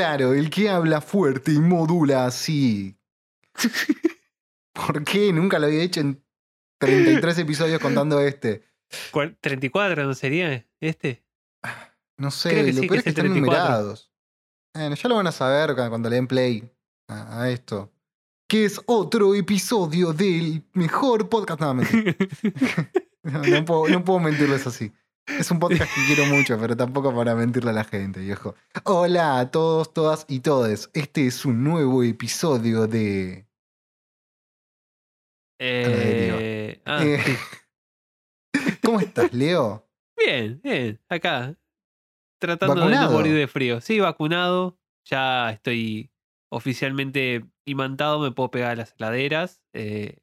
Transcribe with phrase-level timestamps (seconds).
[0.00, 2.96] Claro, el que habla fuerte y modula así.
[4.72, 5.30] ¿Por qué?
[5.30, 6.24] Nunca lo había hecho en
[6.78, 8.64] 33 episodios contando este.
[9.12, 11.22] Cuar- 34, ¿no sería este?
[12.16, 13.62] No sé, Creo que lo sí, peor que es que están 34.
[13.62, 14.10] numerados.
[14.74, 16.70] Bueno, ya lo van a saber cu- cuando le den play
[17.08, 17.92] a, a esto.
[18.48, 21.60] Que es otro episodio del mejor podcast.
[21.60, 22.16] No, mentira.
[23.22, 24.90] No, no puedo, no puedo mentirles así.
[25.38, 28.54] Es un podcast que quiero mucho, pero tampoco para mentirle a la gente, viejo.
[28.84, 30.90] Hola a todos, todas y todes.
[30.92, 33.46] Este es un nuevo episodio de.
[35.58, 37.36] Eh, ah, Eh, sí.
[38.84, 39.86] ¿Cómo estás, Leo?
[40.16, 41.56] Bien, bien, acá.
[42.38, 43.80] Tratando de no morir de frío.
[43.80, 44.78] Sí, vacunado.
[45.04, 46.10] Ya estoy
[46.50, 49.62] oficialmente imantado, me puedo pegar a las heladeras.
[49.72, 50.18] eh,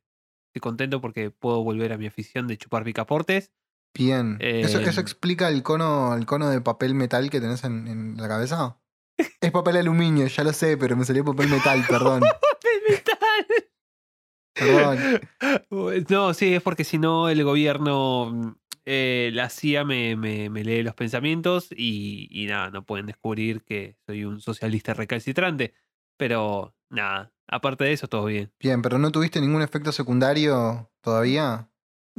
[0.47, 3.51] estoy contento porque puedo volver a mi afición de chupar picaportes.
[3.93, 4.37] Bien.
[4.39, 5.03] ¿Eso, eso Em.
[5.03, 8.77] explica el cono, el cono de papel metal que tenés en, en la cabeza?
[9.41, 12.23] Es papel aluminio, ya lo sé, pero me salió papel metal, perdón.
[14.53, 14.97] Perdón.
[16.09, 20.81] No, sí, es porque si no el gobierno, eh, la CIA me, me- me lee
[20.83, 25.73] los pensamientos y, y nada, no pueden descubrir que soy un socialista recalcitrante.
[26.17, 28.51] Pero nada, aparte de eso, todo bien.
[28.59, 31.69] Bien, pero ¿no tuviste ningún efecto secundario todavía?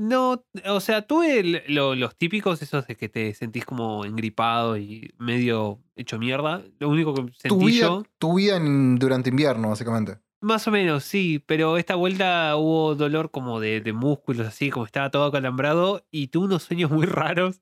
[0.00, 4.76] No, o sea, tuve el- lo- los típicos, esos de que te sentís como engripado
[4.76, 6.62] y medio hecho mierda.
[6.78, 10.18] Lo único que Tu sentí vida, yo, tu vida en- durante invierno, básicamente.
[10.40, 14.86] más o menos, sí, pero esta vuelta hubo dolor como de, de músculos, así, como
[14.86, 17.60] estaba todo acalambrado y tuve unos sueños muy raros.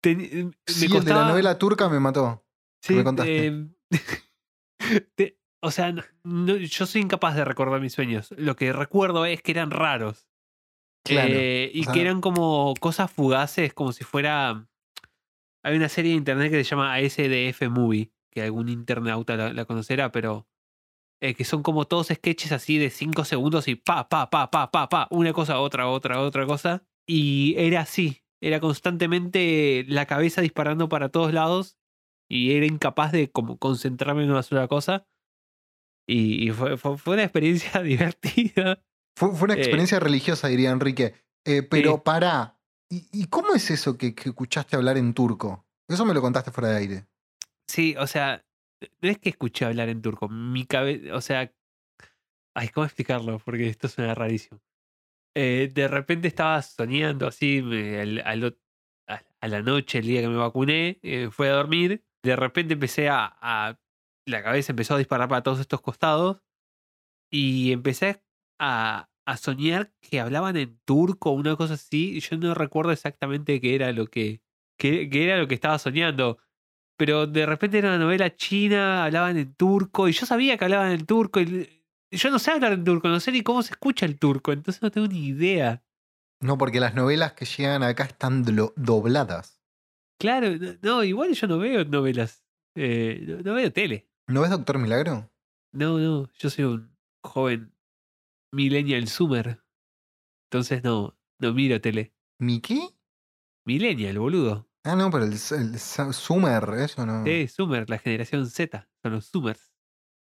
[0.00, 2.44] Ten- me el de la costaba- novela turca me mató.
[2.80, 3.46] Sí, me contaste.
[3.48, 3.68] eh,
[5.16, 5.92] te- o sea,
[6.24, 8.32] no- yo soy incapaz de recordar mis sueños.
[8.36, 10.28] Lo que recuerdo es que eran raros.
[11.04, 11.34] Claro.
[11.34, 14.68] Eh, y que eran como cosas fugaces, como si fuera.
[15.64, 19.64] Hay una serie de internet que se llama ASDF Movie, que algún internauta la, la
[19.64, 20.46] conocerá, pero.
[21.22, 24.70] eh, que son como todos sketches así de 5 segundos y pa, pa, pa, pa,
[24.72, 26.84] pa, pa, una cosa, otra, otra, otra cosa.
[27.08, 28.22] Y era así.
[28.42, 31.78] Era constantemente la cabeza disparando para todos lados
[32.30, 35.06] y era incapaz de como concentrarme en una sola cosa.
[36.06, 38.82] Y, y fue, fue, fue una experiencia divertida.
[39.16, 39.58] Fue, fue una Eh.
[39.58, 41.14] experiencia religiosa, diría Enrique.
[41.44, 42.00] Eh, pero Sí.
[42.04, 42.58] pará.
[42.90, 45.66] ¿Y, y cómo es eso que, que escuchaste hablar en turco?
[45.88, 47.06] Eso me lo contaste fuera de aire.
[47.66, 48.44] Sí, o sea,
[49.00, 50.28] no es que escuché hablar en turco.
[50.28, 51.52] Mi cabeza, o sea,
[52.54, 53.38] ay, ¿cómo explicarlo?
[53.38, 54.60] Porque esto suena rarísimo.
[55.34, 58.58] Eh, de repente estaba soñando así me- al- al
[59.40, 62.04] a la noche, el día que me vacuné, eh, fui a dormir.
[62.22, 63.78] De repente empecé a, a-
[64.26, 66.40] La cabeza empezó a disparar para todos estos costados.
[67.30, 68.22] Y empecé
[68.62, 72.20] a, a soñar que hablaban en turco, una cosa así.
[72.20, 74.40] Yo no recuerdo exactamente qué era lo que,
[74.78, 76.38] qué, qué era lo que estaba soñando
[77.02, 80.92] pero de repente era una novela china, hablaban en turco, y yo sabía que hablaban
[80.92, 84.06] en turco, y yo no sé hablar en turco, no sé ni cómo se escucha
[84.06, 85.82] el turco, entonces no tengo ni idea.
[86.40, 89.60] No, porque las novelas que llegan acá están dobladas.
[90.16, 92.44] Claro, no, no, igual yo no veo novelas,
[92.76, 94.08] eh, no, no veo tele.
[94.28, 95.28] ¿No ves Doctor Milagro?
[95.72, 97.71] No, no, yo soy un joven
[98.52, 99.62] millennial zoomer,
[100.50, 102.14] entonces no, no miro tele.
[102.38, 102.88] ¿Mi qué?
[103.66, 104.68] Millennial, boludo.
[104.84, 107.24] Ah, no, pero el, el Summer, eso no.
[107.24, 109.72] Sí, zoomer, la generación Z, son los zoomers.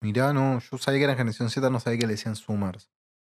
[0.03, 2.90] Mirá, no, yo sabía que era generación Z, no sabía que le decían Summers.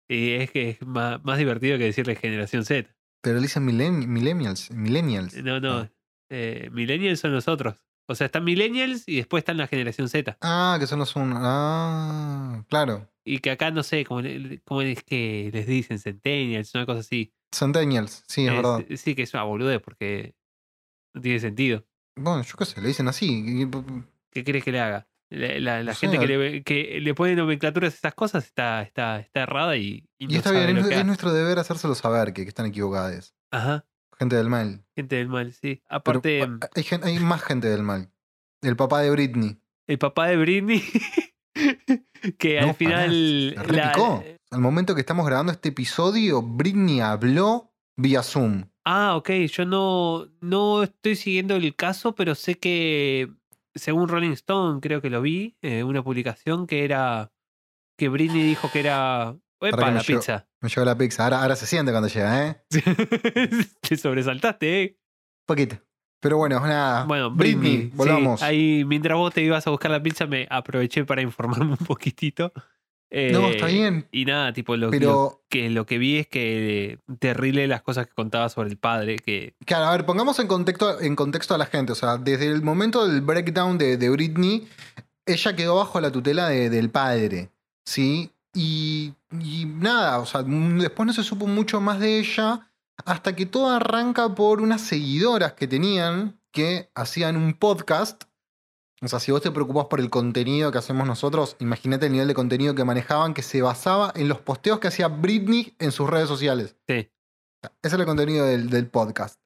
[0.09, 2.89] Y es que es más, más divertido que decirle generación Z.
[3.21, 4.69] Pero le dicen millen- millennials.
[4.71, 5.33] Millennials.
[5.43, 5.77] No, no.
[5.79, 5.91] Ah.
[6.29, 7.75] eh, millennials son nosotros.
[8.09, 10.37] O sea, están millennials y después están la generación Z.
[10.41, 11.33] Ah, que son los un.
[11.35, 13.09] Ah, claro.
[13.25, 16.99] Y que acá no sé cómo, le- cómo es que les dicen centennials, una cosa
[16.99, 17.33] así.
[17.53, 18.85] Centennials, sí, es Es- verdad.
[18.97, 20.35] Sí, que es una boludez porque
[21.13, 21.85] no tiene sentido.
[22.15, 23.67] Bueno, yo qué sé, le dicen así.
[24.31, 25.07] ¿Qué crees que le haga?
[25.29, 29.19] La, la- la gente que le, que le pone nomenclaturas a estas cosas está, está,
[29.19, 31.57] está errada y, y Y no está sabe bien, lo es, que es nuestro deber
[31.57, 33.33] hacérselo saber que, que están equivocadas.
[33.51, 33.85] Ajá,
[34.19, 34.85] Gente del mal.
[34.95, 35.81] gente del mal, sí.
[35.87, 38.11] Pero Aparte, ah, hay, gen- hay más gente del mal.
[38.61, 39.57] El papá de Britney.
[39.87, 40.83] el papá de Britney
[42.37, 43.53] que No, al final.
[43.55, 44.23] pará, repicó.
[44.51, 48.65] Al momento que estamos grabando este episodio, Britney habló vía Zoom.
[48.85, 49.29] Ah, ok.
[49.51, 53.29] Yo no, no estoy siguiendo el caso, pero sé que,
[53.75, 57.31] según Rolling Stone, creo que lo vi, eh, una publicación que era
[57.97, 59.35] que Britney dijo que era.
[59.59, 60.47] Para ¡Epa, que la llevo- pizza!
[60.61, 61.23] Me llegó la pizza.
[61.23, 62.61] Ahora, ahora se siente cuando llega, ¿eh?
[63.81, 64.99] Te sobresaltaste, ¿eh?
[65.45, 65.77] Poquito.
[66.23, 67.03] Pero bueno, nada.
[67.03, 67.89] Bueno, Britney, Britney.
[67.91, 68.41] sí, volvamos.
[68.41, 72.51] ahí, mientras vos te ibas a buscar la pizza, me aproveché para informarme un poquitito.
[73.11, 74.07] No, está Eh, bien.
[74.11, 78.49] Y nada, tipo, lo, que, lo que vi es que terrible las cosas que contaba
[78.49, 81.91] sobre el padre, que claro, a ver, pongamos en contexto, en contexto a la gente.
[81.91, 84.67] O sea, desde el momento del breakdown de, de Britney,
[85.27, 87.49] ella quedó bajo la tutela de- del padre.
[87.85, 88.31] ¿Sí?
[88.55, 92.67] Y, y nada, o sea, mm, después no se supo mucho más de ella
[93.05, 98.23] hasta que todo arranca por unas seguidoras que tenían que hacían un podcast.
[99.01, 102.27] O sea, si vos te preocupás por el contenido que hacemos nosotros, imagínate el nivel
[102.27, 106.09] de contenido que manejaban que se basaba en los posteos que hacía Britney en sus
[106.09, 106.77] redes sociales.
[106.87, 107.09] sí,
[107.63, 109.39] Ese es el contenido del, del podcast.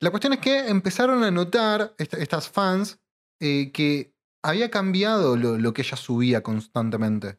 [0.00, 2.98] La cuestión es que empezaron a notar est- estas fans
[3.40, 7.38] eh, que había cambiado lo, lo que ella subía constantemente.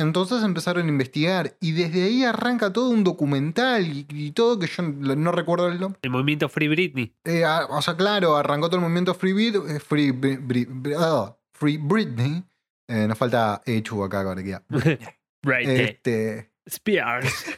[0.00, 4.66] Entonces empezaron a investigar y desde ahí arranca todo un documental y, y todo que
[4.66, 5.98] yo no, recuerdo el nombre.
[6.02, 7.14] el movimiento Free Britney.
[7.24, 10.66] Eh, ah, o sea, claro, arrancó todo el movimiento Free, Brit- eh, Free, Bri- Bri-
[10.68, 12.42] Bri- ah, Free Britney.
[12.88, 14.62] Eh, nos falta Echu acá, ahora que ya.
[15.42, 15.68] right.
[15.68, 17.44] Este, Spears.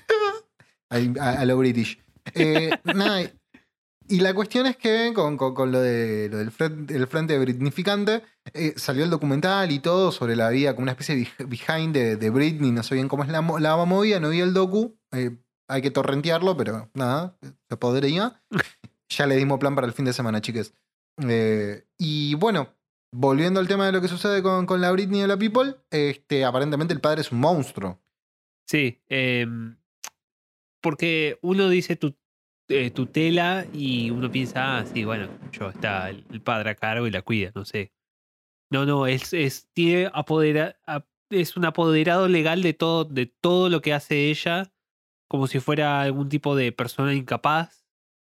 [0.91, 1.99] A, a lo British.
[2.85, 3.23] Nada,
[4.09, 7.39] y la cuestión es que con, con- con lo, de, lo del frente, el frente
[7.39, 8.23] britnificante,
[8.53, 11.95] eh, salió el documental y todo sobre la vida, como una especie de beh- behind
[11.95, 14.97] de, de Britney, no sé bien cómo es la, la movida, no vi el docu,
[15.13, 15.37] eh,
[15.69, 17.37] hay que torrentearlo, pero nada,
[17.69, 18.43] se podría.
[19.15, 20.73] Ya le dimos plan para el fin de semana, chiques.
[21.29, 22.75] Eh, y bueno,
[23.15, 26.47] volviendo al tema de lo que sucede con, con la Britney y la People, este,
[26.47, 28.01] aparentemente el padre es un monstruo.
[28.67, 29.77] Sí, em,
[30.81, 32.17] porque uno dice tu,
[32.73, 37.11] eh, tutela y uno piensa, ah, sí, bueno, yo está el, padre a cargo y
[37.11, 37.93] la cuida, no sé.
[38.71, 43.69] No, no, es, es, tiene apodera, ap- es un apoderado legal de todo, de todo
[43.69, 44.73] lo que hace ella,
[45.29, 47.87] como si fuera algún tipo de persona incapaz.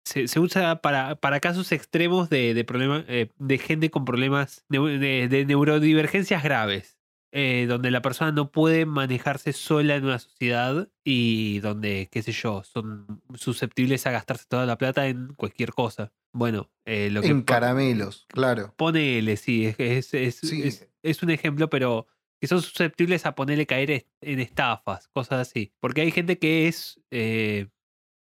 [0.05, 2.65] Se, usa para, para casos extremos de, de,
[3.07, 6.94] eh, de gente con problemas de, de neurodivergencias graves
[7.37, 12.31] eh, donde la persona no puede manejarse sola en una sociedad y donde, qué sé
[12.31, 16.13] yo, son susceptibles a gastarse toda la plata en cualquier cosa.
[16.33, 18.73] Bueno, eh, lo que En caramelos, claro.
[18.77, 20.63] ponele, sí, es, es, es, Sí.
[20.63, 22.07] es- es un ejemplo, pero
[22.41, 25.73] que son susceptibles a ponerle caer en estafas, cosas así.
[25.81, 27.67] Porque hay gente que es eh,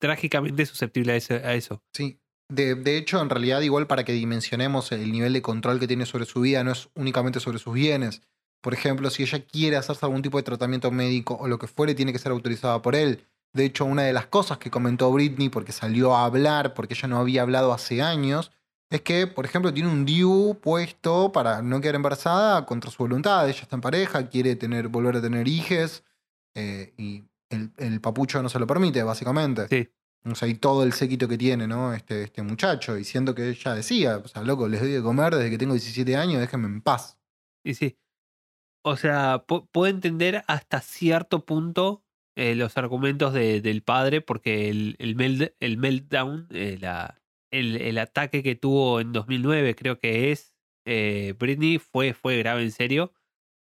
[0.00, 1.34] trágicamente susceptible a eso.
[1.34, 1.82] A eso.
[1.94, 2.20] Sí.
[2.50, 6.06] De, de hecho, en realidad, igual para que dimensionemos el nivel de control que tiene
[6.06, 8.22] sobre su vida, no es únicamente sobre sus bienes.
[8.60, 11.94] Por ejemplo, si ella quiere hacerse algún tipo de tratamiento médico o lo que fuere,
[11.94, 13.24] tiene que ser autorizada por él.
[13.52, 17.08] De hecho, una de las cosas que comentó Britney, porque salió a hablar, porque ella
[17.08, 18.52] no había hablado hace años,
[18.90, 23.48] es que, por ejemplo, tiene un DIU puesto para no quedar embarazada contra su voluntad.
[23.48, 26.04] Ella está en pareja, quiere tener, volver a tener hijes,
[26.54, 29.68] eh, y el, el papucho no se lo permite, básicamente.
[29.68, 29.90] Sí.
[30.24, 31.94] O sea, y todo el séquito que tiene, ¿no?
[31.94, 32.98] Este, este muchacho.
[32.98, 35.74] Y siendo que ella decía, o sea, loco, les doy de comer desde que tengo
[35.74, 37.18] 17 años, déjenme en paz.
[37.64, 37.96] Y sí.
[38.84, 42.04] O sea, pu- puedo entender hasta cierto punto
[42.36, 46.78] eh, los argumentos de- del padre, porque el, el, meltdown, eh,
[47.50, 50.54] el, el ataque que tuvo en 2009, creo que es,
[50.86, 53.12] eh, Britney, fue, fue grave en serio,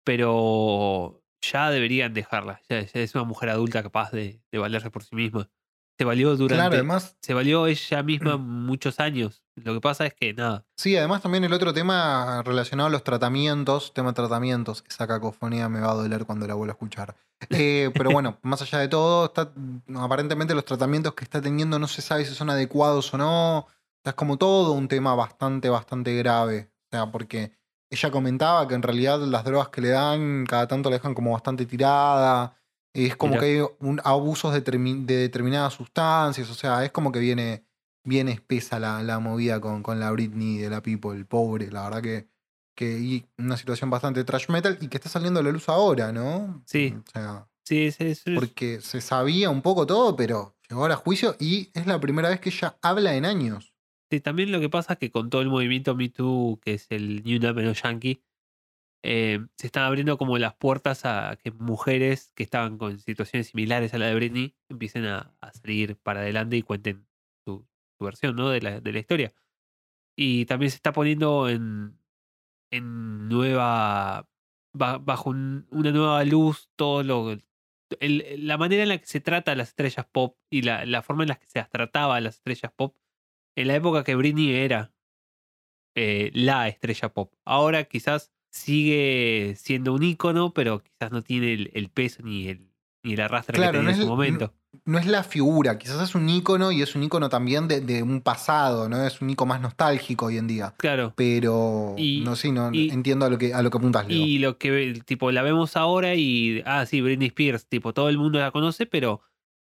[0.05, 2.61] pero ya deberían dejarla.
[2.69, 5.51] Ya, ya es una mujer adulta capaz de, de valerse por sí misma.
[5.99, 6.55] Se valió durante.
[6.57, 9.43] Claro, además, se valió ella misma muchos años.
[9.57, 10.67] Lo que pasa es que nada.
[10.77, 15.81] sí, además también el otro tema relacionado a los tratamientos, tema tratamientos, esa cacofonía me
[15.81, 17.17] va a doler cuando la vuelva a escuchar.
[17.51, 19.53] Eh, pero bueno, más allá de todo, está,
[19.95, 23.59] aparentemente los tratamientos que está teniendo no se sabe si son adecuados o no.
[23.61, 23.69] O
[24.05, 26.71] sea, es como todo un tema bastante, bastante grave.
[26.87, 27.53] O sea, porque
[27.91, 31.33] ella comentaba que en realidad las drogas que le dan cada tanto la dejan como
[31.33, 32.57] bastante tirada.
[33.05, 36.49] Es como que hay un, abusos de, termi- de determinadas sustancias.
[36.51, 37.65] O sea, es como que viene,
[38.05, 41.71] viene espesa la, la movida con, con la Britney de la People, pobre.
[41.71, 42.29] La verdad que,
[42.75, 46.13] que y una situación bastante trash metal y que está saliendo a la luz ahora,
[46.13, 46.63] ¿no?
[46.67, 46.95] Sí.
[46.97, 50.99] O sea, Sí, es, es- porque se sabía un poco todo, pero llegó ahora a
[50.99, 53.73] juicio y es la primera vez que ella habla en años.
[54.09, 56.87] Sí, también lo que pasa es que con todo el movimiento Me Too, que es
[56.91, 58.21] el New Number Yankee,
[59.09, 63.95] eh, se están abriendo como las puertas a que mujeres que estaban con situaciones similares
[63.95, 67.07] a la de Britney empiecen a, salir para adelante y cuenten
[67.47, 67.69] su,
[68.01, 68.51] versión ¿no?
[68.51, 69.33] de, la, de la historia.
[70.19, 71.99] Y también se está poniendo en,
[72.73, 74.29] en nueva
[74.75, 77.39] ba- bajo un- una nueva luz todo lo
[78.01, 81.23] la manera en la que se trata a las estrellas pop y la, la forma
[81.23, 82.97] en la que se las trataba a las estrellas pop
[83.57, 84.93] en la época que Britney era
[85.97, 87.33] eh, la estrella pop.
[87.45, 92.69] Ahora quizás sigue siendo un ícono, pero quizás no tiene el, el peso ni el,
[93.03, 94.55] ni el arrastre Claro, que no tenía en su momento.
[94.85, 98.03] No es la figura, quizás es un ícono y es un ícono también de, de
[98.03, 99.07] un pasado, ¿no?
[99.07, 100.75] Es un ícono más nostálgico hoy en día.
[100.77, 101.15] Claro.
[101.17, 104.27] Pero Y- no sí, no y- entiendo a lo que a lo que apuntas, Leo.
[104.27, 108.19] Y lo que tipo la vemos ahora y ah sí, Britney Spears, tipo todo el
[108.19, 109.23] mundo la conoce, pero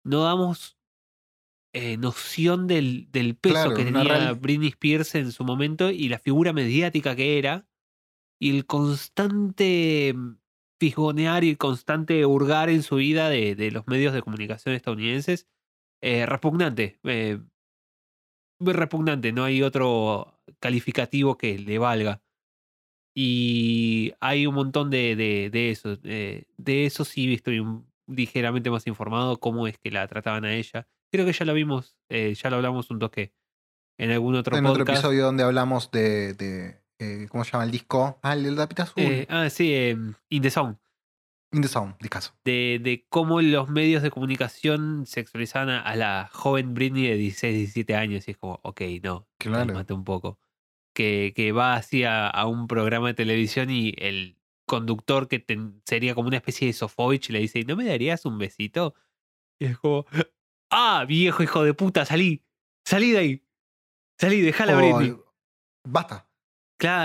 [0.05, 0.77] no damos
[1.75, 6.09] eh, noción del, del peso Claro, que tenía real- Britney Spears en su momento y
[6.11, 7.67] la figura mediática que era
[8.43, 10.15] y el constante
[10.81, 15.47] fisgonear y el constante hurgar en su vida de, de los medios de comunicación estadounidenses
[16.03, 17.39] eh, repugnante eh,
[18.59, 22.23] muy repugnante no hay otro calificativo que le valga
[23.15, 25.99] y hay un montón de, de, de eso.
[26.05, 30.55] eh, de eso sí estoy un- ligeramente más informado cómo es que la trataban a
[30.55, 30.89] ella.
[31.13, 33.35] Creo que ya lo vimos, eh, ya lo hablamos un toque
[33.99, 37.71] en algún otro en otro episodio donde hablamos de, de, eh, ¿cómo se llama el
[37.71, 38.19] disco?
[38.23, 39.03] Ah, el del tapita azul.
[39.03, 39.97] Eh, ah, sí, eh,
[40.31, 40.77] In the Zone.
[41.55, 42.33] In the Sound, discaso.
[42.45, 47.55] De, de cómo los medios de comunicación sexualizaban a, a la joven Britney de 16,
[47.55, 48.27] 17 años.
[48.27, 49.67] Y es como, ok, no, Claro.
[49.67, 50.39] cálmate un poco.
[50.95, 56.15] Que, que va hacia a un programa de televisión y el conductor que ten- sería
[56.15, 58.95] como una especie de Sofovich le dice, ¿no me darías un besito?
[59.61, 60.07] Y es como,
[60.71, 62.43] ah, viejo hijo de puta, salí,
[62.87, 63.47] salí de ahí,
[64.19, 65.17] salí, dejala O- Britney.
[65.87, 66.27] Basta.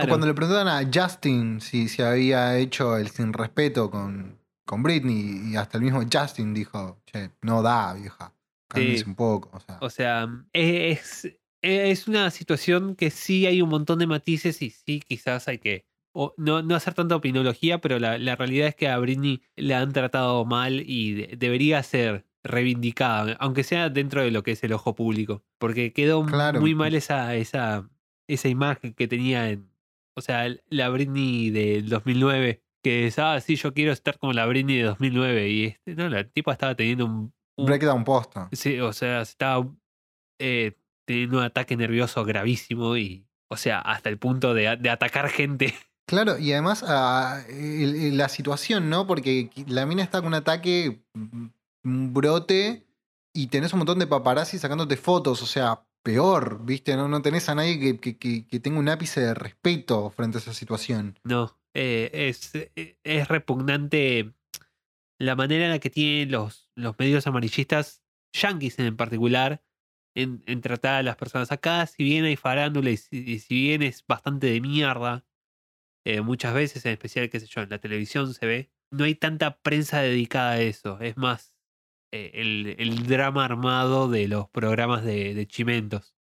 [0.03, 4.84] O cuando le preguntaban a Justin si, si había hecho el sin respeto con, con
[4.84, 8.34] Britney, y hasta el mismo Justin dijo, che, no da, vieja.
[8.69, 9.10] Cálmese Sí.
[9.10, 9.50] un poco.
[9.55, 11.27] O sea, o sea, es,
[11.62, 15.86] es una situación que sí hay un montón de matices y sí quizás hay que...
[16.13, 19.79] o no, no hacer tanta opinología, pero la, la realidad es que a Britney la
[19.79, 24.63] han tratado mal y de- debería ser reivindicada, aunque sea dentro de lo que es
[24.63, 26.60] el ojo público, porque quedó Claro.
[26.60, 27.89] muy mal esa, esa,
[28.27, 29.69] esa imagen que tenía en,
[30.15, 34.46] o sea, la Britney del 2009, que es, ah, sí, yo quiero estar como la
[34.46, 37.34] Britney de 2009, y este, no, la tipa estaba teniendo un...
[37.57, 38.50] un- breakdown posta.
[38.51, 39.65] sí, o sea, estaba
[40.39, 40.74] eh,
[41.05, 45.74] teniendo un ataque nervioso gravísimo y, o sea, hasta el punto de, de atacar gente.
[46.10, 49.05] Claro, y además ah, el- la situación, ¿no?
[49.07, 51.48] Porque la mina está con un ataque, mm,
[51.84, 52.86] un brote,
[53.34, 56.96] y tenés un montón de paparazzi sacándote fotos, o sea, peor, ¿viste?
[56.96, 60.38] No, no tenés a nadie que, que- que- que tenga un ápice de respeto frente
[60.38, 61.20] a esa situación.
[61.26, 64.34] No, eh, es, eh, es repugnante
[65.20, 69.62] la manera en la que tienen los, los medios amarillistas, yankees en particular,
[70.16, 73.56] en, en tratar a las personas acá, si bien hay farándula y si, y si
[73.64, 75.26] bien es bastante de mierda,
[76.06, 79.16] eh, muchas veces, en especial, qué sé yo, en la televisión se ve, no hay
[79.16, 81.54] tanta prensa dedicada a eso, es más
[82.12, 86.16] eh, el, el drama armado de los programas de, de chimentos.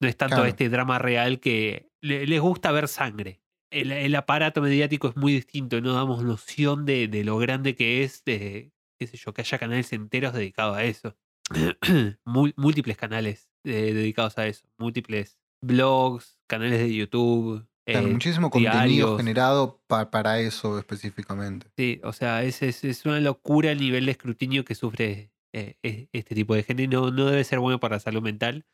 [0.00, 0.48] No es tanto Claro.
[0.48, 3.40] este drama real que le- les gusta ver sangre.
[3.70, 8.04] El, el aparato mediático es muy distinto, no damos noción de, de lo grande que
[8.04, 11.16] es, de, qué sé yo, que haya canales enteros dedicados a eso.
[12.24, 17.66] Múltiples canales eh, dedicados a eso, múltiples blogs, canales de YouTube.
[17.86, 19.16] Claro, eh, muchísimo contenido diarios.
[19.18, 21.66] generado pa- para eso específicamente.
[21.76, 25.74] Sí, o sea, es, es, es una locura el nivel de escrutinio que sufre eh,
[25.82, 28.64] e- este tipo de gente no, no debe ser bueno para la salud mental.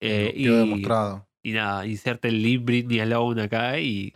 [0.00, 1.28] Eh, y, demostrado.
[1.42, 4.14] y nada, inserte el Leave Britney Alone acá y,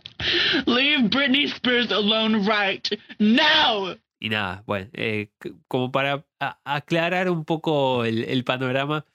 [0.65, 2.87] Leave Britney Spears alone right
[3.19, 3.97] now!
[4.21, 5.31] y nada, bueno, eh,
[5.67, 6.25] como para
[6.63, 9.05] aclarar un poco el, el panorama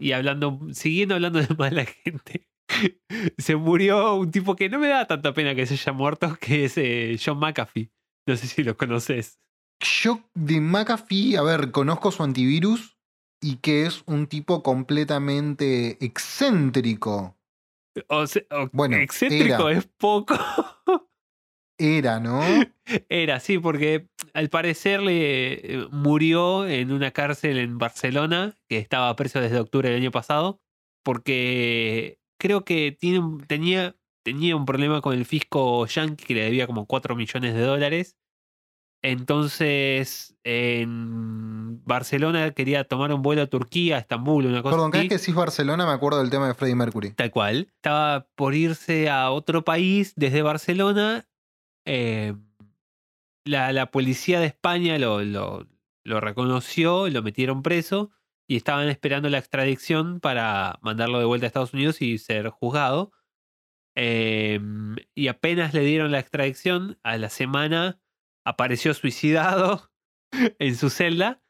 [0.00, 2.48] y hablando, siguiendo hablando de mala gente,
[3.38, 6.64] se murió un tipo que no me da tanta pena que se haya muerto, que
[6.66, 7.90] es eh, John McAfee.
[8.26, 9.38] No sé si lo conoces.
[9.80, 12.98] Yo de McAfee, a ver, conozco su antivirus
[13.40, 17.36] y que es un tipo completamente excéntrico.
[18.08, 19.78] O sea, o- Bueno, excéntrico era.
[19.78, 20.34] es poco.
[21.80, 22.40] Era, ¿no?
[23.08, 29.14] Era, sí, porque al parecer le eh, murió en una cárcel en Barcelona, que estaba
[29.14, 30.60] preso desde octubre del año pasado,
[31.04, 36.66] porque creo que tiene, tenía, tenía un problema con el fisco yankee que le debía
[36.66, 38.16] como 4 millones de dólares.
[39.00, 45.02] Entonces, en Barcelona quería tomar un vuelo a Turquía, a Estambul, una cosa Perdón, cada
[45.02, 47.10] vez que decís Barcelona me acuerdo del tema de Freddie Mercury.
[47.12, 47.70] Tal cual.
[47.76, 51.28] Estaba por irse a otro país desde Barcelona.
[51.84, 52.34] eh,
[53.44, 55.66] la, la policía de España lo, lo,
[56.04, 58.10] lo reconoció, lo metieron preso
[58.48, 63.12] y estaban esperando la extradición para mandarlo de vuelta a Estados Unidos y ser juzgado.
[63.94, 64.58] Eh,
[65.14, 68.00] y apenas le dieron la extradición, a la semana
[68.46, 69.90] apareció suicidado
[70.58, 71.42] en su celda.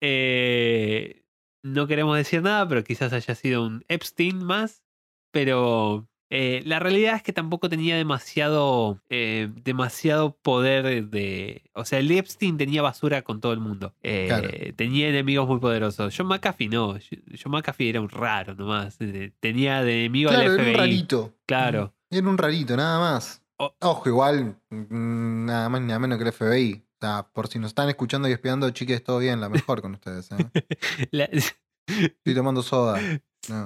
[0.00, 1.24] Eh,
[1.62, 4.82] no queremos decir nada, pero quizás haya sido un Epstein más.
[5.32, 11.62] Pero eh, la realidad es que tampoco tenía demasiado, eh, demasiado poder de...
[11.72, 13.94] O sea, el Epstein tenía basura con todo el mundo.
[14.02, 14.48] Eh, Claro.
[14.76, 16.14] Tenía enemigos muy poderosos.
[16.16, 16.94] John McAfee no.
[17.42, 18.96] John McAfee era un raro nomás.
[19.00, 20.72] Eh, Tenía de enemigo Claro, al era FBI.
[20.72, 21.34] un rarito.
[21.46, 21.94] Claro.
[22.10, 23.42] Era un rarito, nada más.
[23.58, 26.82] Ojo, igual, mm, nada más ni nada menos que el FBI.
[26.82, 29.92] O sea, por si nos están escuchando y espiando, chiques, todo bien, la mejor con
[29.94, 30.30] ustedes.
[30.32, 30.36] ¿eh?
[31.86, 33.00] Estoy tomando soda.
[33.48, 33.64] No.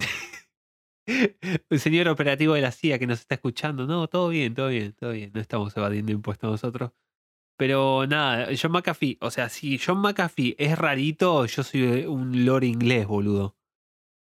[1.71, 3.87] el señor operativo de la CIA que nos está escuchando.
[3.87, 5.31] No, todo bien, todo bien, todo bien.
[5.35, 6.93] No estamos evadiendo impuestos nosotros.
[7.57, 12.64] Pero nada, John McAfee, o sea, si John McAfee es rarito, yo soy un lord
[12.64, 13.57] inglés, boludo.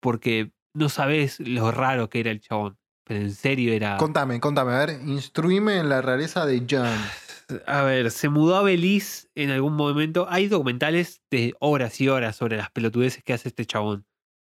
[0.01, 2.79] Porque no sabes lo raro que era el chabón.
[3.03, 3.98] Pero en serio era.
[3.98, 6.89] Contame, contame, a ver, instruime en la rareza de John.
[7.65, 10.27] A ver, se mudó a Belice en algún momento.
[10.29, 14.05] Hay documentales de horas y horas sobre las pelotudeces que hace este chabón.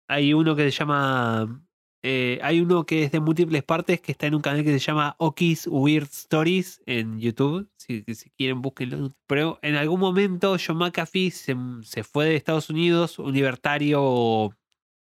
[0.09, 1.63] Hay uno que se llama.
[2.01, 4.79] Eh, hay uno que es de múltiples partes que está en un canal que se
[4.79, 7.69] llama Oki's Weird Stories en YouTube.
[7.77, 9.13] Si, si quieren, búsquenlo.
[9.27, 14.55] Pero en algún momento John McAfee se, se fue de Estados Unidos, un libertario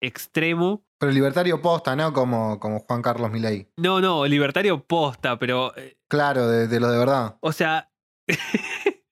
[0.01, 0.85] extremo.
[0.99, 2.12] Pero libertario posta, ¿no?
[2.12, 3.69] Como, como Juan Carlos Milei.
[3.77, 7.37] No, no, libertario posta, pero eh, Claro, de, de lo de verdad.
[7.41, 7.91] O sea.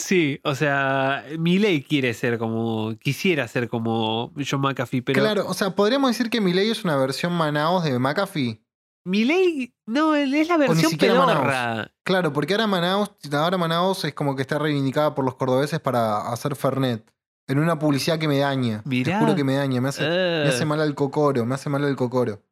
[0.00, 2.96] ah, ah, sí, o sea, Milei quiere ser como.
[2.98, 5.20] Quisiera ser como John McAfee, pero.
[5.20, 8.60] Claro, o sea, podríamos decir que Milei es una versión Manaos de McAfee.
[9.04, 9.74] Milei.
[9.86, 11.90] No, es la versión pedorra.
[12.02, 16.32] Claro, porque ahora Manaos, ahora Manaos es como que está reivindicada por los cordobeses para
[16.32, 17.10] hacer Fernet.
[17.48, 18.82] En una publicidad que me daña.
[18.84, 19.18] Mirá.
[19.18, 21.68] Te juro que me daña, me hace, me hace Eh, mal al cocoro, me hace
[21.68, 22.42] mal al cocoro.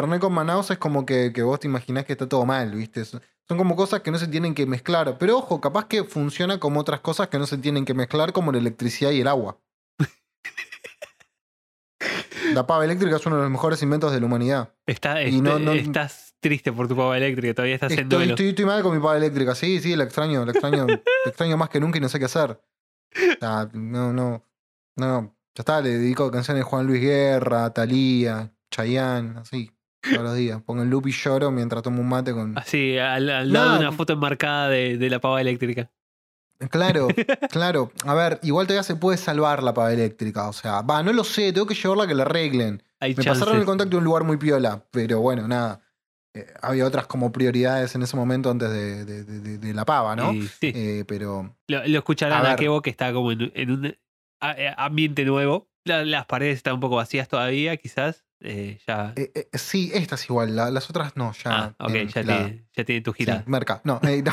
[0.00, 3.02] Fernet con Manaos es como que, que vos te imaginás que está todo mal, ¿viste?
[3.06, 3.22] Son
[3.56, 5.16] como cosas que no se tienen que mezclar.
[5.18, 8.52] Pero ojo, capaz que funciona como otras cosas que no se tienen que mezclar, como
[8.52, 9.58] la electricidad y el agua.
[12.52, 14.72] La pava eléctrica es uno de los mejores inventos de la humanidad.
[14.86, 18.18] está- y no- este- no- Estás triste por tu pava eléctrica, todavía estás en Estoy,
[18.18, 18.34] duelo.
[18.34, 19.54] estoy, estoy mal con mi pava eléctrica.
[19.54, 22.26] Sí, sí, la extraño, la extraño, la extraño más que nunca y no sé qué
[22.26, 22.50] hacer.
[22.52, 24.44] O sea, no, no,
[24.96, 25.36] no.
[25.54, 29.70] Ya está, le dedico canciones de Juan Luis Guerra, Thalía, Chayanne, así,
[30.10, 30.60] todos los días.
[30.62, 32.56] Pongo el loop y lloro mientras tomo un mate con.
[32.58, 35.90] Así, al, al lado de una foto enmarcada de, de la pava eléctrica.
[36.70, 37.08] Claro,
[37.50, 37.92] claro.
[38.06, 40.48] A ver, igual todavía se puede salvar la pava eléctrica.
[40.48, 42.82] O sea, va, no lo sé, tengo que llevarla a que la arreglen.
[43.00, 45.80] Hay Me pasaron el contacto de un lugar muy piola, pero bueno, nada.
[46.34, 49.84] Eh, había otras como prioridades en ese momento antes de, de- de- de- de la
[49.86, 50.32] pava, ¿no?
[50.34, 50.72] Y sí.
[50.74, 52.56] Eh, pero Lo, lo escucharán A a.
[52.56, 53.96] Kevo que está como en, en un
[54.40, 55.68] a- eh, ambiente nuevo.
[55.84, 58.25] La- las paredes están un poco vacías todavía, quizás.
[58.40, 59.12] Eh, ya.
[59.16, 61.74] eh, eh, sí, esta es igual, la- las otras no, ya.
[61.78, 62.44] ah, ok, ya gilada.
[62.44, 63.44] tiene, ya tiene tu Sí, girada.
[63.46, 63.80] merca.
[63.84, 64.32] No, no.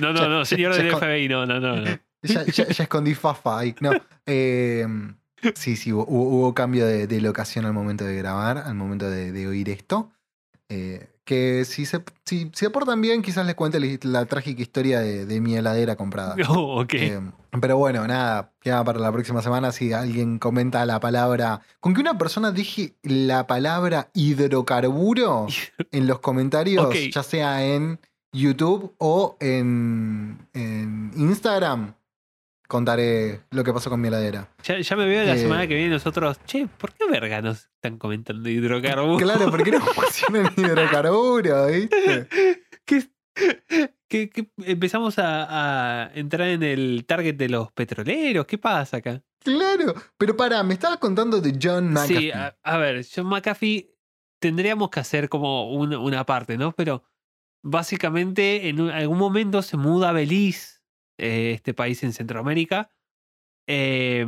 [0.00, 1.76] No, no, no, señor del FBI, no, no, no.
[1.76, 1.98] no.
[2.22, 2.42] Ya,
[2.78, 3.74] escondí fafa ahí.
[3.80, 3.92] No.
[4.26, 4.86] eh,
[5.54, 9.30] sí, sí, hubo, hubo cambio de, de locación al momento de grabar, al momento de,
[9.32, 10.12] de oír esto.
[10.68, 15.00] Eh, que si se, si, si aportan bien, quizás les cuente la, la trágica historia
[15.00, 16.36] de, de mi heladera comprada.
[16.48, 16.94] Oh, ok.
[16.94, 17.20] Eh,
[17.60, 21.60] pero bueno, nada, queda para la próxima semana si alguien comenta la palabra.
[21.80, 25.46] Con que una persona dije la palabra hidrocarburo
[25.90, 27.98] en los comentarios, ya sea en
[28.32, 31.94] YouTube o en, en Instagram,
[32.68, 34.48] contaré lo que pasó con mi heladera.
[34.64, 36.38] Ya, ya me veo la eh, semana que viene nosotros.
[36.46, 39.22] Che, ¿por qué verga nos están comentando hidrocarburos?
[39.22, 39.78] Claro, porque no
[40.30, 42.28] mencionan hidrocarburo, ¿viste?
[42.84, 43.10] que-
[44.08, 48.46] que empezamos a, a entrar en el target de los petroleros.
[48.46, 49.20] ¿Qué pasa acá?
[49.40, 52.16] Claro, pero pará, me estabas contando de John McAfee.
[52.16, 53.92] Sí, a, a ver, John McAfee
[54.40, 56.72] tendríamos que hacer como un- una parte, ¿no?
[56.72, 57.02] Pero
[57.62, 60.73] básicamente en un- algún momento se muda a Belice,
[61.18, 62.90] eh, este país en Centroamérica.
[63.68, 64.26] eh,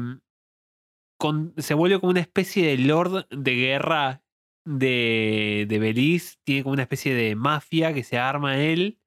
[1.19, 4.23] con- se vuelve como una especie de lord de guerra
[4.67, 6.37] de, de Belice.
[6.45, 9.01] Tiene como una especie de mafia que se arma él.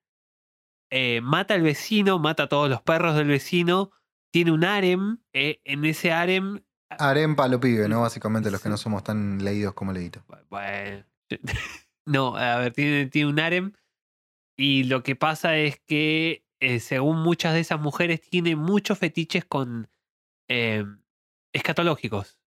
[0.92, 3.92] eh, mata al vecino, mata a todos los perros del vecino.
[4.32, 5.20] Tiene un harem.
[5.34, 6.62] eh, en ese harem
[6.98, 8.02] Harem palo pibe, ¿no?
[8.02, 10.24] Básicamente los que no somos tan leídos como leído.
[10.50, 11.06] bueno.
[12.08, 13.74] No, a ver, tiene, tiene un harem.
[14.58, 19.46] Y lo que pasa es que, eh, según muchas de esas mujeres, tiene muchos fetiches
[19.46, 19.90] con
[20.48, 20.84] eh,
[21.54, 22.40] escatológicos.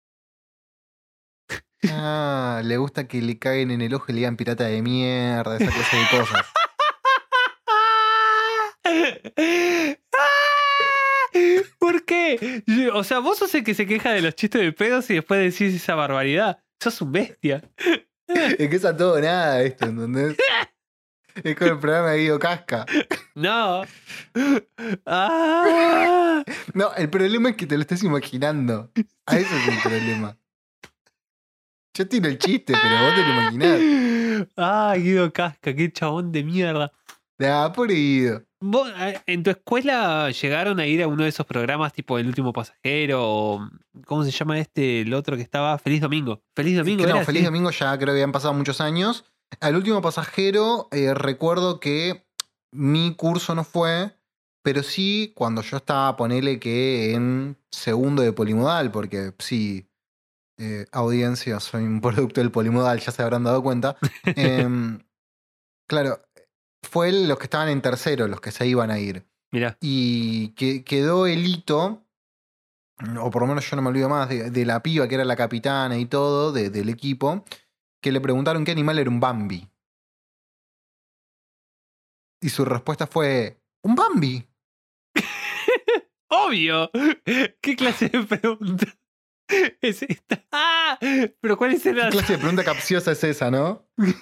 [1.90, 5.56] Ah, le gusta que le caguen en el ojo y le digan pirata de mierda,
[5.56, 6.46] esa clase de cosas.
[11.78, 12.62] ¿Por qué?
[12.92, 15.40] O sea, vos sos el que se queja de los chistes de pedos y después
[15.40, 16.62] decís esa barbaridad.
[16.80, 17.62] Sos un bestia.
[18.28, 20.36] Es que es a todo nada esto, ¿entendés?
[21.44, 22.86] Es con el programa de Guido Casca.
[23.34, 23.82] No.
[25.06, 26.42] Ah.
[26.74, 28.90] No, el problema es que te lo estás imaginando.
[29.26, 30.36] A eso es el problema.
[31.94, 34.48] Yo tiro el chiste, pero vos te lo imaginás.
[34.56, 36.92] Ah, Guido Casca, qué chabón de mierda.
[37.38, 38.42] Ah, por Guido.
[38.60, 42.28] ¿Vos, eh, ¿En tu escuela llegaron a ir a uno de esos programas tipo El
[42.28, 43.68] último pasajero o
[44.06, 45.00] ¿cómo se llama este?
[45.00, 46.42] El otro que estaba Feliz Domingo.
[46.54, 47.02] Feliz Domingo.
[47.02, 47.44] Claro, era Feliz?
[47.44, 49.24] Domingo ya creo que habían pasado muchos años.
[49.60, 52.26] Al último pasajero eh, recuerdo que
[52.72, 54.16] mi curso no fue,
[54.62, 59.88] pero sí cuando yo estaba, ponele que en segundo de polimodal, porque sí,
[60.58, 63.96] eh, audiencia, soy un producto del polimodal, ya se habrán dado cuenta.
[64.24, 65.00] Em,
[65.88, 66.22] claro,
[66.82, 69.26] fue los que estaban en tercero, los que se iban a ir.
[69.52, 69.76] Mirá.
[69.80, 72.04] Y que, quedó el hito,
[73.20, 75.24] o por lo menos yo no me olvido más, de, de la piba que era
[75.24, 77.44] la capitana y todo, de- del equipo,
[78.02, 79.66] que le preguntaron qué animal era un Bambi.
[82.42, 84.46] Y su respuesta fue, ¿un Bambi?
[86.28, 86.90] Obvio.
[87.60, 88.86] ¿Qué clase de pregunta
[89.80, 90.44] es esta?
[90.50, 90.98] Ah,
[91.40, 93.88] pero ¿cuál es el ¿Qué clase de pregunta capciosa es esa, no?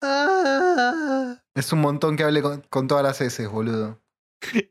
[0.00, 1.42] Ah.
[1.56, 4.00] Es un montón que hable con, con todas las S, boludo.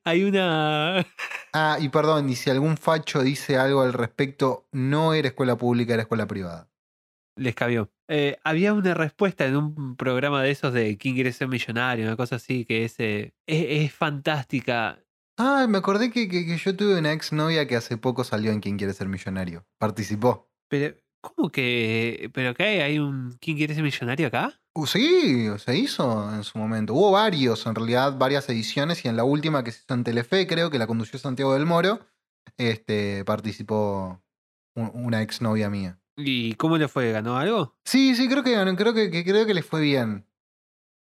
[0.06, 1.06] Hay una
[1.52, 5.96] Ah, y perdón, y si algún facho dice algo al respecto, no era escuela pública,
[5.96, 6.70] era escuela privada.
[7.38, 7.91] Les cabió.
[8.10, 12.15] Eh, había una respuesta en un programa de esos de quién quiere ser millonario, una
[12.15, 15.00] cosa así que es, eh, es, es fantástica.
[15.38, 18.60] Ah, me acordé que, que- que yo tuve una exnovia que hace poco salió en
[18.60, 19.65] Quién quiere ser millonario.
[19.80, 20.50] Participó.
[20.69, 22.30] Pero, ¿cómo que?
[22.34, 22.80] ¿Pero qué hay?
[22.80, 24.60] ¿Hay un quién quiere ser millonario acá?
[24.76, 26.93] Uh, sí, se hizo en su momento.
[26.93, 30.45] Hubo varios, en realidad, varias ediciones, y en la última que se hizo en Telefe,
[30.47, 32.00] creo que la condució Santiago del Moro,
[32.58, 34.21] este, participó
[34.76, 36.00] un- una exnovia mía.
[36.17, 37.12] ¿Y cómo le fue?
[37.12, 37.75] ¿Ganó algo?
[37.86, 40.25] Sí, sí, creo que ganó, creo que, que- creo que le fue bien.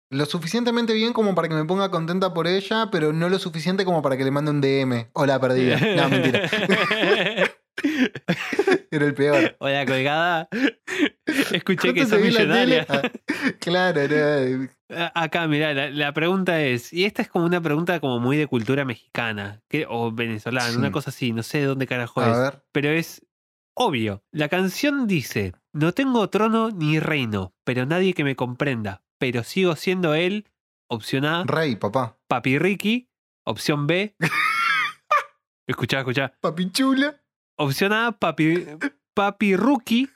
[0.09, 3.83] Lo suficientemente bien como para que me ponga contenta por ella, pero no lo suficiente
[3.83, 5.09] como para que le mande un DM.
[5.13, 5.77] Hola, perdida.
[5.97, 6.49] No, mentira.
[8.91, 9.55] Era el peor.
[9.59, 10.47] Hola, colgada.
[11.51, 12.85] Escuché que ¿Cuánto sos millonaria.
[12.87, 13.01] Ah,
[13.59, 14.69] claro, no.
[15.15, 18.45] Acá, mirá, la, la pregunta es, y esta es como una pregunta como muy de
[18.45, 20.77] cultura mexicana que- o venezolana, Sí.
[20.77, 22.63] una cosa así, no sé de dónde carajo A es, ver.
[22.71, 23.25] pero es
[23.73, 24.23] obvio.
[24.31, 29.75] La canción dice, no tengo trono ni reino, pero nadie que me comprenda, pero sigo
[29.75, 30.47] siendo él,
[30.89, 32.17] opción A, Rey, papá.
[32.27, 33.09] Papi Ricky,
[33.45, 34.15] opción B,
[35.67, 37.21] escuchá, escuchá, Papi chula.
[37.57, 38.65] opción A, Papi,
[39.13, 40.09] papi Rookie,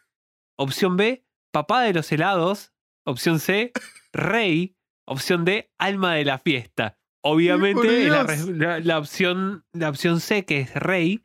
[0.58, 2.74] opción B, Papá de los helados,
[3.06, 3.72] opción C,
[4.14, 4.76] Rey,
[5.08, 7.00] opción D, Alma de la fiesta.
[7.24, 11.24] Obviamente la- la opción, la opción C, que es Rey.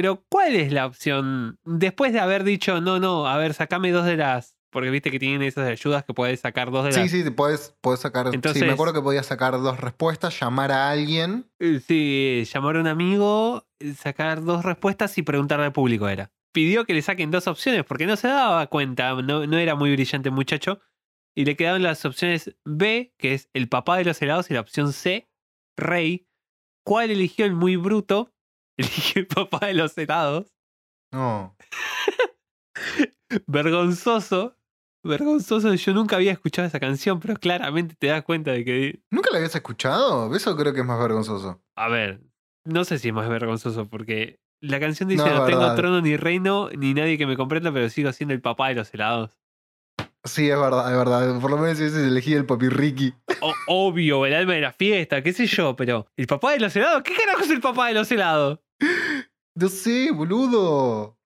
[0.00, 1.58] Pero, ¿cuál es la opción?
[1.62, 4.56] Después de haber dicho, no, no, a ver, sacame dos de las.
[4.70, 7.10] Porque viste que tienen esas ayudas que puedes sacar dos de Sí, las.
[7.10, 8.28] sí, te podés, podés sacar.
[8.30, 11.50] sí, Entonces- me acuerdo que podías sacar dos respuestas, llamar a alguien.
[11.58, 13.66] Eh, Sí, llamar a un amigo,
[13.98, 16.30] sacar dos respuestas y preguntarle al público era.
[16.54, 19.92] Pidió que le saquen dos opciones porque no se daba cuenta, no, no era muy
[19.92, 20.80] brillante muchacho.
[21.36, 24.60] Y le quedaban las opciones B, que es el papá de los helados, y la
[24.60, 25.28] opción C,
[25.76, 26.26] Rey.
[26.86, 28.32] ¿Cuál eligió el muy bruto?
[28.80, 30.52] Eligió el papá de los helados.
[31.12, 31.56] No.
[33.46, 34.56] Vergonzoso.
[35.02, 39.30] Vergonzoso, yo nunca había escuchado esa canción, pero claramente te das cuenta de que ¿Nunca
[39.30, 40.34] la habías escuchado?
[40.34, 41.62] Eso creo que es más vergonzoso.
[41.76, 42.20] A ver,
[42.66, 46.68] no sé si es más vergonzoso porque la canción dice No, tengo trono ni reino
[46.76, 49.38] ni nadie que me comprenda, pero sigo siendo el papá de los helados.
[50.24, 51.40] Sí, es verdad, es verdad.
[51.40, 53.14] Por lo menos ese es elegí el papi Ricky.
[53.40, 56.76] O- obvio, el alma de la fiesta, qué sé yo, pero ¿el papá de los
[56.76, 57.02] helados?
[57.04, 58.58] ¿Qué carajo es el papá de los helados?
[59.54, 61.18] No sé, boludo.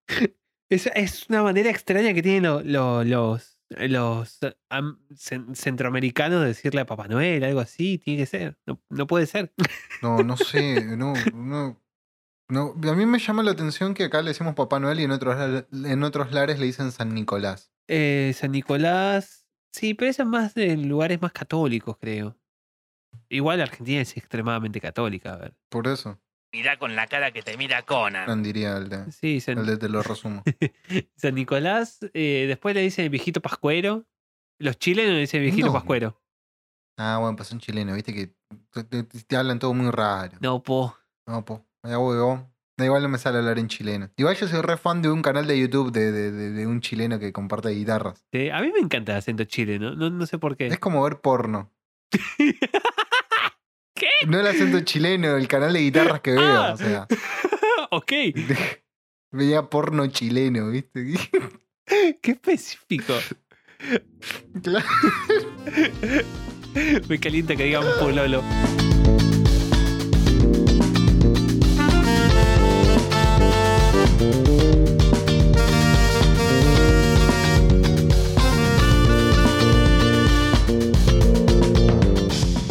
[0.71, 4.39] Es, es una manera extraña que tienen lo- lo- los, los
[4.71, 8.59] am- cen- centroamericanos de decirle a Papá Noel, algo así, tiene que ser.
[8.67, 9.53] No, no puede ser.
[10.03, 10.85] No, no sé.
[10.97, 11.81] No, no,
[12.49, 12.75] no.
[12.91, 15.65] A mí me llama la atención que acá le decimos Papá Noel y en otros,
[15.73, 17.71] en otros lares le dicen San Nicolás.
[17.89, 19.47] Eh, San Nicolás.
[19.73, 22.37] Sí, pero eso es más de lugares más católicos, creo.
[23.29, 25.55] Igual Argentina es extremadamente católica, a ver.
[25.69, 26.19] Por eso.
[26.55, 28.43] Mirá con la cara que te mira Conan.
[28.45, 30.43] Diría el de, Sí, San, el de te lo resumo.
[31.17, 31.99] San Nicolás.
[32.15, 34.05] eh, después le dicen el viejito pascuero.
[34.61, 35.73] Los chilenos le dicen el viejito No.
[35.73, 36.23] pascuero.
[36.97, 38.33] Ah, bueno, pues son chilenos, viste que
[38.71, 40.39] te, te- te hablan todo muy raro.
[40.41, 40.97] No, po.
[41.27, 41.67] No, po.
[41.83, 42.49] Ya, huevo.
[42.77, 44.11] Da igual no me sale hablar en chileno.
[44.17, 46.81] Igual yo soy re fan de un canal de YouTube de, de- de- de un
[46.81, 48.25] chileno que comparte guitarras.
[48.33, 49.97] Sí, a mí me encanta el acento chileno.
[49.97, 50.69] No, no sé por qué.
[50.69, 51.73] Es como ver porno.
[54.05, 54.27] ¿Qué?
[54.27, 56.43] No el acento chileno, el canal de guitarras que veo.
[56.43, 56.73] Ah.
[56.75, 57.07] O sea,
[57.91, 58.13] ok.
[59.33, 61.15] Veía porno chileno, ¿viste?
[62.21, 63.15] Qué específico.
[64.63, 64.87] Claro.
[67.09, 68.43] Me calienta que digan pololo.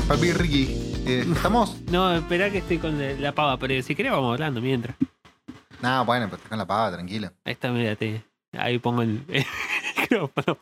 [0.07, 1.77] Papi Ricky, eh, ¿estamos?
[1.91, 4.95] No, espera que estoy con la pava, pero si querés vamos hablando mientras.
[5.81, 7.29] No, bueno, pues con la pava, tranquilo.
[7.43, 8.23] Ahí está, mírate.
[8.53, 9.45] Ahí pongo el, el
[9.99, 10.57] micrófono.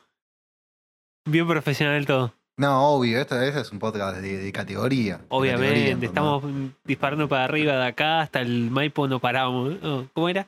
[1.25, 2.33] Bien profesional todo.
[2.57, 5.17] No, obvio, esta vez es un podcast de, de categoría.
[5.17, 6.43] de Obviamente, estamos
[6.83, 9.75] disparando para arriba de acá hasta el Maipo no paramos.
[9.83, 10.47] Oh, ¿Cómo era?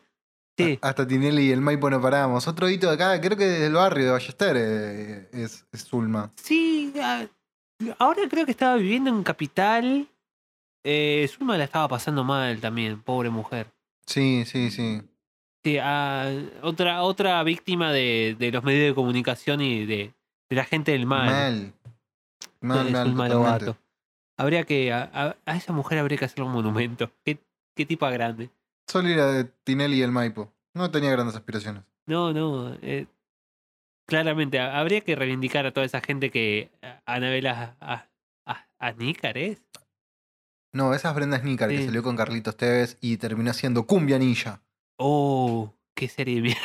[0.57, 2.47] Sí, Hasta Tinelli y el Maipo no paramos.
[2.47, 6.31] Otro hito de acá, creo que desde el barrio de Ballester eh, es, es Zulma.
[6.35, 6.93] sí.
[7.01, 7.25] ah,
[7.99, 10.07] ahora creo que estaba viviendo en Capital.
[10.83, 13.67] Eh, Zulma la estaba pasando mal también, pobre mujer.
[14.05, 15.01] Sí, sí, sí.
[15.63, 16.29] Sí, ah,
[16.61, 20.13] otra, otra víctima de, de los medios de comunicación y de,
[20.49, 21.25] de la gente del mal.
[21.31, 21.73] Mal.
[22.91, 23.77] Mal, mal, gato.
[24.37, 24.91] Habría que.
[24.91, 27.11] A, a- a esa mujer habría que hacerle un monumento.
[27.23, 27.37] Qué,
[27.75, 28.49] qué tipa grande.
[28.87, 30.51] Solo era de Tinelli y el Maipo.
[30.73, 31.83] No tenía grandes aspiraciones.
[32.07, 32.75] No, no.
[32.81, 33.05] eh,
[34.07, 36.71] claramente, ha- habría que reivindicar a toda esa gente que.
[36.81, 38.07] a- Anabela a,
[38.45, 39.61] a, Anícar es.
[40.73, 44.61] No, esa es Brenda que salió con Carlitos Tevez y terminó haciendo Cumbia Ninja.
[44.97, 46.57] Oh, qué serie.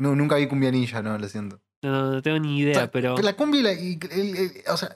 [0.00, 1.60] No, nunca vi Cumbia Ninja, no, lo siento.
[1.82, 3.16] No, no, no tengo ni idea, O sea, pero.
[3.18, 3.72] La cumbia y la.
[3.74, 4.94] y el- el- o sea,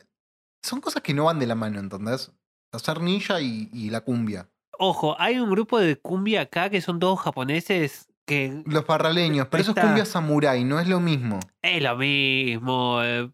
[0.65, 2.33] son cosas que no van de la mano, ¿entendés?
[2.73, 4.49] Hacer ninja y, y la cumbia.
[4.79, 9.63] Ojo, hay un grupo de cumbia acá que son todos japoneses que Los parraleños, pero
[9.63, 11.41] eso es Esta- cumbia samurái, no es lo mismo.
[11.63, 13.01] Es lo mismo.
[13.03, 13.29] eh,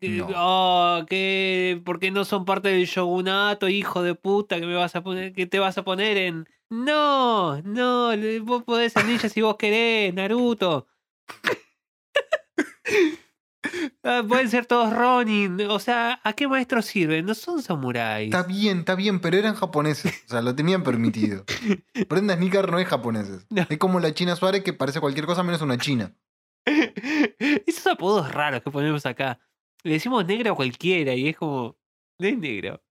[0.00, 0.28] No.
[0.36, 5.02] Oh, que porque no son parte del shogunato, hijo de puta, que me vas a
[5.02, 6.46] poner, que te vas a poner en.
[6.70, 8.10] No, no,
[8.42, 10.86] vos podés ser ninja si vos querés, Naruto.
[14.02, 15.58] Ah, Pueden ser todos Ronin.
[15.70, 17.24] O sea, ¿a qué maestro sirven?
[17.24, 18.26] No son samuráis.
[18.34, 20.22] Está bien, está bien, pero eran japoneses.
[20.26, 21.44] O sea, lo tenían permitido.
[22.08, 23.46] Brenda Snicker no es japoneses.
[23.48, 23.66] No.
[23.68, 26.14] Es como la China Suárez que parece cualquier cosa menos una china.
[26.66, 29.38] Esos apodos raros que ponemos acá.
[29.82, 31.76] Le decimos negro a cualquiera y es como.
[32.18, 32.82] No es negro.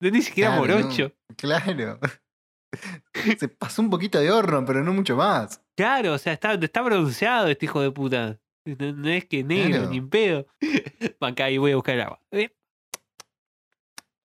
[0.00, 0.78] No es ni siquiera Claro, no.
[0.82, 1.12] morocho.
[1.36, 1.98] Claro.
[3.38, 5.60] Se pasó un poquito de horno, pero no mucho más.
[5.76, 8.38] Claro, o sea, está, está bronceado este hijo de puta.
[8.78, 9.90] No, no es que negro, Claro.
[9.90, 10.46] ni en pedo.
[11.20, 12.20] Acá ahí voy a buscar el agua.
[12.30, 12.50] Eh.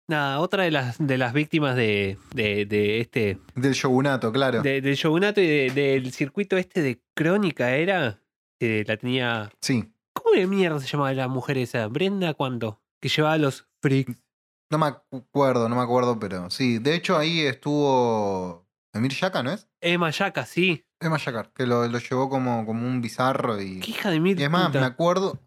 [0.08, 3.38] Nada, otra de las, de las víctimas de, de, de este.
[3.54, 4.60] Del shogunato, claro.
[4.62, 8.18] de- del shogunato y de- del circuito este de crónica era.
[8.60, 9.50] Que la tenía.
[9.60, 9.92] Sí.
[10.12, 11.86] ¿Cómo de mierda se llamaba la mujer esa?
[11.88, 12.80] ¿Brenda cuánto?
[13.00, 14.22] Que llevaba los freaks.
[14.70, 16.78] No me acuerdo, no me acuerdo, pero sí.
[16.78, 19.68] De hecho, ahí estuvo Emir Yaka, ¿no es?
[19.80, 20.84] Emma Yaka, sí.
[21.02, 23.80] Emma Yakar, que lo, lo llevó como, como un bizarro y.
[23.80, 24.80] Qué hija de mil Y es más, puta.
[24.80, 25.38] me acuerdo.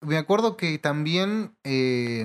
[0.00, 2.24] Me acuerdo que también eh,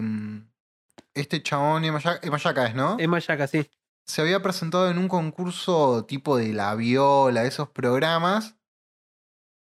[1.14, 2.98] este chabón, Emma Ya- Emma es, ¿no?
[3.00, 3.68] Emma sí.
[4.06, 8.56] Se había presentado en un concurso tipo de la viola, esos programas.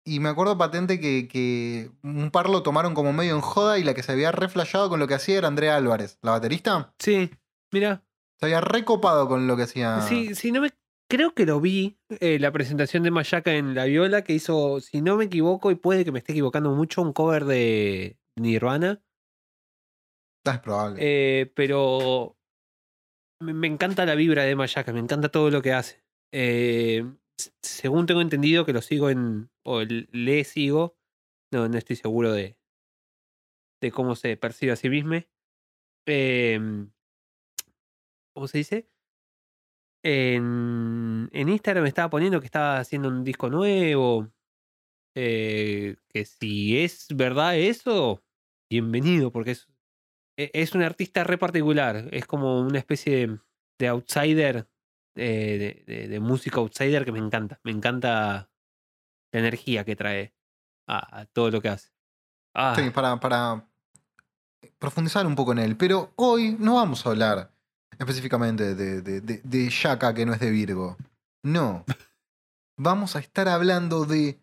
[0.03, 3.83] Y me acuerdo patente que, que un par lo tomaron como medio en joda y
[3.83, 6.93] la que se había reflejado con lo que hacía era Andrea Álvarez, la baterista.
[6.97, 7.29] Sí,
[7.71, 8.03] mira.
[8.39, 10.01] Se había recopado con lo que hacía.
[10.01, 10.71] Sí, sí, no me.
[11.11, 15.01] Creo que lo vi, eh, la presentación de Mayaka en La Viola, que hizo, si
[15.01, 19.03] no me equivoco, y puede que me esté equivocando mucho, un cover de Nirvana.
[20.45, 20.99] Ah, Es probable.
[21.01, 22.37] Eh, pero
[23.41, 26.01] me, me encanta la vibra de Mayaka, me encanta todo lo que hace.
[26.31, 27.03] Eh,
[27.61, 29.51] según tengo entendido que lo sigo en.
[29.65, 30.95] o le sigo.
[31.51, 32.57] No, no estoy seguro de.
[33.81, 35.15] de cómo se percibe a sí mismo.
[36.07, 36.87] Eh,
[38.33, 38.89] ¿Cómo se dice?
[40.03, 44.27] En, en Instagram me estaba poniendo que estaba haciendo un disco nuevo.
[45.15, 48.23] eh, que si es verdad eso,
[48.69, 49.67] bienvenido, porque es,
[50.37, 52.07] e- es un artista re particular.
[52.11, 53.39] Es como una especie de,
[53.79, 54.67] de outsider,
[55.15, 57.59] eh, de, de- de música outsider que me encanta.
[57.63, 58.49] Me encanta
[59.33, 60.33] la energía que trae
[60.87, 61.89] a, a todo lo que hace.
[62.55, 63.67] Ah, Sí, para, para
[64.79, 65.77] profundizar un poco en él.
[65.77, 67.53] Pero hoy no vamos a hablar
[68.01, 70.97] específicamente de, de, de, de Yaka, que no es de Virgo.
[71.43, 71.85] No.
[72.77, 74.39] Vamos a estar hablando de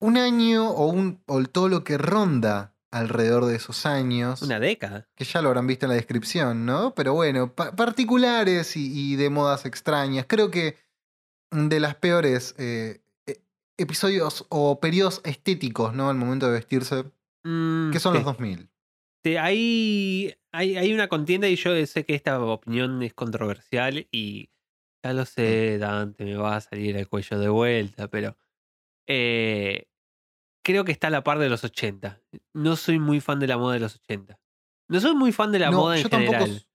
[0.00, 4.40] un año o, un, o todo lo que ronda alrededor de esos años.
[4.42, 5.06] una década.
[5.14, 6.94] Que ya lo habrán visto en la descripción, ¿no?
[6.94, 10.24] Pero bueno, pa- particulares y, y de modas extrañas.
[10.26, 10.76] Creo que
[11.50, 13.40] de las peores eh, eh,
[13.76, 16.08] episodios o periodos estéticos, ¿no?
[16.08, 17.04] Al momento de vestirse,
[17.44, 18.18] Mm, que son sí.
[18.18, 18.68] los 2000.
[19.24, 24.50] Sí, hay, hay, hay una contienda y yo sé que esta opinión es controversial y
[25.04, 28.36] Ya lo sé, Dante, me va a salir el cuello de vuelta, pero
[29.08, 29.88] eh,
[30.64, 32.22] creo que está a la par de los 80.
[32.54, 34.38] No soy muy fan de la moda de los 80.
[34.88, 36.32] No soy muy fan de la No, moda en yo tampoco.
[36.38, 36.56] general.
[36.56, 36.66] s-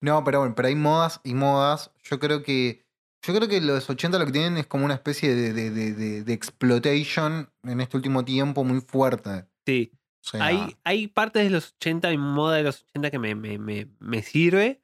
[0.00, 1.92] No, pero bueno, pero hay modas y modas.
[2.02, 2.84] Yo creo que.
[3.24, 5.92] Yo creo que los 80 lo que tienen es como una especie de, de, de,
[5.94, 9.46] de- de exploitation en este último tiempo muy fuerte.
[9.64, 9.92] Sí.
[10.40, 13.88] Hay, hay partes de los 80 y moda de los 80 que me, me, me,
[13.98, 14.82] me sirve.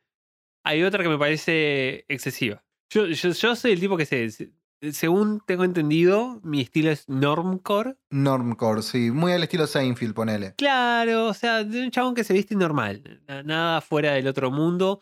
[0.64, 2.64] Hay otra que me parece excesiva.
[2.90, 4.52] Yo, yo, yo soy el tipo que se, se-
[4.92, 7.96] según tengo entendido, mi estilo es normcore.
[8.10, 9.10] Normcore, sí.
[9.10, 10.54] Muy al estilo Seinfeld, ponele.
[10.56, 13.22] Claro, o sea, de un chabón que se viste normal.
[13.26, 15.00] na- Nada fuera del otro mundo.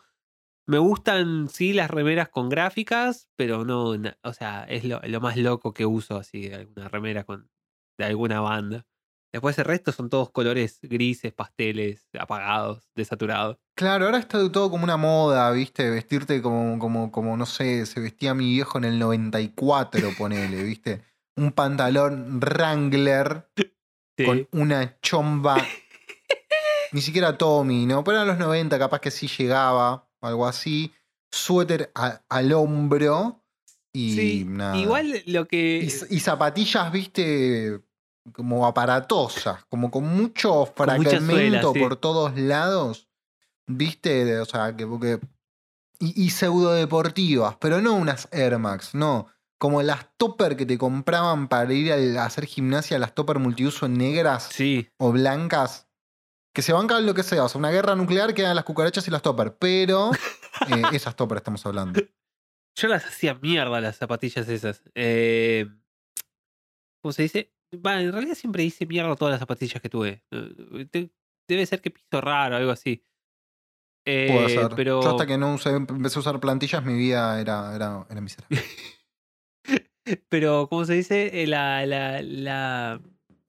[0.67, 5.37] Me gustan, sí, las remeras con gráficas, pero no, o sea, es lo, lo más
[5.37, 7.49] loco que uso, así, alguna remera con,
[7.97, 8.85] de alguna banda.
[9.33, 13.57] Después el resto son todos colores grises, pasteles, apagados, desaturados.
[13.75, 15.89] Claro, ahora está todo como una moda, ¿viste?
[15.89, 21.01] Vestirte como, como, como, no sé, se vestía mi viejo en el 94, ponele, ¿viste?
[21.35, 23.47] Un pantalón Wrangler
[24.17, 24.25] Sí.
[24.25, 25.57] con una chomba.
[26.91, 28.03] Ni siquiera Tommy, ¿no?
[28.03, 30.91] Pero en los 90 capaz que sí llegaba, algo así.
[31.31, 33.43] Suéter a- al hombro
[33.93, 34.77] y Sí, nada.
[34.77, 35.87] Igual lo que.
[36.09, 37.81] Y zapatillas, viste,
[38.33, 41.79] como aparatosas, como con mucho fragmento sí.
[41.79, 43.07] por todos lados,
[43.67, 45.19] viste, o sea, que, que-
[45.99, 49.27] y, y pseudo deportivas, pero no unas Air Max, no.
[49.59, 54.43] Como las topper que te compraban para ir a hacer gimnasia, las topper multiuso negras
[54.51, 55.87] Sí, o blancas,
[56.53, 59.11] que se bancan lo que sea, o sea, una guerra nuclear quedan las cucarachas y
[59.11, 60.11] las topper, pero
[60.69, 61.99] eh, esas topper estamos hablando.
[62.75, 64.83] yo las hacía mierda, las zapatillas esas.
[64.93, 65.65] Eh,
[67.01, 67.51] ¿Cómo se dice?
[67.75, 70.23] Va, en realidad siempre hice mierda todas las zapatillas que tuve.
[70.31, 71.09] Eh,
[71.49, 73.03] Debe ser que piso raro, algo así.
[74.05, 74.69] Puede Eh, ser.
[74.75, 75.01] Pero.
[75.01, 78.57] Yo hasta que no usé- empecé a usar plantillas, mi vida era, era, era miserable.
[80.29, 81.43] Pero, ¿cómo se dice?
[81.43, 83.01] Eh, La, la, la,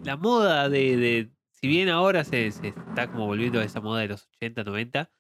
[0.02, 4.00] la moda de, de- Si bien ahora se, se está como volviendo a esa moda
[4.00, 5.10] de los 80, 90,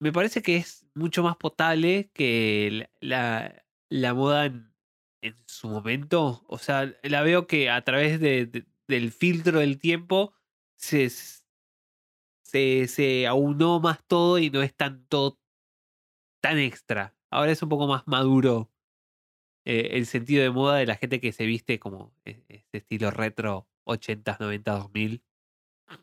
[0.00, 3.18] me parece que es mucho más potable que la,
[3.50, 4.73] la, la moda en,
[5.26, 6.44] en su momento.
[6.48, 10.34] O sea, la veo que a través de- de- del filtro del tiempo
[10.76, 11.08] se,
[12.42, 15.38] se, se aunó más todo y no es tanto
[16.42, 17.14] tan extra.
[17.30, 18.70] Ahora es un poco más maduro
[19.64, 23.10] eh, el sentido de moda de la gente que se viste como e- ese estilo
[23.10, 25.22] retro 80s, 90, 2000,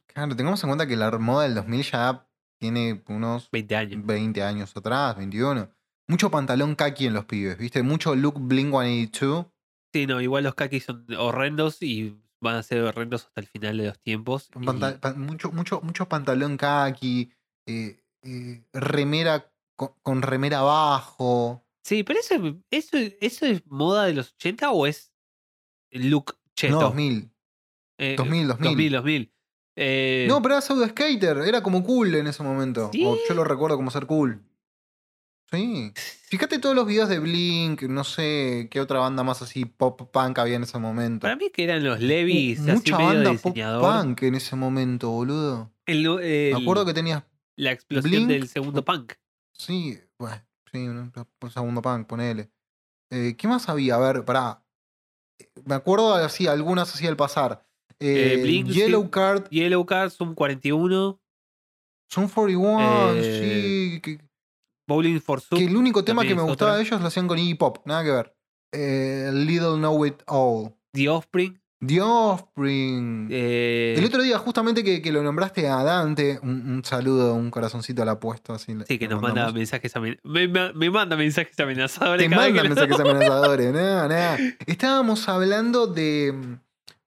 [0.08, 2.28] Claro, tengamos en cuenta que la moda del 2000 ya
[2.60, 4.06] tiene unos 20 años.
[4.06, 5.70] 20 años atrás, 21.
[6.12, 7.84] Mucho pantalón kaki en los pibes, ¿viste?
[7.84, 9.46] Mucho look Blink 182.
[9.94, 13.78] Sí, no, igual los kakis son horrendos y van a ser horrendos hasta el final
[13.78, 14.50] de los tiempos.
[14.60, 17.32] y- mucho, mucho, mucho pantalón kaki.
[17.66, 21.64] eh, eh, remera con, con remera abajo.
[21.84, 22.36] Sí, pero eso,
[22.70, 25.14] eso, ¿eso es moda de los 80 o es
[25.92, 26.74] look cheto?
[26.74, 27.32] No, 2000.
[28.00, 28.48] Eh, 2000, 2000.
[28.48, 29.34] 2000, 2000.
[29.78, 31.38] Eh, No, pero era pseudo skater.
[31.38, 32.90] Era como cool en ese momento.
[32.92, 33.06] ¿Sí?
[33.06, 34.44] O yo lo recuerdo como ser cool.
[35.52, 35.92] Sí.
[36.30, 40.40] Fíjate todos los videos de Blink, no sé qué otra banda más así pop punk
[40.40, 41.22] había en ese momento.
[41.24, 44.56] Para mí que eran los Levis, así Mucha medio de banda pop punk en ese
[44.56, 45.72] momento, boludo.
[45.86, 47.24] El- el- Me acuerdo que tenías.
[47.58, 49.14] la explosión Blink, del segundo punk.
[49.52, 51.12] Sí, bueno, sí, un,
[51.42, 52.50] un segundo punk, ponele.
[53.10, 53.96] Eh, ¿Qué más había?
[53.96, 54.64] A ver, pará.
[55.66, 57.66] Me acuerdo así, algunas así al pasar.
[58.00, 59.10] Eh, Eh, Blink, Yellow sí.
[59.10, 61.20] Card, Yellow Card, Zoom 41,
[62.08, 64.02] Sun 41, Eh, sí.
[64.02, 64.20] Que,
[64.94, 65.58] Bowling for Soup.
[65.58, 68.04] que el único tema que me gustaba de ellos lo hacían con Iggy Pop, nada
[68.04, 68.36] que ver.
[68.74, 70.74] Eh, Little Know It All.
[70.94, 71.60] The Offspring.
[71.86, 73.28] The Offspring.
[73.32, 77.50] eh, El otro día, justamente que, que lo nombraste a Dante, un, un saludo, un
[77.50, 78.54] corazoncito al apuesto.
[78.54, 79.54] Así le- sí, que nos manda mandamos.
[79.56, 80.20] mensajes amenazadores.
[80.24, 82.30] Me, me- manda mensajes amenazadores.
[82.30, 83.74] Te lo- mensajes amenazadores.
[83.74, 84.38] nada, nada.
[84.68, 86.36] Estábamos hablando de,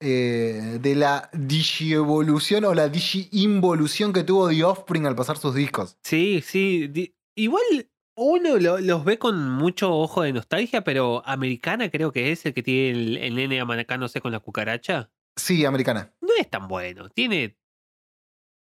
[0.01, 5.97] eh, de la digievolución o la digi-involución que tuvo The Offspring al pasar sus discos.
[6.03, 6.89] Sí, sí.
[6.89, 7.63] di- Igual
[8.17, 12.55] uno lo- los ve con mucho ojo de nostalgia, pero Americana creo que es el
[12.55, 15.11] que tiene el, el nene amanacándose con la cucaracha.
[15.37, 16.15] Sí, americana.
[16.21, 17.09] No es tan bueno.
[17.09, 17.59] Tiene.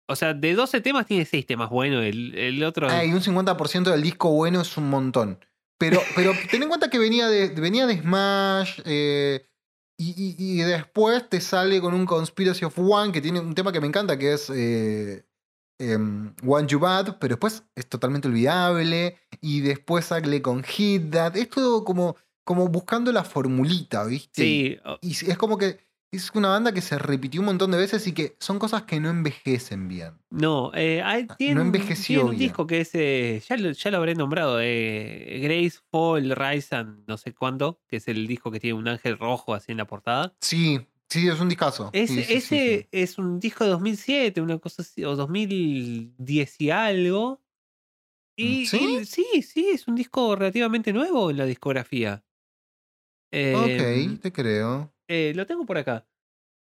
[0.07, 2.03] O sea, de 12 temas tiene 6 temas buenos.
[2.03, 2.87] El, el otro.
[2.89, 5.39] Ay, un 50% del disco bueno es un montón.
[5.79, 8.81] Pero, pero ten en cuenta que venía de, venía de Smash.
[8.85, 9.45] eh,
[9.97, 13.71] y, y- y después te sale con un Conspiracy of One que tiene un tema
[13.71, 15.25] que me encanta que es eh,
[15.79, 19.17] em, One You Bad, pero después es totalmente olvidable.
[19.41, 21.35] Y después sale con Hit That.
[21.37, 24.41] Es todo como, como buscando la formulita, ¿viste?
[24.43, 25.79] sí, Y es como que
[26.11, 28.99] es una banda que se repitió un montón de veces y que son cosas que
[28.99, 30.13] no envejecen bien.
[30.31, 32.39] No, eh, hay- tiene, un- envejeció tiene un bien.
[32.49, 37.03] disco que es, eh, ya, lo, ya lo habré nombrado, eh, Grace, Fall, Rise and
[37.07, 39.85] no sé cuándo, que es el disco que tiene un ángel rojo así en la
[39.85, 40.33] portada.
[40.41, 40.79] Sí,
[41.09, 41.91] sí, es un discazo.
[41.91, 42.89] Ese, Sí, sí, sí, ese sí.
[42.91, 47.41] es un disco de 2007, una cosa así, o 2010 y algo.
[48.37, 49.01] Y, ¿Sí?
[49.01, 52.25] y sí, sí, es un disco relativamente nuevo en la discografía.
[53.31, 54.91] Em, Ok, te creo.
[55.09, 56.07] eh, lo tengo por acá.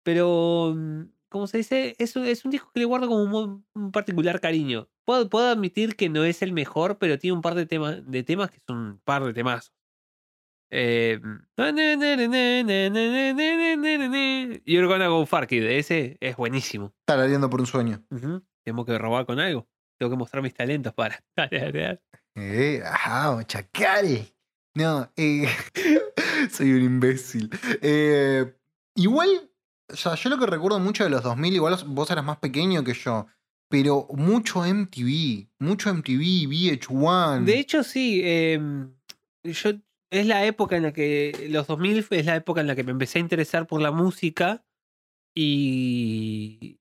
[0.04, 3.30] Pero, mm, como se dice, es un, es un disco que le guardo como un,
[3.30, 4.90] mo- un particular cariño.
[5.06, 8.22] Puedo, puedo admitir que no es el mejor, pero tiene un par de, temas de
[8.24, 9.74] temas que son un par de temas.
[10.76, 11.20] Eh,
[14.64, 15.62] You're gonna go far, kid.
[15.64, 16.92] Ese es buenísimo.
[17.04, 18.04] Tarareando por un sueño.
[18.10, 18.42] Ujú.
[18.64, 19.68] Tengo que robar con algo.
[19.98, 22.00] Tengo que mostrar mis talentos para tararear.
[22.34, 24.26] Eh, ajá, chacal.
[24.74, 25.46] No, eh,
[26.50, 27.48] soy un imbécil.
[27.80, 28.52] Eh,
[28.96, 29.48] igual,
[29.92, 32.82] o sea, yo lo que recuerdo mucho de los 2000, igual vos eras más pequeño
[32.82, 33.26] que yo,
[33.68, 37.44] pero mucho MTV, mucho MTV, VH1.
[37.44, 38.20] De hecho, sí.
[38.24, 38.92] em,
[39.44, 39.70] yo,
[40.20, 41.46] es la época en la que.
[41.50, 43.90] Los 2000 fue- es la época en la que me empecé a interesar por la
[43.90, 44.64] música.
[45.34, 46.78] Y.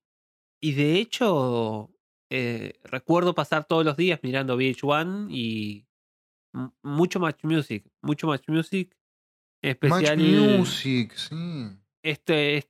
[0.62, 1.90] Y de hecho.
[2.30, 5.86] eh, recuerdo pasar todos los días mirando VH1 y.
[6.82, 7.84] Mucho Match Music.
[8.02, 8.96] Mucho Match Music.
[9.62, 10.18] En Match especial.
[10.58, 11.34] Music, sí.
[12.02, 12.56] Este.
[12.58, 12.68] es-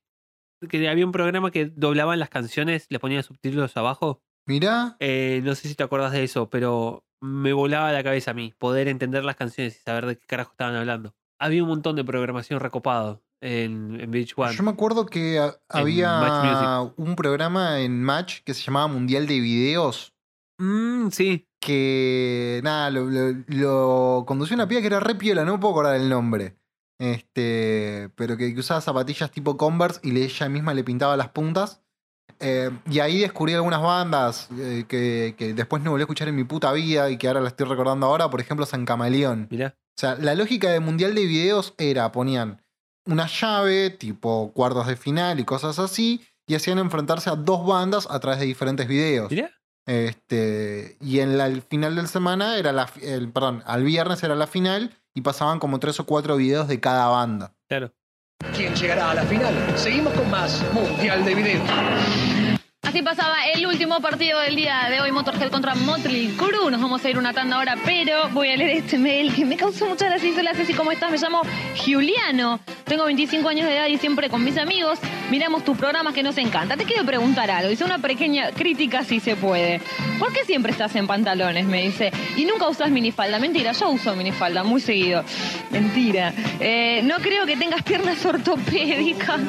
[0.68, 4.22] que había un programa que doblaban las canciones, le ponían subtítulos abajo.
[4.46, 8.34] Mirá, Eh, no sé si te acuerdas de eso, pero me volaba la cabeza a
[8.34, 11.14] mí poder entender las canciones y saber de qué carajo estaban hablando.
[11.38, 14.52] Había un montón de programación recopado en, en VH1.
[14.56, 19.40] yo me acuerdo que a- había un programa en Match que se llamaba Mundial de
[19.40, 20.14] Videos.
[20.58, 25.54] Mm, sí, que nada, lo, lo, lo conducía una piba que era re piola, no
[25.54, 26.56] me puedo acordar el nombre.
[27.00, 31.28] Este, pero que, que usaba zapatillas tipo Converse y le- ella misma le pintaba las
[31.30, 31.82] puntas.
[32.41, 36.37] Eh, y ahí descubrí algunas bandas eh, que, que después no volví a escuchar en
[36.37, 39.49] mi puta vida y que ahora la estoy recordando ahora, por ejemplo, San Camaleón.
[39.51, 39.76] mirá.
[39.97, 42.61] O sea, la lógica de mundial de videos era, ponían
[43.07, 48.09] una llave, tipo cuartos de final y cosas así, y hacían enfrentarse a dos bandas
[48.11, 49.30] a través de diferentes videos.
[49.30, 49.51] Mirá.
[49.87, 54.35] Este, y en la, el final de semana era la, el, perdón, al viernes era
[54.35, 57.55] la final y pasaban como tres o cuatro videos de cada banda.
[57.68, 57.93] Claro.
[58.53, 59.55] ¿Quién llegará a la final?
[59.76, 62.43] Seguimos con más Mundial de Video.
[62.87, 66.70] Así pasaba el último partido del día de hoy, Motorhead contra Motley Crue.
[66.70, 69.57] Nos vamos a ir una tanda ahora, pero voy a leer este mail que me
[69.57, 70.28] causó mucha gracia.
[70.28, 71.11] Dice, Hola Ceci, ¿cómo estás?
[71.11, 71.43] Me llamo
[71.85, 72.61] Juliano.
[72.85, 74.99] Tengo 25 años de edad y siempre con mis amigos
[75.30, 76.76] miramos tus programas que nos encanta.
[76.76, 77.70] Te quiero preguntar algo.
[77.70, 79.80] Dice una pequeña crítica si se puede.
[80.18, 81.64] ¿Por qué siempre estás en pantalones?
[81.66, 82.12] Me dice.
[82.37, 83.39] Y nunca usas minifalda.
[83.39, 85.24] Mentira, yo uso minifalda muy seguido.
[85.70, 86.32] Mentira.
[86.61, 89.41] Eh, no creo que tengas piernas ortopédicas.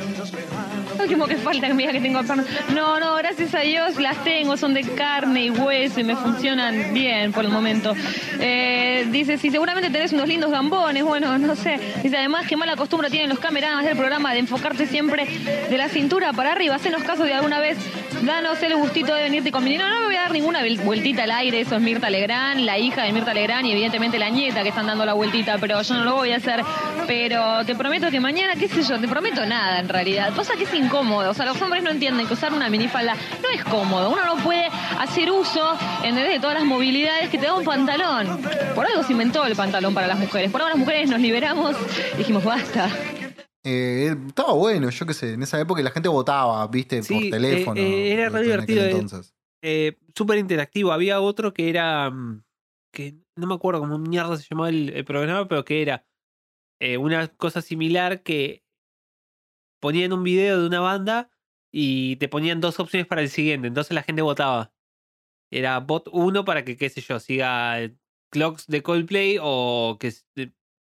[0.99, 2.45] Último que falta que que tengo piernas.
[2.73, 6.93] No, no, gracias a Dios las tengo, son de carne y hueso y me funcionan
[6.93, 7.93] bien por el momento.
[8.39, 11.79] Eh, dice, si seguramente tenés unos lindos gambones, bueno, no sé.
[12.03, 15.25] Dice, además, qué mala costumbre tienen los cameradas del programa de enfocarte siempre
[15.69, 16.75] de la cintura para arriba.
[16.75, 17.77] Hacenos caso de alguna vez,
[18.23, 20.83] danos el gustito de venirte con mi- No, no me voy a dar ninguna vuel-
[20.83, 24.29] vueltita al aire, eso es Mirta Legrand, la hija de Mirta Legrand y evidentemente la
[24.29, 26.61] nieta que están dando la vueltita, pero yo no lo voy a hacer.
[27.07, 30.33] Pero te prometo que mañana, qué sé yo, te prometo nada en realidad.
[30.35, 33.49] Pasa que es incómodo, o sea, los hombres no entienden que usar una minifalda no
[33.49, 34.09] es cómodo.
[34.11, 34.65] Uno no puede
[34.99, 36.33] hacer uso, ¿entendés?
[36.33, 38.41] De todas las movilidades que te da un pantalón.
[38.73, 40.51] Por algo se inventó el pantalón para las mujeres.
[40.51, 41.75] Por algo las mujeres nos liberamos
[42.13, 42.89] y dijimos, basta.
[43.63, 47.39] Eh, estaba bueno, yo qué sé, en esa época la gente votaba, viste, Sí, por
[47.39, 47.81] teléfono.
[47.81, 48.91] eh, era re en divertido, eh.
[48.91, 49.33] Entonces.
[49.63, 50.91] Eh, Súper interactivo.
[50.91, 52.09] Había otro que era.
[52.11, 52.43] mm,
[52.93, 56.05] que no me acuerdo cómo mierda se llamaba el, el programa, pero que era
[56.79, 58.63] eh, una cosa similar que
[59.85, 61.29] ponían un video de una banda
[61.71, 63.67] y te ponían dos opciones para el siguiente.
[63.67, 64.73] Entonces la gente votaba.
[65.51, 67.77] Era bot 1 para que, qué sé yo, siga
[68.31, 70.11] Clocks de Coldplay o que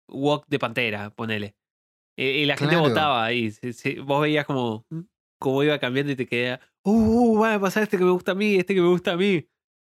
[0.09, 1.57] Walk de Pantera, ponele.
[2.19, 5.01] Eh, y la gente votaba y se- se- vos veías como, mm,
[5.41, 8.35] cómo iba cambiando y te quedaba, uh, va a pasar este que me gusta a
[8.35, 9.49] mí, este que me gusta a mí.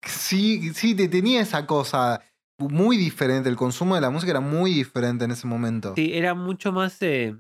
[0.06, 2.22] Sí, sí, te tenía esa cosa
[2.60, 3.48] muy diferente.
[3.48, 5.94] El consumo de la música era muy diferente en ese momento.
[5.96, 7.02] Sí, era mucho más.
[7.02, 7.36] eh,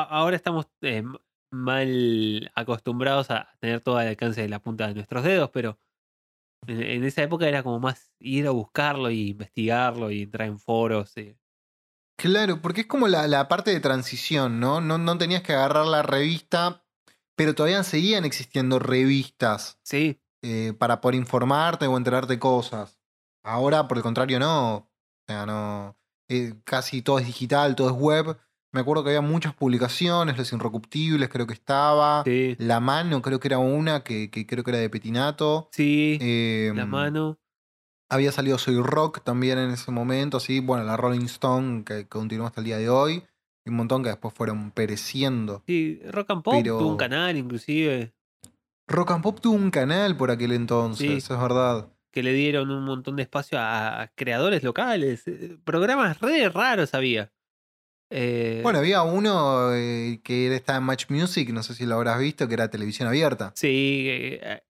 [0.00, 1.02] a- ahora estamos eh,
[1.50, 5.78] mal acostumbrados a tener todo al alcance de la punta de nuestros dedos, pero
[6.66, 10.58] en, en esa época era como más ir a buscarlo y investigarlo y entrar en
[10.58, 11.16] foros.
[11.16, 11.36] eh.
[12.16, 14.80] Claro, porque es como la, la parte de transición, ¿no?
[14.80, 14.98] ¿no?
[14.98, 16.84] No tenías que agarrar la revista,
[17.36, 23.00] pero todavía seguían existiendo revistas Sí, eh, para poder informarte o enterarte cosas.
[23.44, 24.74] Ahora, por el contrario, no.
[24.76, 24.90] O
[25.26, 25.96] sea, no.
[26.28, 28.38] eh, casi todo es digital, todo es web.
[28.74, 32.22] Me acuerdo que había muchas publicaciones, Los Inrecuptibles creo que estaba.
[32.24, 32.56] Sí.
[32.58, 35.68] La mano creo que era una que, que creo que era de Petinato.
[35.72, 36.18] Sí.
[36.20, 37.38] Eh, la mano.
[38.10, 40.60] Había salido Soy Rock también en ese momento, así.
[40.60, 43.22] Bueno, la Rolling Stone que continuó hasta el día de hoy.
[43.64, 45.62] Y un montón que después fueron pereciendo.
[45.66, 48.12] Sí, Rock and Pop Pero- tuvo un canal inclusive
[48.86, 51.12] Rock and Pop tuvo un canal por aquel entonces, Sí.
[51.16, 51.88] eso es verdad.
[52.12, 55.26] que le dieron un montón de espacio a, a creadores locales.
[55.26, 57.32] eh, Programas re raros había.
[58.16, 61.96] Eh, Bueno, había uno eh, que era- estaba en Match Music, no sé si lo
[61.96, 63.50] habrás visto, que era televisión abierta.
[63.56, 64.62] Sí, eh,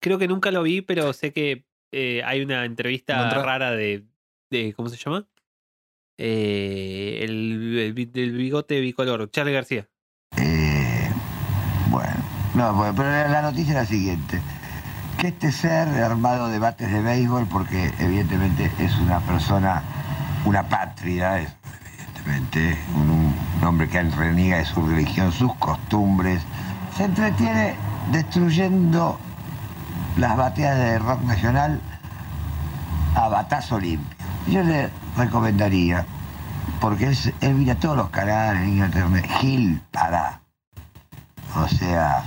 [0.00, 4.04] creo que nunca lo vi, pero sé que eh, hay una entrevista rara de,
[4.50, 5.26] de- ¿Cómo se llama?
[6.18, 9.88] Eh, el, del bigote bicolor, Charlie García.
[10.38, 11.10] Eh,
[11.90, 12.14] bueno,
[12.54, 14.40] no, bueno, pero la noticia es la siguiente.
[15.20, 19.82] Que este ser armado de bates de béisbol, porque evidentemente es una persona,
[20.44, 21.50] una patria, es
[22.94, 26.42] un, hombre que reniega de su religión, sus costumbres,
[26.96, 27.74] se entretiene
[28.12, 29.18] destruyendo
[30.16, 31.80] las bateas de rock nacional
[33.14, 34.16] a batazo limpio.
[34.48, 36.06] Yo le recomendaría,
[36.80, 40.40] porque él, él mira todos los canales en internet, Gil para.
[41.56, 42.22] O sea,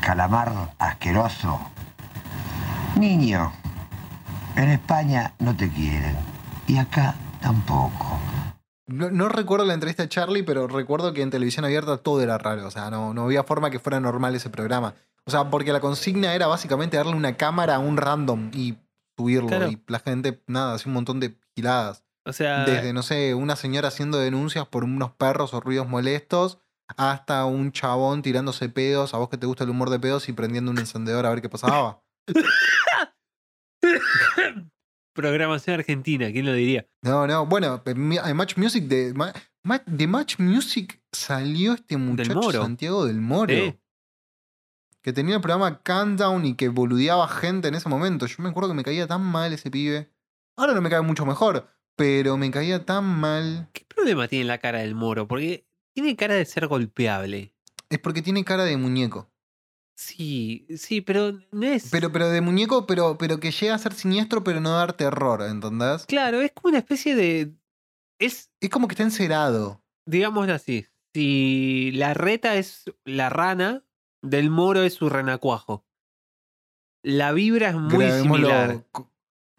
[0.00, 1.60] calamar asqueroso.
[2.96, 3.52] Niño,
[4.56, 6.16] en España no te quieren.
[6.66, 8.18] Y acá tampoco.
[8.92, 12.38] No, no recuerdo la entrevista de Charlie, pero recuerdo que en televisión abierta todo era
[12.38, 12.66] raro.
[12.66, 14.94] O sea, no, no había forma que fuera normal ese programa.
[15.24, 18.76] O sea, porque la consigna era básicamente darle una cámara a un random y
[19.16, 19.48] subirlo.
[19.48, 19.68] Claro.
[19.68, 22.04] Y la gente, nada, hacía un montón de giladas.
[22.24, 26.58] O sea, Desde, no sé, una señora haciendo denuncias por unos perros o ruidos molestos,
[26.96, 30.32] hasta un chabón tirándose pedos, a vos que te gusta el humor de pedos y
[30.32, 32.00] prendiendo un encendedor a ver qué pasaba.
[35.12, 36.86] programación argentina, ¿quién lo diría?
[37.02, 39.32] No, no, bueno, en mi- en Match Music de, Ma-
[39.62, 42.62] Ma- de Match Music salió este muchacho Moro.
[42.62, 43.54] Santiago del Moro.
[45.02, 48.26] Que tenía el programa Countdown y que boludeaba gente en ese momento.
[48.26, 50.12] Yo me acuerdo que me caía tan mal ese pibe.
[50.56, 53.68] Ahora no me cae mucho mejor, pero me caía tan mal.
[53.72, 55.26] ¿Qué problema tiene la cara del moro?
[55.26, 57.52] Porque tiene cara de ser golpeable.
[57.90, 59.31] Es porque tiene cara de muñeco.
[60.04, 61.88] Sí, sí, pero no es.
[61.90, 65.42] Pero, pero de muñeco, pero, pero que llega a ser siniestro, pero no dar terror,
[65.42, 66.06] ¿entendés?
[66.06, 67.54] Claro, es como una especie de.
[68.18, 69.82] Es, Es como que está encerado.
[70.06, 70.86] digámoslo así.
[71.14, 73.84] Si la reta es la rana,
[74.22, 75.86] del moro es su renacuajo.
[77.04, 78.86] La vibra es muy Grabémoslo similar.
[78.90, 79.12] co-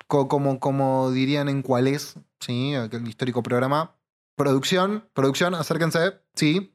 [0.07, 2.75] co- como, como dirían en cuál es, ¿sí?
[2.75, 3.95] Aquel histórico programa.
[4.35, 6.72] Producción, producción, acérquense, sí.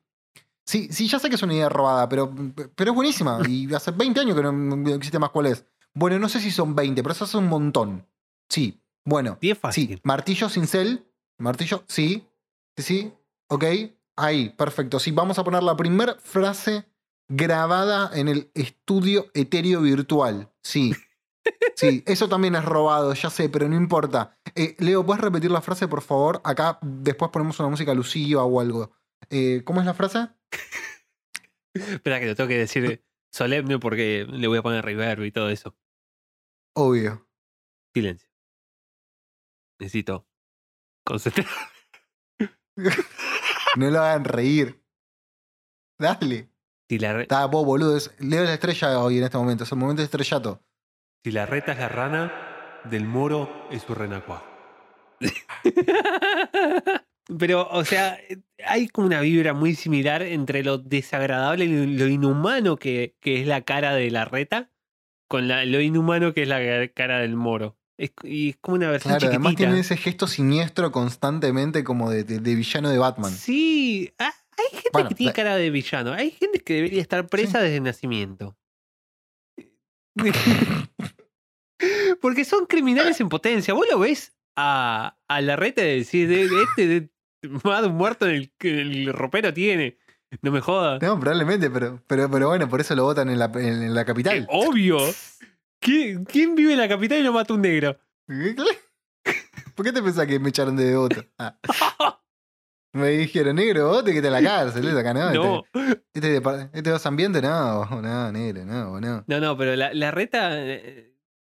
[0.68, 2.30] Sí, sí, ya sé que es una idea robada, pero,
[2.74, 3.38] pero es buenísima.
[3.48, 5.64] Y hace 20 años que no existe más cuál es.
[5.94, 8.06] Bueno, no sé si son 20, pero eso es un montón.
[8.50, 9.38] Sí, bueno.
[9.40, 9.88] 10 fácil.
[9.88, 11.06] Sí, martillo cincel.
[11.38, 12.28] Martillo, sí.
[12.76, 13.12] Sí, sí.
[13.48, 13.64] Ok.
[14.16, 15.00] Ahí, perfecto.
[15.00, 16.84] Sí, vamos a poner la primera frase
[17.28, 20.50] grabada en el estudio etéreo virtual.
[20.62, 20.92] Sí.
[21.76, 24.36] Sí, eso también es robado, ya sé, pero no importa.
[24.54, 26.42] Eh, Leo, ¿puedes repetir la frase, por favor?
[26.44, 28.90] Acá después ponemos una música alusiva o algo.
[29.30, 30.28] Eh, ¿Cómo es la frase?
[31.74, 35.48] Espera que lo tengo que decir solemne porque le voy a poner reverb y todo
[35.50, 35.76] eso.
[36.74, 37.28] Obvio.
[37.94, 38.28] Silencio.
[39.80, 40.26] Necesito
[41.04, 41.46] concentrar.
[43.76, 44.82] No lo hagan reír.
[46.00, 46.48] Dale.
[46.88, 47.96] Si la, re- Está vos, boludo.
[47.96, 49.64] es- Leo la estrella hoy en este momento.
[49.64, 50.64] Es el momento de estrellato.
[51.24, 54.46] si la reta es la rana, del moro es su renacuajo.
[57.38, 58.18] Pero, o sea,
[58.64, 63.46] hay como una vibra muy similar entre lo desagradable y lo inhumano que, que es
[63.46, 64.70] la cara de la reta
[65.28, 67.76] con la- lo inhumano que es la cara del moro.
[67.98, 69.68] Es, y es como una versión Claro, además chiquitita.
[69.70, 73.32] tiene ese gesto siniestro constantemente como de, de- de villano de Batman.
[73.32, 76.12] Sí, ah, hay gente Bueno, que tiene la- cara de villano.
[76.14, 78.56] Hay gente que debería estar presa desde el nacimiento.
[82.20, 83.74] Porque son criminales en potencia.
[83.74, 87.10] Vos lo ves a, a la reta de decir, de, de este de,
[87.64, 89.98] más de un muerto en el, que el ropero tiene.
[90.42, 91.00] No me jodas.
[91.00, 94.02] No, probablemente, pero, pero, pero bueno, por eso lo votan en la, en, en la
[94.02, 94.46] Eh, capital.
[94.50, 94.98] obvio.
[95.80, 97.96] ¿Quién, quién vive en la capital y no mata a un negro?
[99.74, 101.24] ¿Por qué te pensás que me echaron de devoto?
[101.38, 101.56] Ah.
[102.94, 104.98] Me dijeron, negro, vos te en la cárcel, ¿eh?
[104.98, 105.32] acá no.
[105.32, 105.64] No,
[106.14, 109.24] Este, este, este dos ambiente, no, no, negro, no, no.
[109.26, 110.50] no, no, pero la, la reta.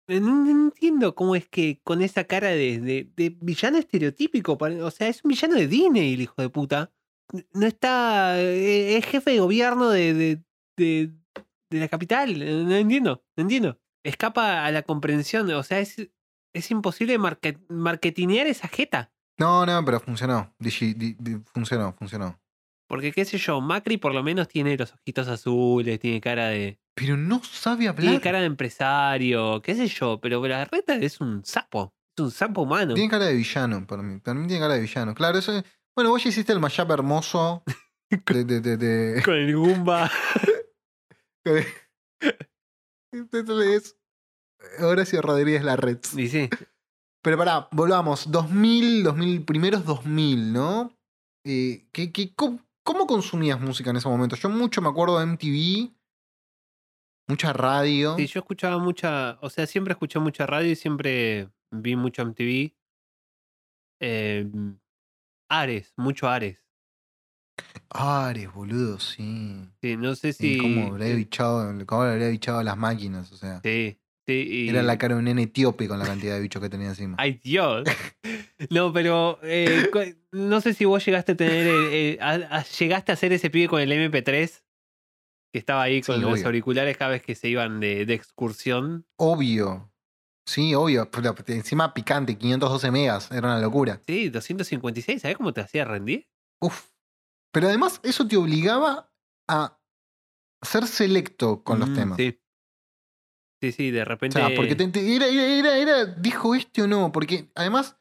[0.07, 2.79] Eh, No, entiendo cómo es que con esa cara de,
[3.15, 6.91] de- villano estereotípico, o sea, es un villano de Disney, el hijo de puta.
[7.53, 8.39] No está.
[8.41, 10.43] eh, Es jefe de gobierno de, de,
[10.77, 11.13] de,
[11.79, 12.41] la capital.
[12.41, 13.79] eh, No entiendo, no entiendo.
[14.03, 15.95] Escapa a la comprensión, o sea, es,
[16.53, 19.11] es imposible market- marketinear esa jeta.
[19.39, 20.53] No, no, pero funcionó.
[21.53, 22.39] Funcionó, funcionó.
[22.93, 26.79] Porque, qué sé yo, Macri por lo menos tiene los ojitos azules, tiene cara de.
[26.95, 28.01] Pero no sabe hablar.
[28.03, 31.95] Tiene cara de empresario, qué sé yo, pero la reta es un sapo.
[32.15, 32.93] Es un sapo humano.
[32.93, 34.19] Tiene cara de villano, para mí.
[34.19, 35.15] Para mí tiene cara de villano.
[35.15, 35.63] Claro, eso es-
[35.95, 37.63] Bueno, vos ya hiciste el mashup hermoso
[38.27, 38.43] de...
[38.45, 40.11] de, de, de- Con el Goomba.
[43.11, 43.97] Entonces,
[44.79, 46.13] Horacio Rodríguez Larrets.
[46.17, 46.49] Y sí,
[47.23, 48.31] Pero pará, volvamos.
[48.31, 50.95] 2000, 2000, primeros 2000, ¿no?
[51.45, 54.35] Eh, ¿qué, qué- cómo, cómo consumías música en ese momento?
[54.35, 55.93] Yo mucho me acuerdo de MTV,
[57.27, 58.15] mucha radio.
[58.17, 62.75] Sí, yo escuchaba mucha, o sea, siempre escuché mucha radio y siempre vi mucho MTV.
[64.01, 64.51] Eh,
[65.49, 66.59] Ares, mucho Ares.
[67.89, 69.69] Ares, boludo, sí.
[69.81, 70.57] Sí, no sé si.
[70.57, 73.61] cómo le habría eh, bichado, cómo le habría bichado a las máquinas, o sea.
[73.63, 74.47] Sí, sí.
[74.49, 76.89] y- Era la cara de un nene etíope con la cantidad de bichos que tenía
[76.89, 77.15] encima.
[77.19, 77.83] Ay, Dios.
[78.69, 79.89] No, pero eh,
[80.31, 82.21] no sé si vos llegaste a tener.
[82.21, 84.63] a- a- llegaste a hacer ese pibe con el MP3
[85.51, 86.45] que estaba ahí con Sí, los obvio.
[86.45, 89.05] auriculares cada vez que se iban de, de excursión.
[89.17, 89.91] Obvio.
[90.47, 91.09] Sí, obvio.
[91.11, 93.99] Pero encima picante, 512 megas, era una locura.
[94.07, 96.29] Sí, 256, ¿sabés cómo te hacía rendir?
[96.61, 96.87] Uf.
[97.51, 99.11] Pero además eso te obligaba
[99.49, 99.77] a
[100.61, 102.17] ser selecto con los Mm, temas.
[102.17, 102.39] Sí.
[103.63, 104.37] Sí, sí, de O repente.
[104.37, 107.95] sea, porque te- te- era, era, era, dijo este o no, porque además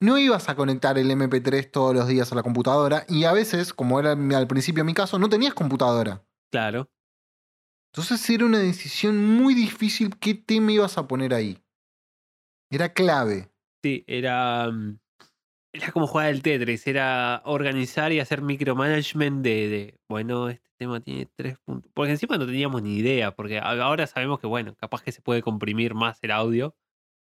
[0.00, 3.74] no ibas a conectar el MP3 todos los días a la computadora y a veces,
[3.74, 6.24] como era al principio mi caso, no tenías computadora.
[6.52, 6.88] Claro.
[7.92, 11.58] Entonces era una decisión muy difícil qué tema ibas a poner ahí.
[12.70, 13.50] Era clave.
[13.82, 14.70] Sí, era.
[14.70, 15.00] mm,
[15.72, 21.00] Era como jugar el Tetris, era organizar y hacer micromanagement de, de, bueno, este tema
[21.00, 21.90] tiene tres puntos.
[21.94, 25.42] Porque encima no teníamos ni idea, porque ahora sabemos que, bueno, capaz que se puede
[25.42, 26.74] comprimir más el audio.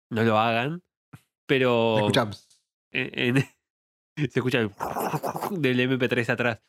[0.09, 0.82] No lo hagan.
[1.45, 1.97] Pero.
[1.97, 2.47] Escuchamos.
[2.91, 3.45] en- en-
[4.32, 4.69] se escucha el
[5.61, 6.61] del MP3 atrás.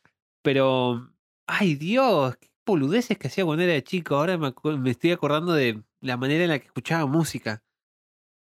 [0.42, 1.10] Pero.
[1.46, 2.36] ¡Ay, Dios!
[2.36, 4.16] ¡Qué boludeces que hacía cuando era chico!
[4.16, 7.62] Ahora me, me estoy acordando de la manera en la que escuchaba música.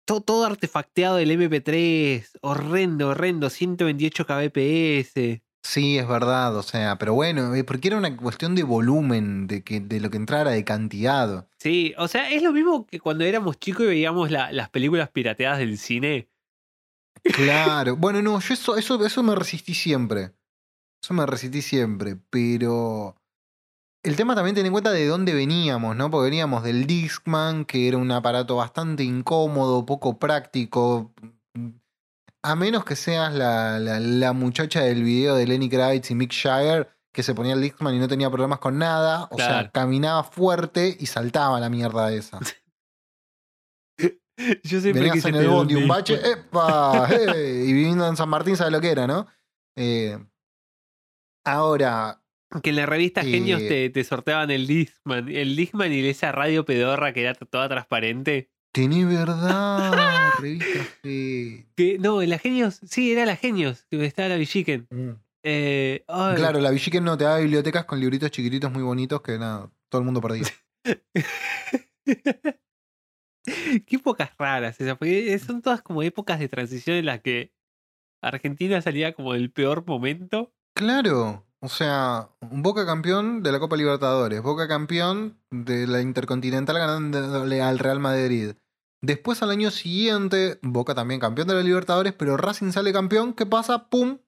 [0.06, 2.38] Todo, todo artefacteado del MP3.
[2.42, 3.50] Horrendo, horrendo.
[3.50, 5.42] 128 kbps.
[5.64, 9.64] Sí, es verdad, o sea, pero bueno, eh, porque era una cuestión de volumen, de,
[9.64, 11.48] que, de lo que entrara, de cantidad.
[11.58, 15.10] Sí, o sea, es lo mismo que cuando éramos chicos y veíamos la- las películas
[15.10, 16.30] pirateadas del cine.
[17.24, 17.96] Claro.
[17.98, 20.34] bueno, no, yo eso, eso, eso me resistí siempre.
[21.04, 23.16] Eso me resistí siempre, pero
[24.06, 26.12] el tema también ten en cuenta de dónde veníamos, ¿no?
[26.12, 31.12] Porque veníamos del Discman, que era un aparato bastante incómodo, poco práctico.
[32.44, 36.32] A menos que seas la, la, la muchacha del video de Lenny Kravitz y Mick
[36.32, 39.28] Jagger, que se ponía el Discman y no tenía problemas con nada.
[39.32, 42.40] O sea, caminaba fuerte y saltaba la mierda esa.
[44.64, 47.08] Yo siempre Venías quise en el bondi, un bache, ¡epa!
[47.12, 47.64] ¡eh!
[47.66, 49.26] Y viviendo en San Martín, ¿sabes lo que era, no?
[49.78, 50.20] Eh,
[51.46, 52.22] ahora,
[52.64, 55.30] Que en la revista Genios Eh, te, te sorteaban el Discman.
[55.30, 58.50] El Discman y esa radio pedorra que era toda transparente.
[58.72, 59.92] tenés verdad,
[60.40, 61.66] revista G.
[61.76, 64.88] Que, no, en la Genios, sí, era la Genios, que estaba la Villiquen.
[65.44, 69.38] Eh, ay, Claro, la Villiquen no te da bibliotecas con libritos chiquititos muy bonitos que
[69.38, 70.44] nada, todo el mundo perdía.
[73.86, 77.54] Qué épocas raras esas, porque son todas como épocas de transición en las que
[78.22, 80.54] Argentina salía como del peor momento.
[80.76, 86.78] Claro, o sea, un Boca campeón de la Copa Libertadores, Boca campeón de la Intercontinental
[86.78, 88.54] ganándole al Real Madrid.
[89.02, 93.48] Después al año siguiente, Boca también campeón de la Libertadores, pero Racing sale campeón, ¿qué
[93.48, 93.90] pasa?
[93.90, 94.20] ¡Pum!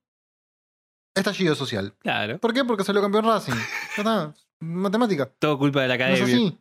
[1.15, 1.93] Estallido social.
[1.99, 2.39] Claro.
[2.39, 2.65] ¿Por qué?
[2.65, 3.53] Porque salió campeón Racing.
[3.53, 5.31] Ya está, matemática.
[5.37, 6.35] Todo culpa de la No es academia.
[6.47, 6.59] así.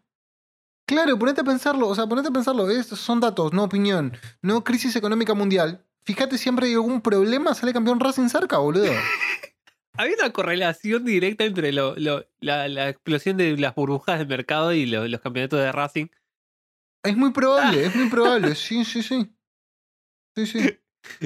[0.86, 4.12] Claro, ponete a pensarlo, o sea, ponete a pensarlo, estos son datos, no opinión,
[4.42, 5.84] no crisis económica mundial.
[6.04, 8.92] Fíjate, siempre hay algún problema, sale campeón Racing cerca, boludo.
[9.98, 14.72] Había una correlación directa entre lo, lo- la, la explosión de las burbujas de mercado
[14.72, 16.06] y lo- los campeonatos de Racing.
[17.02, 19.32] Es muy probable, es muy probable, sí, sí, sí.
[20.36, 20.78] Sí, sí.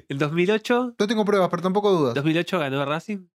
[0.08, 2.14] En 2008, No tengo pruebas, pero tampoco dudas.
[2.14, 3.26] 2008 ganó Racing.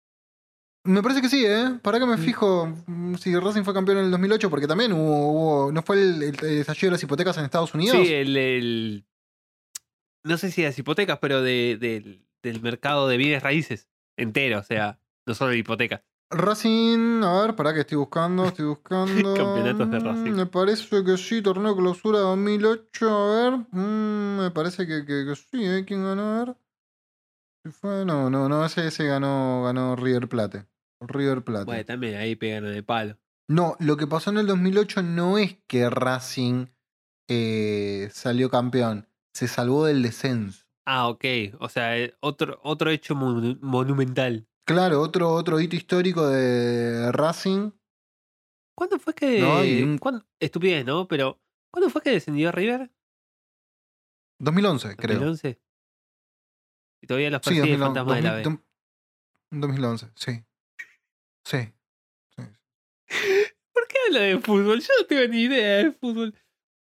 [0.85, 1.79] Me parece que sí, ¿eh?
[1.81, 2.19] ¿Para que me Mm.
[2.19, 4.49] fijo mm, si Racing fue campeón en el 2008?
[4.51, 5.31] Porque también hubo,
[5.65, 7.97] hubo- ¿no fue el, el, el estallido de las hipotecas en Estados Unidos?
[8.05, 9.05] Sí, el, el-
[10.23, 14.63] No sé si las hipotecas, pero de, del- del mercado de bienes raíces entero, o
[14.63, 16.01] sea, no solo de hipotecas.
[16.31, 19.35] Racing, a ver, para que estoy buscando, estoy buscando.
[19.35, 20.31] Campeonatos de Mm, Racing.
[20.33, 23.59] Me parece que sí, torneo de clausura 2008, a ver.
[23.71, 25.83] mm, me parece que, que, que sí, ¿eh?
[25.85, 26.23] ¿Quién ganó?
[26.23, 26.55] A ver.
[27.63, 28.05] ¿Sí fue?
[28.05, 30.65] No, no, no, ese, ese ganó, ganó River Plate.
[31.01, 31.65] River Plate.
[31.65, 33.17] Bueno, también ahí pegan de palo.
[33.47, 36.67] No, lo que pasó en el 2008 no es que Racing
[37.29, 40.65] eh, salió campeón, se salvó del descenso.
[40.85, 41.25] Ah, ok.
[41.59, 44.47] O sea, eh, otro, otro hecho mon- monumental.
[44.65, 47.71] Claro, otro, otro hito histórico de Racing.
[48.75, 49.39] ¿Cuándo fue que.
[49.39, 51.07] No, y un- cuándo- Estupidez, ¿no?
[51.07, 51.39] Pero.
[51.71, 52.91] ¿Cuándo fue que descendió River?
[54.39, 55.19] 2011, creo.
[55.19, 55.61] 2011.
[57.01, 58.43] Y todavía los Sí, persigue el 2011, fantasma de la B.
[58.43, 58.65] 2000,
[59.51, 60.43] 2011, sí.
[61.45, 61.57] Sí.
[62.37, 62.43] sí.
[63.73, 64.79] ¿Por qué habla de fútbol?
[64.81, 66.33] Yo no tengo ni idea de fútbol.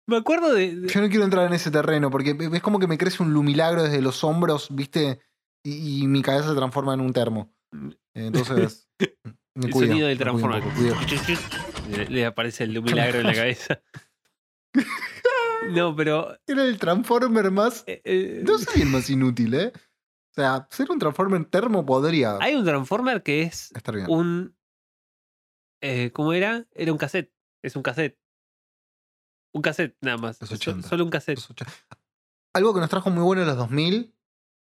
[0.07, 0.75] Me acuerdo de.
[0.75, 3.31] de- Yo no quiero entrar en ese terreno porque es como que me crece un
[3.33, 5.21] lumilagro desde los hombros, ¿viste?
[5.63, 7.53] Y, y mi cabeza se transforma en un termo.
[8.13, 8.89] Entonces,
[9.55, 10.71] me el cuido, sonido del transformador.
[11.89, 13.81] Le, le aparece el milagro en la cabeza.
[15.71, 16.37] No, pero.
[16.47, 17.83] Era el Transformer más.
[17.87, 19.71] eh, eh, No soy el más inútil, ¿eh?
[19.75, 24.07] O sea, ser un Transformer termo podría hay un Transformer que es estar bien.
[24.09, 24.55] un.
[25.81, 26.67] eh, ¿Cómo era?
[26.71, 27.33] Era un cassette.
[27.63, 28.17] Es un cassette.
[29.53, 30.39] Un cassette nada más.
[30.39, 30.87] Los So- 80.
[30.87, 31.37] solo un cassette.
[31.37, 31.49] Los
[32.55, 34.15] Algo que nos trajo muy bueno en los 2000,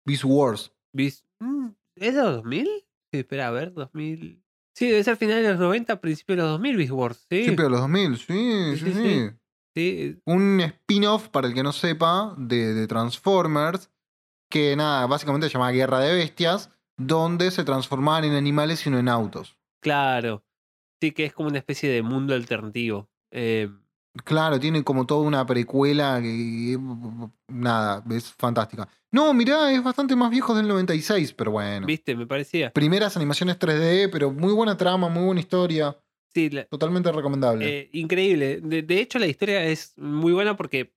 [0.07, 0.73] Beast Wars.
[0.93, 2.69] Vis- mm, ¿Es de los 2000?
[3.19, 4.43] Espera, a ver, 2000.
[4.75, 7.27] Sí, debe ser final de los 90, principio de los 2000, Beast Wars.
[7.31, 9.31] Sí, Siempre de los 2000, sí, Sí, sí,
[9.75, 10.21] sí.
[10.25, 13.91] Un spin-off, para el que no sepa, de, de Transformers,
[14.51, 18.99] que nada, básicamente se llamaba Guerra de Bestias, donde se transformaban en animales y no
[18.99, 19.57] en autos.
[19.81, 20.45] Claro.
[21.01, 23.11] Sí, que es como una especie de mundo alternativo.
[23.31, 23.69] Eh,
[24.23, 26.79] Claro, tiene como toda una precuela que.
[27.49, 28.89] Nada, es fantástica.
[29.11, 31.87] No, mirá, es bastante más viejo del 96, pero bueno.
[31.87, 32.15] ¿Viste?
[32.15, 32.71] Me parecía.
[32.73, 35.97] Primeras animaciones 3D, pero muy buena trama, muy buena historia.
[36.33, 37.67] Sí, la- Totalmente recomendable.
[37.69, 38.61] eh, increíble.
[38.61, 40.95] De, de hecho, la historia es muy buena porque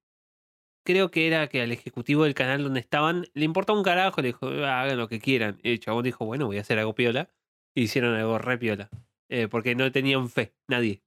[0.86, 4.28] creo que era que al ejecutivo del canal donde estaban le importaba un carajo, le
[4.30, 5.60] dijo, "Ah, hagan lo que quieran.
[5.64, 7.30] Y el chabón dijo, bueno, voy a hacer algo piola.
[7.76, 8.90] Y hicieron algo re piola.
[9.30, 11.02] Eh, porque no tenían fe, nadie.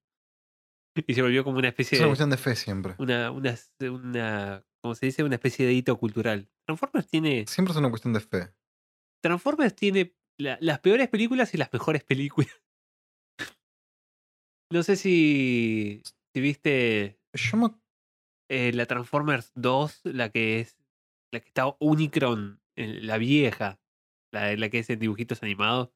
[1.07, 2.11] Y se volvió como una especie es una de.
[2.11, 2.95] cuestión de fe siempre.
[2.99, 3.55] Una, una,
[3.91, 4.65] una.
[4.83, 5.23] ¿Cómo se dice?
[5.25, 6.49] Una especie de hito cultural.
[6.67, 7.45] Transformers tiene.
[7.47, 8.53] Siempre es una cuestión de fe.
[9.23, 12.51] Transformers tiene la- las peores películas y las mejores películas.
[14.73, 17.71] No sé si, si viste Yo me
[18.49, 20.77] eh, la Transformers 2, la que es
[21.33, 23.81] la que está Unicron, eh, la vieja,
[24.33, 25.91] la, la que es en dibujitos animados,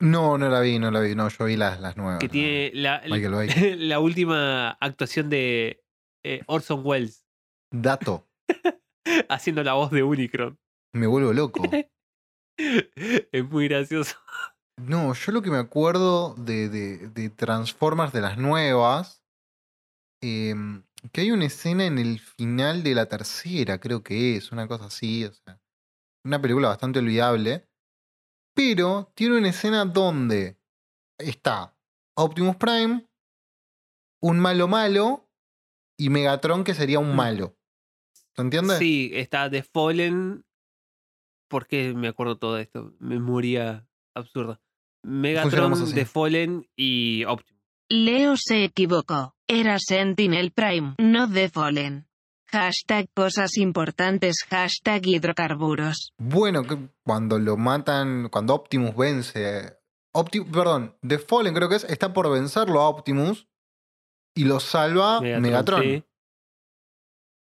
[0.00, 1.14] No, no la vi, no la vi.
[1.14, 2.18] No, yo vi las, las nuevas.
[2.18, 2.32] que no.
[2.32, 3.02] tiene la,
[3.76, 5.82] la última actuación de
[6.24, 7.26] eh, Orson Welles
[7.70, 8.28] Dato.
[9.28, 10.58] haciendo la voz de Unicron.
[10.94, 11.62] Me vuelvo loco.
[12.56, 14.16] es muy gracioso.
[14.76, 19.24] No, yo lo que me acuerdo de, de, de Transformers de las nuevas,
[20.20, 24.66] em, que hay una escena en el final de la tercera, creo que es, una
[24.66, 25.60] cosa así, o sea,
[26.24, 27.68] una película bastante olvidable,
[28.54, 30.56] pero tiene una escena donde
[31.18, 31.76] está
[32.16, 33.06] Optimus Prime,
[34.22, 35.28] un malo malo
[35.98, 37.16] y Megatron que sería un Mm.
[37.16, 37.56] malo.
[38.34, 38.78] ¿Se entiende?
[38.78, 40.44] Sí, está The Fallen.
[41.48, 42.94] ¿Por qué me acuerdo todo esto?
[42.98, 44.60] Memoria absurda.
[45.04, 45.92] Megatron.
[45.94, 47.62] The Fallen y Optimus.
[47.90, 49.36] Leo se equivocó.
[49.46, 52.08] Era Sentinel Prime, no The Fallen.
[52.54, 56.12] Hashtag cosas importantes, hashtag hidrocarburos.
[56.18, 56.62] Bueno,
[57.02, 59.76] cuando lo matan, cuando Optimus vence.
[60.14, 63.48] Opti- perdón, The Fallen creo que es, está por vencerlo a Optimus
[64.36, 65.82] y lo salva Megatron.
[65.82, 66.04] sí.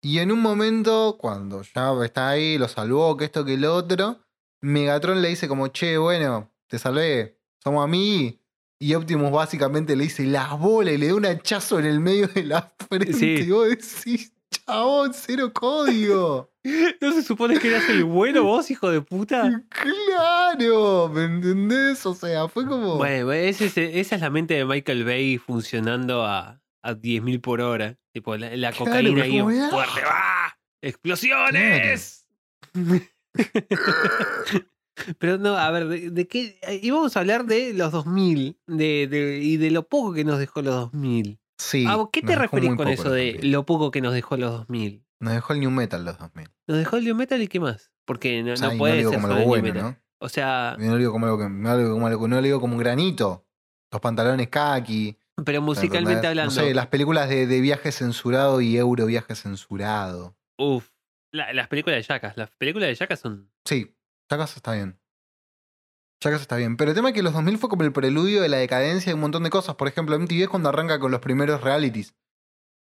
[0.03, 4.20] Y en un momento, cuando ya está ahí, lo salvó, que esto, que el otro,
[4.62, 8.36] Megatron le dice como, che, bueno, te salvé, somos amigos.
[8.80, 12.28] Y Optimus básicamente le dice las bolas y le da un hachazo en el medio
[12.28, 13.12] de la frente.
[13.14, 13.26] Sí.
[13.39, 16.51] Y vos decís, chabón, cero código.
[17.01, 19.63] ¿No se supone que eras el bueno vos, hijo de puta?
[19.69, 22.05] Claro, ¿me entendés?
[22.05, 22.97] O sea, fue como...
[22.97, 23.65] Bueno, ese
[23.99, 27.97] esa es la mente de Michael Bay funcionando a, a 10.000 por hora.
[28.13, 29.69] Tipo, la, la Claro, cocaína ahí ¡ah!
[29.71, 30.01] fuerte.
[30.05, 30.53] ¡Ah!
[30.81, 32.25] ¡Explosiones!
[35.17, 36.59] Pero no, a ver, ¿de, de qué?
[36.81, 40.61] Íbamos a hablar de los 2000 de, de- y de lo poco que nos dejó
[40.61, 41.38] los 2000.
[41.60, 41.86] Sí.
[42.12, 43.51] ¿Qué te referís con eso de 2000.
[43.51, 45.03] lo poco que nos dejó los 2000?
[45.20, 46.49] Nos dejó el New Metal los 2000.
[46.68, 47.91] Nos dejó el New Metal y qué más?
[48.05, 49.82] Porque no, O sea, no puede no ser como algo bueno, Metal.
[49.84, 49.97] ¿no?
[50.22, 52.41] O sea, No lo digo como algo que, no lo digo como algo- no lo
[52.41, 53.45] digo como un granito.
[53.91, 55.18] Los pantalones kaki.
[55.45, 56.53] pero musicalmente hablando.
[56.53, 60.36] No sé, las películas de, de viaje censurado y euro viaje censurado.
[60.57, 60.89] Uf,
[61.34, 62.38] la- las películas de Jackass.
[62.38, 63.51] Las películas de Jackass son.
[63.66, 63.95] Sí,
[64.30, 64.99] Chakas está bien.
[66.20, 66.76] Chakas está bien.
[66.76, 69.13] Pero el tema es que los 2000 fue como el preludio de la decadencia de
[69.13, 69.76] un montón de cosas.
[69.76, 72.13] Por ejemplo, MTV es cuando arranca con los primeros realities.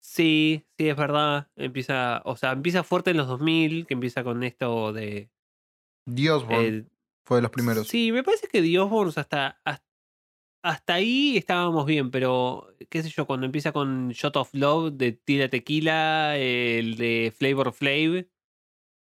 [0.00, 1.48] Sí, sí, es verdad.
[1.56, 5.30] Empieza, o sea, empieza fuerte en los 2000, que empieza con esto de.
[6.06, 6.84] Dios eh,
[7.24, 7.88] fue de los primeros.
[7.88, 8.60] Sí, me parece que
[9.16, 9.84] hasta, hasta,
[10.62, 15.12] hasta ahí estábamos bien, pero qué sé yo, cuando empieza con Shot of Love de
[15.12, 18.26] Tila Tequila, el de Flavor Flav,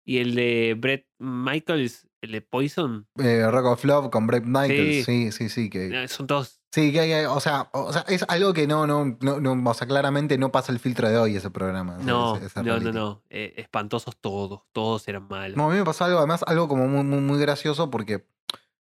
[0.05, 5.05] Y el de Brett Michaels, el de Poison, Eh, Rock of Love con Brett Michaels.
[5.05, 5.71] Sí, sí, sí.
[5.71, 6.61] que, eh, son todos.
[6.73, 9.75] sí, que hay- o, sea, o sea, es algo que no, no, no, no, o
[9.75, 11.99] sea, claramente no pasa el filtro de hoy ese programa.
[12.03, 13.23] No, ese- ese no, no, no.
[13.31, 14.63] eh, espantosos todos.
[14.73, 15.57] Todos eran malos.
[15.57, 18.27] No, a mí me pasó algo, además, algo como muy, muy, muy gracioso porque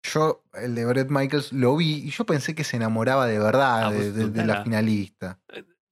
[0.04, 3.86] yo, el de Brett Michaels, lo vi y yo pensé que se enamoraba de verdad
[3.88, 5.40] Ah, de, sos la finalista.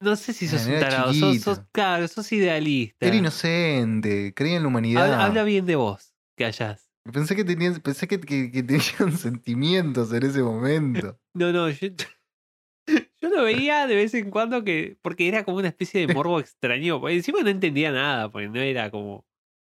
[0.00, 1.12] No sé si sos Bueno, un tarado.
[1.14, 3.06] Sos, sos- claro, sos idealista.
[3.06, 5.04] Era inocente, creía en la humanidad.
[5.04, 6.89] Habla, habla bien de vos, que hayas.
[7.12, 11.18] Pensé que tenían, pensé que, que- que tenían sentimientos en ese momento.
[11.34, 11.88] No, no, yo,
[13.20, 14.98] yo lo veía de vez en cuando que.
[15.00, 17.00] Porque era como una especie de morbo extraño.
[17.00, 19.24] porque encima no entendía nada, porque no era como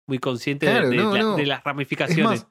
[0.08, 1.36] muy consciente de- Claro, de, no, la- no.
[1.38, 2.26] de las Es ramificaciones.
[2.26, 2.48] más,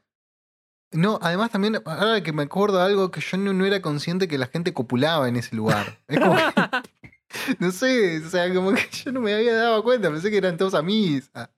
[0.95, 4.29] no, además también, ahora que me acuerdo de algo que yo no, no era consciente
[4.29, 5.99] que la gente copulaba en ese lugar.
[6.07, 10.11] Es como que, no sé, o sea, como que yo no me había dado cuenta,
[10.11, 11.31] pensé que eran todos amigos.
[11.35, 11.51] Ah,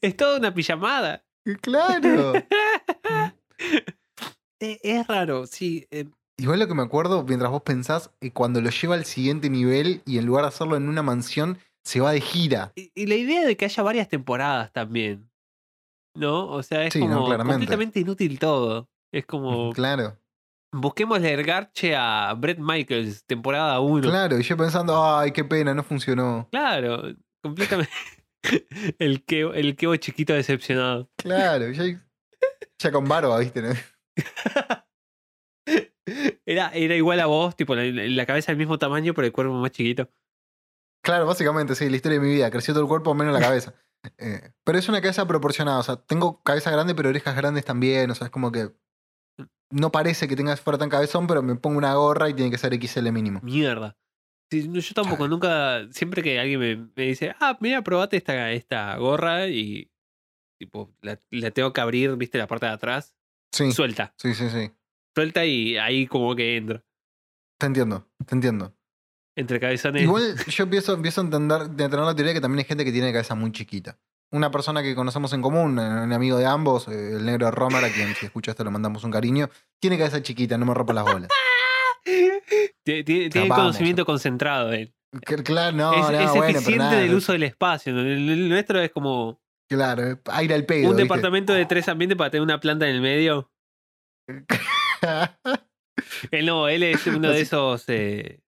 [0.00, 1.24] es toda una pijamada.
[1.62, 2.32] claro.
[4.62, 5.86] Eh, es raro, sí.
[5.90, 6.06] eh,
[6.38, 10.02] Igual lo que me acuerdo, mientras vos pensás, eh, cuando lo lleva al siguiente nivel
[10.06, 12.72] y en lugar de hacerlo en una mansión, se va de gira.
[12.76, 15.30] y, y la idea de que haya varias temporadas también.
[16.14, 16.46] ¿No?
[16.48, 18.88] O sea, es Sí, como completamente inútil todo.
[19.12, 19.72] Es como.
[19.72, 20.18] Claro,
[20.72, 24.08] Busquémosle el garche a Brett Michaels, temporada 1.
[24.08, 24.38] claro.
[24.38, 26.48] Y yo pensando, ay, qué pena, no funcionó.
[26.50, 27.02] Claro,
[27.42, 27.92] completamente.
[28.98, 31.10] el que el quebo chiquito decepcionado.
[31.16, 31.84] Claro, ya,
[32.78, 33.62] ya con barba, ¿viste?
[33.62, 33.70] ¿no?
[36.44, 39.52] Era, era igual a vos, tipo, la, la cabeza del mismo tamaño, pero el cuerpo
[39.54, 40.10] más chiquito.
[41.02, 42.50] Claro, básicamente, sí, la historia de mi vida.
[42.50, 43.74] Creció todo el cuerpo menos la cabeza.
[44.16, 45.78] Eh, pero es una cabeza proporcionada.
[45.78, 48.10] O sea, tengo cabeza grande, pero orejas grandes también.
[48.10, 48.70] O sea, es como que.
[49.68, 52.56] No parece que tengas fuera tan cabezón, pero me pongo una gorra y tiene que
[52.56, 53.40] ser XL mínimo.
[53.42, 53.98] Mierda.
[54.50, 55.86] Sí, yo tampoco, nunca.
[55.92, 59.90] Siempre que alguien me, me dice, ah, mira, probate esta, esta gorra y.
[60.58, 63.14] Tipo, la, la tengo que abrir, viste, la parte de atrás.
[63.52, 64.12] Sí, Suelta.
[64.16, 64.70] sí, sí, sí.
[65.14, 66.84] Suelta y ahí como que entra.
[67.58, 68.74] Te entiendo, te entiendo.
[69.36, 70.02] Entre cabezones.
[70.02, 72.92] Igual yo empiezo, empiezo a entender, de tener la teoría que también hay gente que
[72.92, 73.98] tiene cabeza muy chiquita.
[74.32, 78.14] Una persona que conocemos en común, un amigo de ambos, el negro Romer, a quien
[78.14, 79.48] si escucha esto le mandamos un cariño,
[79.80, 81.28] tiene cabeza chiquita, no me rompa las bolas.
[82.04, 83.56] Tiene, tiene- vamos.
[83.56, 84.92] conocimiento concentrado él.
[85.26, 87.98] Que- Claro, no, es no, es bueno, pero eficiente nada, del uso del espacio.
[87.98, 90.84] El, nuestro es como Claro, aire al pedo.
[90.90, 91.02] un ¿viste?
[91.02, 93.50] departamento de tres ambientes para tener una planta en el medio.
[96.30, 98.40] Él no, él es uno de esos eh,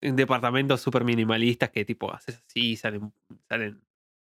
[0.00, 3.12] departamentos súper minimalistas que tipo haces así, salen,
[3.48, 3.82] salen,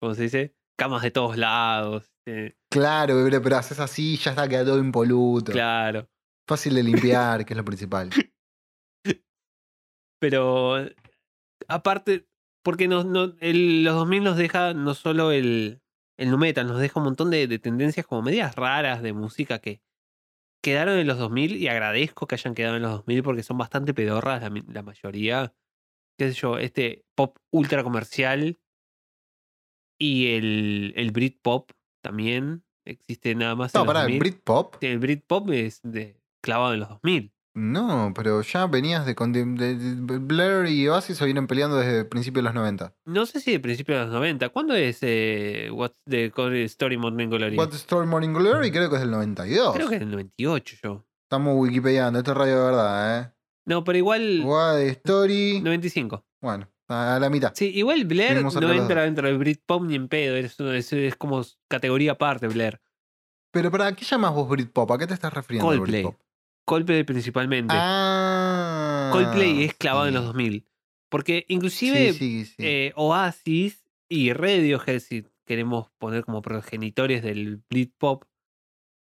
[0.01, 0.55] ¿cómo se dice?
[0.79, 2.13] Camas de todos lados.
[2.27, 5.53] eh, claro, pero, pero haces así, ya está, queda todo impoluto.
[5.53, 6.09] claro.
[6.49, 8.11] Fácil de limpiar, que es lo principal.
[10.21, 10.87] Pero
[11.67, 12.29] aparte,
[12.63, 15.81] porque nos, no- el- los 2000 nos deja no solo el,
[16.19, 19.59] el nu metal, nos deja un montón de, de tendencias como medias raras de música
[19.59, 19.83] que
[20.63, 23.95] quedaron en los 2000 y agradezco que hayan quedado en los 2000 porque son bastante
[23.95, 25.55] pedorras la, mayoría.
[26.19, 28.59] Qué sé yo, este pop ultra comercial
[29.99, 31.71] y el, el Britpop
[32.03, 34.19] también existe nada más en No, los pará, el 2000.
[34.21, 34.77] Britpop.
[34.83, 37.33] El Britpop es de, clavado en los 2000.
[37.55, 42.49] No, pero ya venías de, de, Blair y Oasis se vienen peleando desde principios de
[42.49, 42.95] los 90.
[43.07, 44.51] No sé si de principios de los 90.
[44.51, 46.31] ¿Cuándo es eh, What's the
[46.65, 47.57] Story Morning Glory?
[47.57, 49.75] What Story Morning Glory creo que es del 92.
[49.75, 51.05] Creo que es del 98 yo.
[51.25, 53.33] Estamos wikipediando, esto es radio de verdad, ¿eh?
[53.67, 55.61] No, pero igual What Story.
[55.61, 56.25] 95.
[56.41, 57.53] Bueno, a la mitad.
[57.55, 60.37] Sí, igual Blair no entra dentro del Britpop ni en pedo.
[60.37, 62.81] Es, es, es como categoría aparte, Blair.
[63.53, 64.93] Pero para qué llamas vos Britpop?
[64.93, 65.67] ¿A qué te estás refiriendo?
[65.67, 66.05] Coldplay.
[66.05, 66.21] Britpop?
[66.71, 67.75] Coldplay principalmente.
[67.77, 69.11] Ah.
[69.13, 70.27] Coldplay es clavado en los sí.
[70.29, 70.67] 2000.
[71.09, 72.55] Porque inclusive Sí, sí, sí.
[72.59, 78.25] eh, Oasis y Radiohead, si queremos poner como progenitores del Britpop,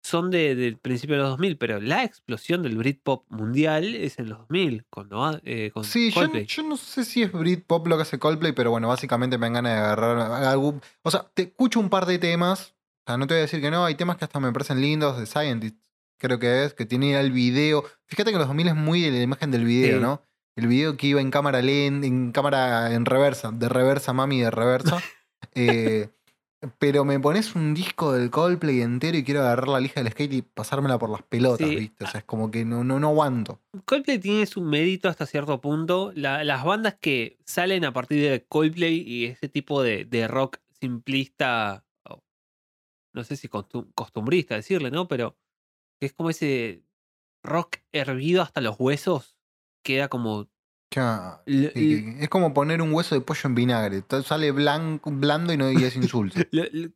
[0.03, 4.29] son de- del principio de los 2000, pero la explosión del Britpop mundial es en
[4.29, 5.07] los 2000 con,
[5.43, 6.11] eh, con Sí,
[6.47, 9.53] yo no sé si es Britpop lo que hace Coldplay, pero bueno, básicamente me dan
[9.53, 10.81] ganas de agarrar algún...
[11.03, 12.73] O sea, te escucho un par de temas,
[13.05, 14.81] o sea, no te voy a decir que no, hay temas que hasta me parecen
[14.81, 15.77] lindos, de Scientist,
[16.21, 17.83] creo que es, que tiene el video.
[18.07, 20.01] Fíjate que los 2000 es muy la imagen del video, Sí.
[20.01, 20.21] ¿no?
[20.55, 24.51] El video que iba en cámara lenta, en cámara en reversa, de reversa, mami, de
[24.51, 24.97] reversa.
[25.55, 26.07] Eh,
[26.77, 30.33] pero me pones un disco del Coldplay entero y quiero agarrar la lija del skate
[30.33, 31.75] y pasármela por las pelotas, Sí.
[31.75, 32.03] ¿viste?
[32.03, 33.59] O sea, es como que no, no, no aguanto.
[33.85, 36.11] Coldplay tiene su mérito hasta cierto punto.
[36.15, 40.57] La- las bandas que salen a partir de Coldplay y ese tipo de, de rock
[40.79, 41.83] simplista,
[43.13, 45.07] no sé si costum- costumbrista decirle, ¿no?
[45.07, 45.35] Pero
[46.01, 46.83] que es como ese
[47.43, 49.37] rock hervido hasta los huesos,
[49.85, 50.49] queda como
[50.93, 54.03] Es como poner un hueso de pollo en vinagre.
[54.25, 55.95] Sale blanco, blando y no y es
[56.51, 56.91] lo-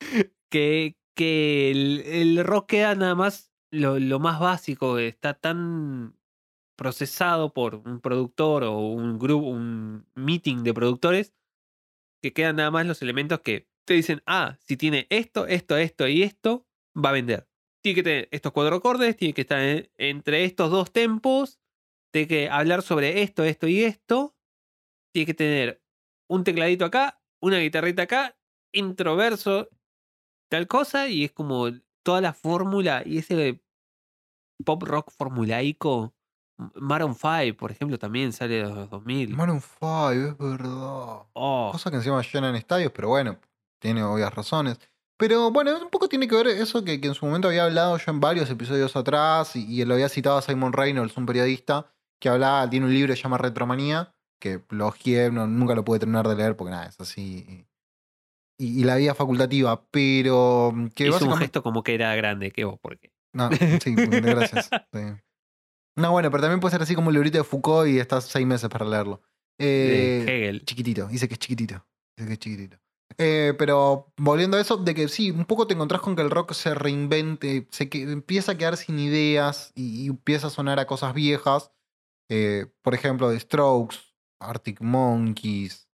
[0.50, 6.16] que, que el, el rock queda nada más lo, lo más básico, está tan
[6.76, 11.34] procesado por un productor o un grupo, un meeting de productores,
[12.22, 16.06] que quedan nada más los elementos que te dicen, ah, si tiene esto, esto, esto
[16.06, 16.66] y esto,
[16.96, 17.49] va a vender.
[17.82, 21.58] Tiene que tener estos cuatro acordes, tiene que estar en- entre estos dos tempos,
[22.12, 24.34] tiene que hablar sobre esto, esto y esto,
[25.14, 25.82] tiene que tener
[26.28, 28.36] un tecladito acá, una guitarrita acá,
[28.72, 29.68] introverso,
[30.50, 31.68] tal cosa, y es como
[32.04, 33.62] toda la fórmula y ese
[34.64, 36.14] pop rock formulaico.
[36.74, 39.34] Maroon 5, por ejemplo, también sale de los 2000.
[39.34, 41.22] Maroon 5, es verdad.
[41.32, 43.38] Oh, Cosa que encima llenan estadios, pero bueno,
[43.80, 44.78] tiene obvias razones.
[45.20, 47.96] Pero bueno, un poco tiene que ver eso que, que en su momento había hablado
[47.98, 51.92] yo en varios episodios atrás y, y lo había citado a Simon Reynolds, un periodista
[52.18, 55.84] que hablaba, tiene un libro que se llama Retromanía, que lo ojeé, no- nunca lo
[55.84, 57.66] pude terminar de leer porque nada, es así.
[58.58, 61.44] Y, y la vida facultativa, pero que hizo un básicamente...
[61.44, 63.12] gesto como que era grande que vos, porque.
[63.32, 63.48] No,
[63.82, 64.68] sí, gracias.
[64.92, 65.00] sí.
[65.96, 68.46] No, bueno, pero también puede ser así como el librito de Foucault y estás seis
[68.46, 69.22] meses para leerlo.
[69.58, 70.64] de Eh, Hegel.
[70.64, 71.84] Chiquitito, dice que es chiquitito.
[72.16, 72.78] Dice que es chiquitito.
[73.18, 76.30] Eh, pero volviendo a eso, de que sí, un poco te encontrás con que el
[76.30, 80.78] rock se reinvente, se que, empieza a quedar sin ideas y, y empieza a sonar
[80.78, 81.70] a cosas viejas.
[82.30, 83.98] Eh, por ejemplo, The Strokes,
[84.40, 85.88] Arctic Monkeys,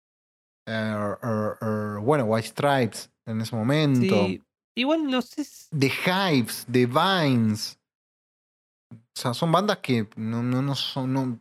[0.66, 4.16] er, er, er, bueno, White Stripes en ese momento.
[4.16, 4.42] Sí,
[4.76, 5.46] igual no sé.
[5.78, 7.80] The Hives, The Vines.
[8.92, 11.14] O sea, son bandas que no, no, no son.
[11.14, 11.40] no-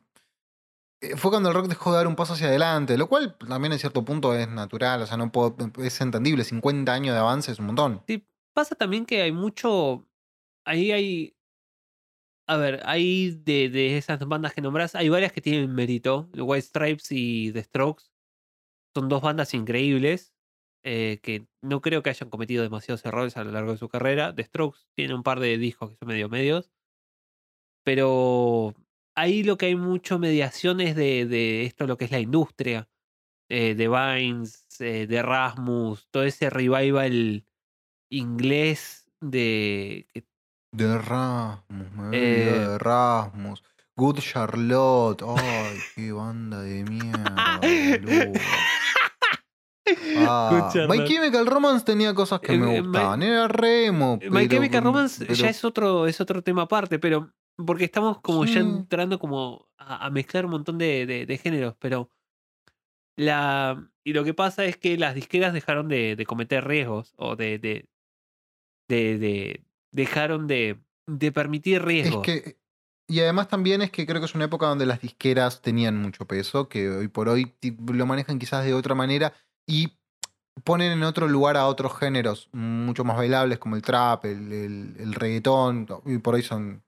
[1.17, 3.79] Fue cuando el rock dejó de dar un paso hacia adelante, lo cual también en
[3.79, 6.45] cierto punto es natural, o sea, no puedo, es entendible.
[6.45, 8.03] 50 años de avance es un montón.
[8.07, 10.07] Sí, pasa también que hay mucho.
[10.65, 11.37] Ahí hay.
[12.49, 16.29] A ver, hay de, de esas bandas que nombras, hay varias que tienen mérito.
[16.35, 18.05] White Stripes y The Strokes
[18.95, 20.35] son dos bandas increíbles
[20.85, 24.35] eh, que no creo que hayan cometido demasiados errores a lo largo de su carrera.
[24.35, 26.73] The Strokes tiene un par de discos que son medio medios.
[27.85, 28.75] Pero
[29.15, 32.89] ahí lo que hay mucho mediación es de, de esto, lo que es la industria.
[33.51, 37.45] Eh, de Vines, eh, de Rasmus, todo ese revival
[38.11, 40.07] inglés de
[40.75, 42.45] De Erasmus, me Eh.
[42.45, 43.63] de Erasmus.
[43.95, 47.61] Good Charlotte, ay, qué banda de mierda.
[50.27, 50.71] Ah.
[50.89, 53.23] My Chemical Romance tenía cosas que me eh, My- gustaban.
[53.23, 54.19] Era remo.
[54.23, 58.21] My pero- Chemical Romance pero- ya es otro, es otro tema aparte, pero porque estamos
[58.21, 62.11] como ya entrando como a, a mezclar un montón de, de- de géneros, pero
[63.17, 67.37] la y lo que pasa es que las disqueras dejaron de, de cometer riesgos o
[67.37, 67.89] de, de,
[68.89, 72.23] de, de- dejaron de, de permitir Es riesgos.
[72.23, 72.57] que.
[73.09, 76.27] Y además también es que creo que es una época donde las disqueras tenían mucho
[76.27, 77.55] peso, que hoy por hoy
[77.93, 79.35] lo manejan quizás de otra manera
[79.67, 79.99] y
[80.65, 84.97] ponen en otro lugar a otros géneros mucho más bailables como el trap, el, el,
[84.99, 86.83] el reggaetón, y por hoy son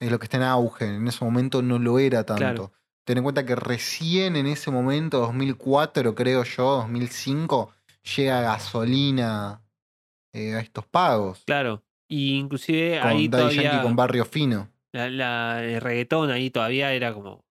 [0.00, 0.86] es lo que está en auge.
[0.86, 2.38] En ese momento no lo era tanto.
[2.42, 2.72] Claro.
[3.04, 7.72] Ten en cuenta que recién en ese momento, 2004 creo yo, 2005,
[8.16, 9.62] llega gasolina
[10.32, 11.42] eh, a estos pagos.
[11.46, 11.82] Claro.
[12.08, 14.68] Y inclusive Con ahí Daddy Yankee todavía con Barrio Fino.
[14.92, 17.44] la, la- el reggaetón ahí todavía era como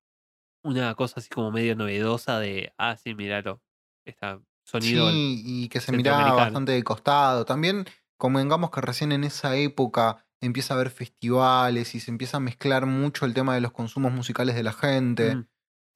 [0.63, 3.61] una cosa así como medio novedosa de ah sí míralo
[4.05, 7.45] está sonido Sí, y que se miraba bastante de costado.
[7.45, 7.85] También
[8.17, 12.85] convengamos que recién en esa época empieza a haber festivales y se empieza a mezclar
[12.85, 15.35] mucho el tema de los consumos musicales de la gente.
[15.35, 15.47] Mm,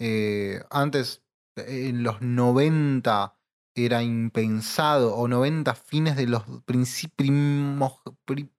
[0.03, 1.23] Eh, antes,
[1.55, 3.37] en los 90,
[3.77, 6.43] era impensado, o 90 fines de los
[7.15, 8.49] primos- pri-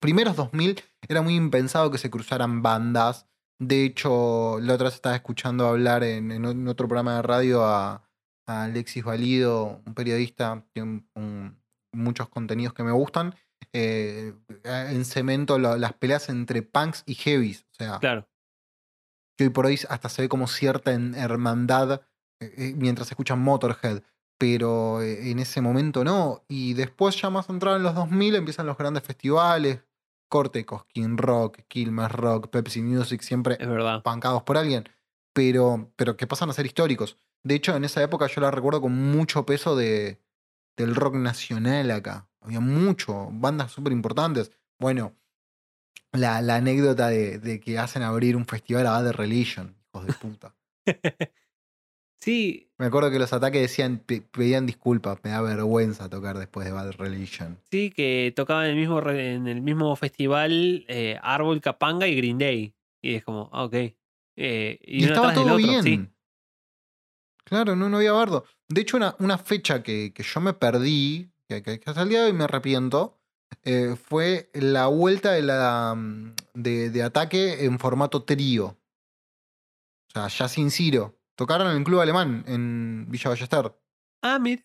[0.00, 3.26] primeros 2000, era muy impensado que se cruzaran bandas.
[3.58, 6.30] De hecho, la otra vez estaba escuchando hablar en,
[6.68, 8.08] otro programa de radio a,
[8.46, 11.62] a Alexis Valido, un periodista, tiene un- un-
[11.92, 13.34] muchos contenidos que me gustan.
[13.72, 14.32] Eh,
[14.64, 17.66] en cemento lo- las peleas entre punks y heavies.
[17.72, 18.28] O sea, claro
[19.38, 22.00] que hoy por hoy hasta se ve como cierta hermandad
[22.40, 24.02] eh, eh, mientras escuchan Motorhead,
[24.38, 26.42] pero eh, en ese momento no.
[26.48, 29.80] Y después ya más entrado en los 2000 empiezan los grandes festivales,
[30.30, 34.88] Corte, Cosquín Rock, Quilmes Rock, Pepsi Music, siempre es verdad pancados por alguien,
[35.34, 37.18] pero, pero que pasan a ser históricos.
[37.44, 40.18] De hecho, en esa época yo la recuerdo con mucho peso de,
[40.76, 42.28] del rock nacional acá.
[42.46, 44.52] Había mucho, bandas súper importantes.
[44.78, 45.12] Bueno,
[46.12, 50.12] la, la anécdota de, de que hacen abrir un festival a Bad Religion, hijos de
[50.12, 50.54] puta.
[52.20, 56.66] sí Me acuerdo que los ataques decían, pe- pedían disculpas, me da vergüenza tocar después
[56.66, 57.58] de Bad Religion.
[57.70, 62.38] sí que tocaban en el mismo en el mismo festival eh, Árbol Capanga y Green
[62.38, 65.82] Day y es como ah, ok eh, y, estaba todo otro, bien.
[65.82, 66.08] sí.
[67.44, 68.44] Claro, no, no había bardo.
[68.68, 72.32] De hecho, una, una fecha que, que yo me perdí, que, que- que de hoy
[72.32, 73.18] me arrepiento,
[73.62, 78.66] eh, fue la vuelta de, la, mm, de, de ataque en formato trío.
[80.08, 81.18] O sea, ya sin Ciro.
[81.36, 83.78] Tocaron en el club alemán en Villa Ballester.
[84.22, 84.62] Ah, mira.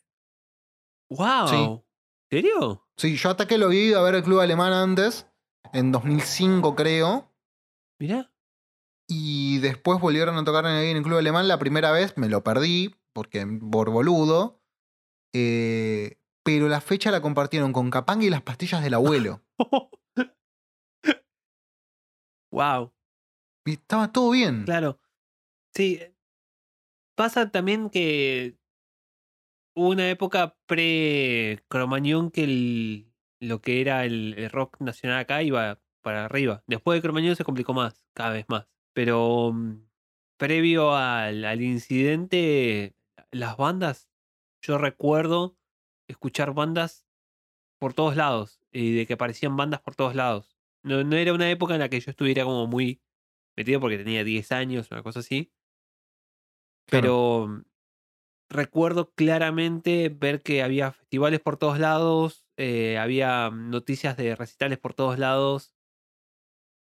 [1.10, 1.84] ¡Wow!
[2.30, 2.88] ¿En serio?
[2.98, 5.28] Sí, yo ataque lo ido a ver el club alemán antes,
[5.74, 7.30] en 2005 creo.
[8.00, 8.32] Mirá.
[9.08, 11.48] Y después volvieron a tocar en el club alemán.
[11.50, 14.62] La primera vez me lo perdí, porque por boludo.
[15.34, 19.42] Eh, pero la fecha la compartieron con Capanga y las pastillas del abuelo.
[22.52, 22.94] ¡Wow!
[23.66, 24.64] y estaba todo bien.
[24.66, 25.00] Claro.
[25.74, 26.00] Sí.
[27.16, 28.58] Pasa también que
[29.76, 35.80] hubo una época pre-Cromañón que el- lo que era el, el rock nacional acá iba
[36.02, 36.64] para arriba.
[36.68, 38.68] Después de Cromañón se complicó más, cada vez más.
[38.94, 39.86] Pero mm,
[40.38, 42.96] previo al, al incidente,
[43.32, 44.10] las bandas,
[44.64, 45.56] yo recuerdo
[46.12, 47.08] escuchar bandas
[47.80, 50.58] por todos lados y de que aparecían bandas por todos lados.
[50.84, 53.02] No, no era una época en la que yo estuviera como muy
[53.56, 55.52] metido porque tenía 10 años, una cosa así.
[56.86, 57.64] Pero
[58.50, 64.94] recuerdo claramente ver que había festivales por todos lados, eh, había noticias de recitales por
[64.94, 65.74] todos lados,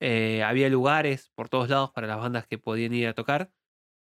[0.02, 3.54] eh, había lugares por todos lados para las bandas que podían ir a tocar.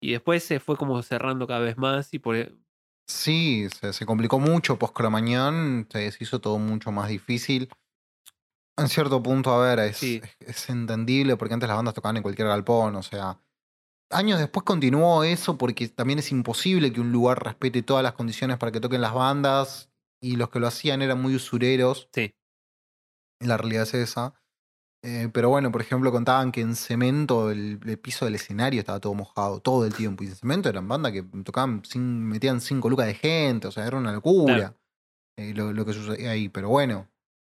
[0.01, 2.36] Y después se fue como cerrando cada vez más y por...
[3.08, 5.88] Sí, se, se complicó mucho post Cromañón.
[5.91, 7.70] Se hizo todo mucho más difícil.
[8.78, 10.22] En cierto punto, a ver, es, Sí.
[10.39, 12.95] es, es entendible porque antes las bandas tocaban en cualquier galpón.
[12.95, 13.39] O sea,
[14.10, 18.58] años después continuó eso porque también es imposible que un lugar respete todas las condiciones
[18.58, 19.89] para que toquen las bandas.
[20.22, 22.08] Y los que lo hacían eran muy usureros.
[22.14, 22.34] Sí.
[23.41, 24.41] La realidad es esa.
[25.06, 29.01] Eh, pero bueno, por ejemplo, contaban que en cemento el, el piso del escenario estaba
[29.01, 30.24] todo mojado todo el tiempo.
[30.24, 33.86] Y en cemento eran bandas que tocaban, sin, metían cinco lucas de gente, o sea,
[33.86, 34.78] era una locura
[35.38, 36.47] eh, lo, lo que sucedía ahí.
[36.49, 37.10] Pero bueno,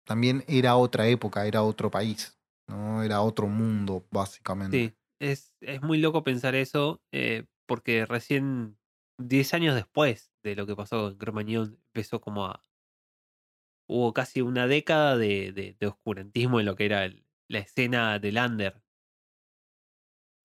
[0.05, 2.37] también era otra época, era otro país,
[2.67, 3.01] ¿no?
[3.03, 4.77] Era otro mundo, básicamente.
[4.77, 8.77] Sí, es, es muy loco pensar eso, eh, porque recién
[9.17, 12.61] 10 años después de lo que pasó en Cromañón, empezó como a...
[13.89, 18.19] Hubo casi una década de, de, de oscurantismo en lo que era el- la escena
[18.19, 18.81] del under.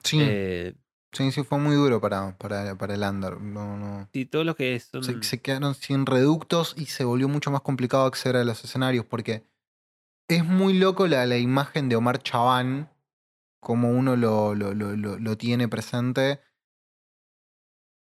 [0.05, 0.75] Sí, Eh,
[1.13, 3.41] sí, sí, fue muy duro para, para, para el under.
[3.41, 4.09] No, no.
[4.13, 7.61] sí, todo lo que son- se, se quedaron sin reductos y se volvió mucho más
[7.63, 9.45] complicado acceder a los escenarios porque
[10.29, 12.91] es muy loco la, la imagen de Omar Chaván,
[13.61, 16.41] como uno lo, lo, lo, lo- tiene presente.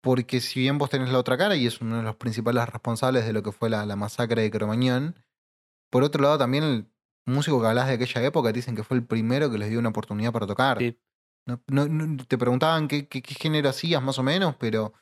[0.02, 3.26] Porque si bien vos tenés la otra cara y es uno de los principales responsables
[3.26, 5.16] de lo que fue la, la masacre de Cromañón,
[5.92, 6.91] por otro lado también
[7.26, 9.80] músico que hablas de aquella época te dicen que fue el primero que les dio
[9.80, 10.80] una oportunidad para tocar.
[10.80, 10.98] Sí.
[11.48, 14.94] No- no- no- te preguntaban qué, qué, qué género hacías más o menos, pero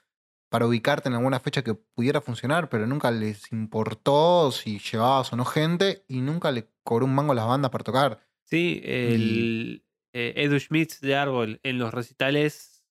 [0.49, 5.35] para ubicarte en alguna fecha que pudiera funcionar, pero nunca les importó si llevabas o
[5.35, 8.27] no gente y nunca le cobró un mango a las bandas para tocar.
[8.45, 12.83] Sí, el eh, Edu Schmitz de Árbol en los recitales,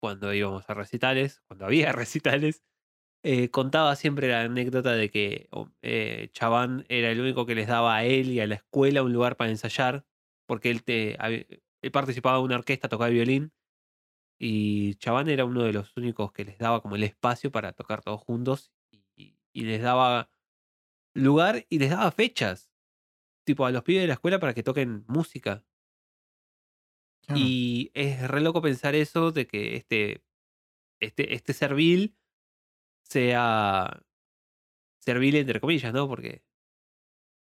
[0.00, 2.64] cuando íbamos a recitales, cuando había recitales,
[3.22, 5.48] eh, contaba siempre la anécdota de que
[5.82, 9.12] eh, Chaván era el único que les daba a él y a la escuela un
[9.12, 10.04] lugar para ensayar,
[10.46, 11.16] porque él, te,
[11.82, 13.52] él participaba en una orquesta, tocaba el violín,
[14.38, 18.02] y Chaván era uno de los únicos que les daba como el espacio para tocar
[18.02, 20.30] todos juntos, y, y les daba
[21.14, 22.70] lugar y les daba fechas,
[23.44, 25.64] tipo a los pibes de la escuela para que toquen música.
[27.24, 27.40] Claro.
[27.40, 30.24] Y es re loco pensar eso de que este,
[31.00, 32.16] este, este servil
[33.04, 34.02] sea
[35.00, 36.08] servil entre comillas, ¿no?
[36.08, 36.42] Porque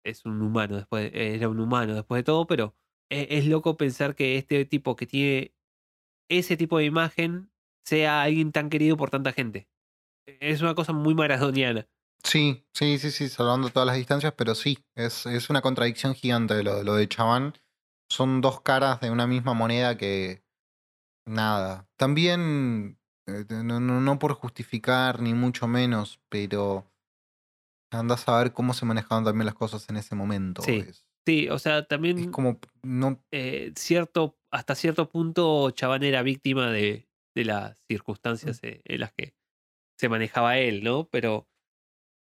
[0.04, 2.74] es un humano después, era un humano después de todo, pero
[3.10, 5.54] e- es, loco pensar que este tipo que tiene
[6.28, 7.50] ese tipo de imagen
[7.84, 9.68] sea alguien tan querido por tanta gente.
[10.26, 11.88] Es una cosa muy maradoniana.
[12.24, 16.62] Sí, sí, sí, sí, salvando todas las distancias, pero sí, es, es una contradicción gigante
[16.64, 17.54] lo, lo de Chaván.
[18.10, 20.44] Son dos caras de una misma moneda que.
[21.26, 21.88] Nada.
[21.96, 22.40] También,
[22.90, 22.95] eh,
[23.26, 26.86] no, no, no por justificar ni mucho menos, pero.
[27.92, 30.62] Andás a ver cómo se manejaban también las cosas en ese momento.
[30.62, 30.84] Sí.
[30.88, 32.60] Es, Sí, o sea, también es como.
[32.84, 37.84] No, eh, cierto, hasta cierto punto Chaván era víctima de, de las Mm.
[37.88, 39.34] circunstancias eh, en las que
[39.98, 41.08] se manejaba él, ¿no?
[41.10, 41.48] Pero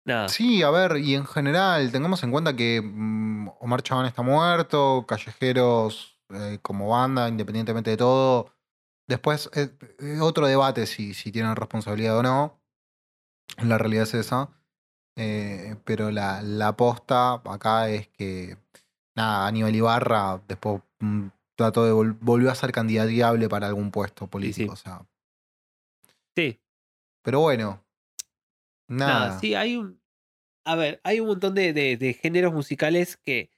[0.06, 0.30] nada.
[0.30, 5.04] Sí, a ver, y en general, tengamos en cuenta que mm, Omar Chaván está muerto,
[5.06, 8.54] Callejeros eh, como banda, independientemente de todo.
[9.06, 9.70] Después, eh,
[10.00, 12.60] eh, otro debate si, si tienen responsabilidad o no.
[13.62, 14.50] La realidad es esa.
[15.16, 18.58] Eh, pero la, la posta acá es que,
[19.14, 24.26] nada, Aníbal Ibarra después mm, trató de vol- volvió a ser candidateable para algún puesto
[24.26, 24.74] político.
[24.76, 24.80] sí.
[24.80, 25.06] O sea,
[26.34, 26.60] Sí,
[27.22, 27.82] pero bueno,
[28.88, 29.28] nada.
[29.28, 30.00] nada, sí, hay un.
[30.66, 33.50] A ver, hay un montón de, de- de géneros musicales que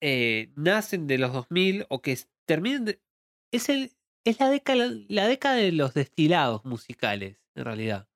[0.00, 3.00] eh, nacen de los 2000 o que terminan de.
[3.50, 3.95] Es, el,
[4.30, 8.08] es la, década, la década de los destilados musicales, en realidad.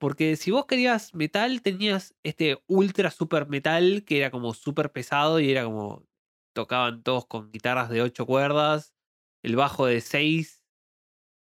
[0.00, 5.40] Porque si vos querías metal, tenías este ultra super metal que era como súper pesado
[5.40, 6.06] y era como.
[6.54, 8.94] Tocaban todos con guitarras de 8 cuerdas,
[9.44, 10.64] el bajo de 6,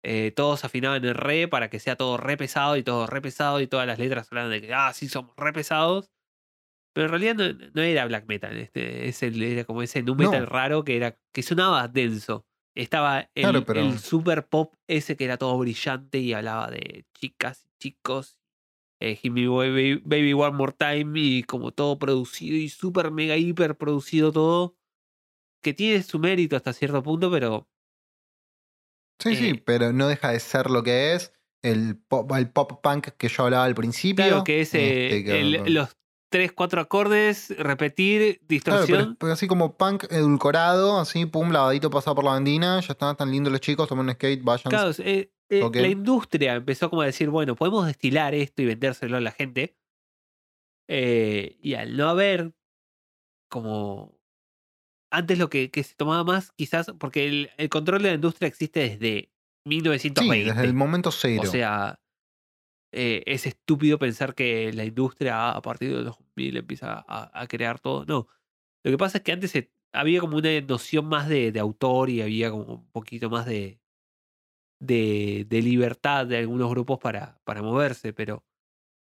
[0.03, 3.61] eh, todos afinaban en re para que sea todo re pesado y todo re pesado
[3.61, 6.11] y todas las letras hablaban de que, ah, sí, somos re pesados.
[6.93, 10.15] Pero en realidad no, no era black metal, este, es el- era como ese nu
[10.15, 10.47] metal No.
[10.47, 12.45] raro que, era, que sonaba denso.
[12.81, 17.05] Estaba el, Claro, pero- el super pop ese que era todo brillante y hablaba de
[17.13, 18.37] chicas y chicos.
[19.01, 23.75] Eh, Me Baby, Baby One More Time y como todo producido y super mega hiper
[23.77, 24.75] producido todo.
[25.61, 27.67] Que tiene su mérito hasta cierto punto, pero
[29.21, 32.81] Sí, sí, eh, pero no deja de ser lo que es el pop, el pop
[32.81, 34.25] punk que yo hablaba al principio.
[34.25, 35.97] Claro, que es este, el- los
[36.29, 39.15] tres, cuatro acordes, repetir, Claro, pero, distorsión.
[39.19, 43.31] pero así como punk edulcorado, así, pum, lavadito pasado por la bandina, ya están tan
[43.31, 44.69] lindos los chicos, tomen un skate, vayan.
[44.69, 49.17] Claro, eh, eh, la industria empezó como a decir, bueno, podemos destilar esto y vendérselo
[49.17, 49.75] a la gente.
[50.87, 52.53] Eh, y al no haber
[53.49, 54.17] como...
[55.11, 58.47] Antes lo que, que se tomaba más, quizás, porque el, el control de la industria
[58.47, 59.31] existe desde sí,
[59.65, 60.53] 1920.
[60.53, 61.41] desde el momento cero.
[61.43, 61.99] O sea,
[62.91, 67.79] eh, es estúpido pensar que la industria a partir de los 2000 empieza a, crear
[67.79, 68.05] todo.
[68.05, 68.27] No.
[68.83, 69.53] Lo que pasa es que antes
[69.93, 73.79] había como una noción más de, autor y había como un poquito más de,
[74.79, 78.43] de, libertad de algunos grupos para, para moverse, pero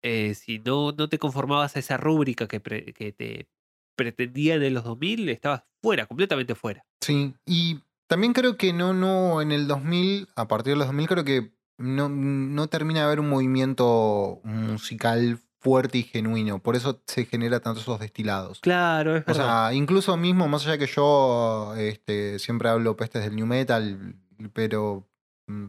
[0.03, 3.49] eh, si no, no te conformabas a esa rúbrica que, que te
[3.97, 6.85] pretendían en los 2000, estabas fuera, completamente fuera.
[7.01, 11.07] Sí, y también creo que no, no, en el 2000, a partir de los 2000,
[11.07, 16.59] creo que no, no termina de haber un movimiento musical fuerte y genuino.
[16.63, 18.61] Por eso se genera tanto esos destilados.
[18.61, 19.69] Claro, es O verdad.
[19.69, 24.15] sea, incluso mismo, más allá que yo este, siempre hablo pestes del new metal,
[24.53, 25.07] pero
[25.49, 25.67] mm,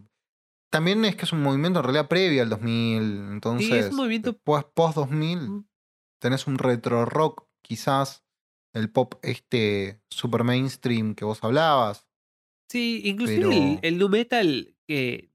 [0.71, 3.01] también es que es un movimiento en realidad previo al 2000.
[3.31, 5.65] Entonces, movimiento- después, post 2000, Mm.
[6.21, 8.23] tenés un retro rock, quizás,
[8.73, 12.07] el pop este super mainstream que vos hablabas.
[12.69, 15.30] Sí, inclusive el, el nu metal, que,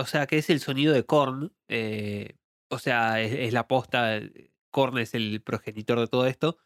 [0.00, 2.36] o sea, que es el sonido de Korn, eh,
[2.70, 4.20] o sea, es, es la posta,
[4.70, 6.58] Korn es el progenitor de todo esto,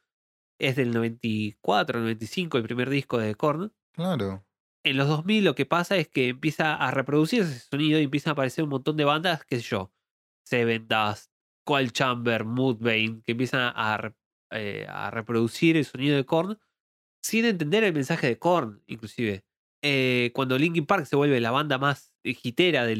[0.61, 3.73] es del 94, 95, el primer disco de Korn.
[3.93, 4.45] Claro.
[4.85, 8.31] En los 2000 lo que pasa es que empieza a reproducir ese sonido y empiezan
[8.31, 9.93] a aparecer un montón de bandas, qué sé yo,
[10.45, 11.31] Seven Dust,
[11.65, 14.15] Coil Chamber, Mudvayne, que empiezan a, re-
[14.51, 16.59] eh, a reproducir el sonido de Korn
[17.25, 19.45] sin entender el mensaje de Korn, inclusive.
[19.85, 22.97] Eh, cuando Linkin Park se vuelve la banda más eh, hitera de,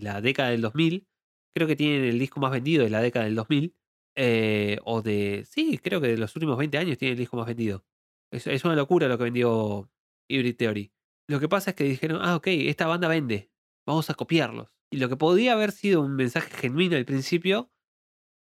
[0.00, 1.06] la década del 2000,
[1.54, 3.74] creo que tienen el disco más vendido de la década del 2000,
[4.16, 7.46] eh, o de, sí, creo que de los últimos 20 años tiene el disco más
[7.46, 7.84] vendido.
[8.32, 9.90] Es, es una locura lo que vendió
[10.28, 10.92] Hybrid Theory.
[11.28, 13.50] Lo que pasa es que dijeron, ah, ok, esta banda vende,
[13.86, 14.68] vamos a copiarlos.
[14.90, 17.70] Y lo que podía haber sido un mensaje genuino al principio,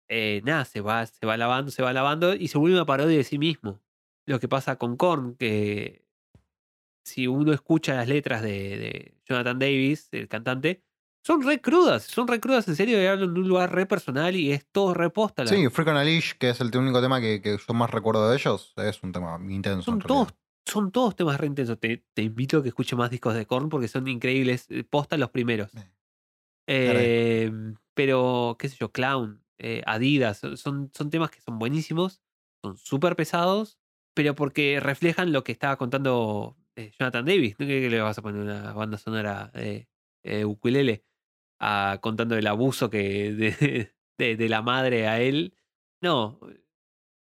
[0.08, 3.18] eh, nada, se va, se va lavando, se va lavando y se vuelve una parodia
[3.18, 3.82] de sí mismo.
[4.28, 6.05] Lo que pasa con Korn, que
[7.06, 10.84] si uno escucha las letras de, de Jonathan Davis, el cantante,
[11.24, 14.36] son re crudas, son re crudas en serio y hablan de un lugar re personal
[14.36, 15.44] y es todo re posta.
[15.44, 17.90] la- Sí, Freak on a Leash, que es el único tema que, que yo más
[17.92, 19.84] recuerdo de ellos, es un tema intenso.
[19.84, 20.34] son en todos,
[20.66, 21.80] son todos temas re intensos.
[21.80, 24.66] Te, te invito a que escuches más discos de Korn porque son increíbles.
[24.70, 25.74] eh, Posta los primeros.
[25.76, 25.92] Eh,
[26.68, 27.52] Eh,
[27.94, 32.22] pero, qué sé yo, Clown, eh, Adidas, son, son temas que son buenísimos,
[32.62, 33.78] son súper pesados,
[34.14, 37.56] pero porque reflejan lo que estaba contando eh, Jonathan Davis.
[37.60, 39.88] ¿No que le vas a poner una banda sonora de
[40.24, 41.06] eh, ukulele
[41.60, 43.34] a- contando el abuso que
[44.18, 45.56] de, la madre a él?
[46.02, 46.40] No,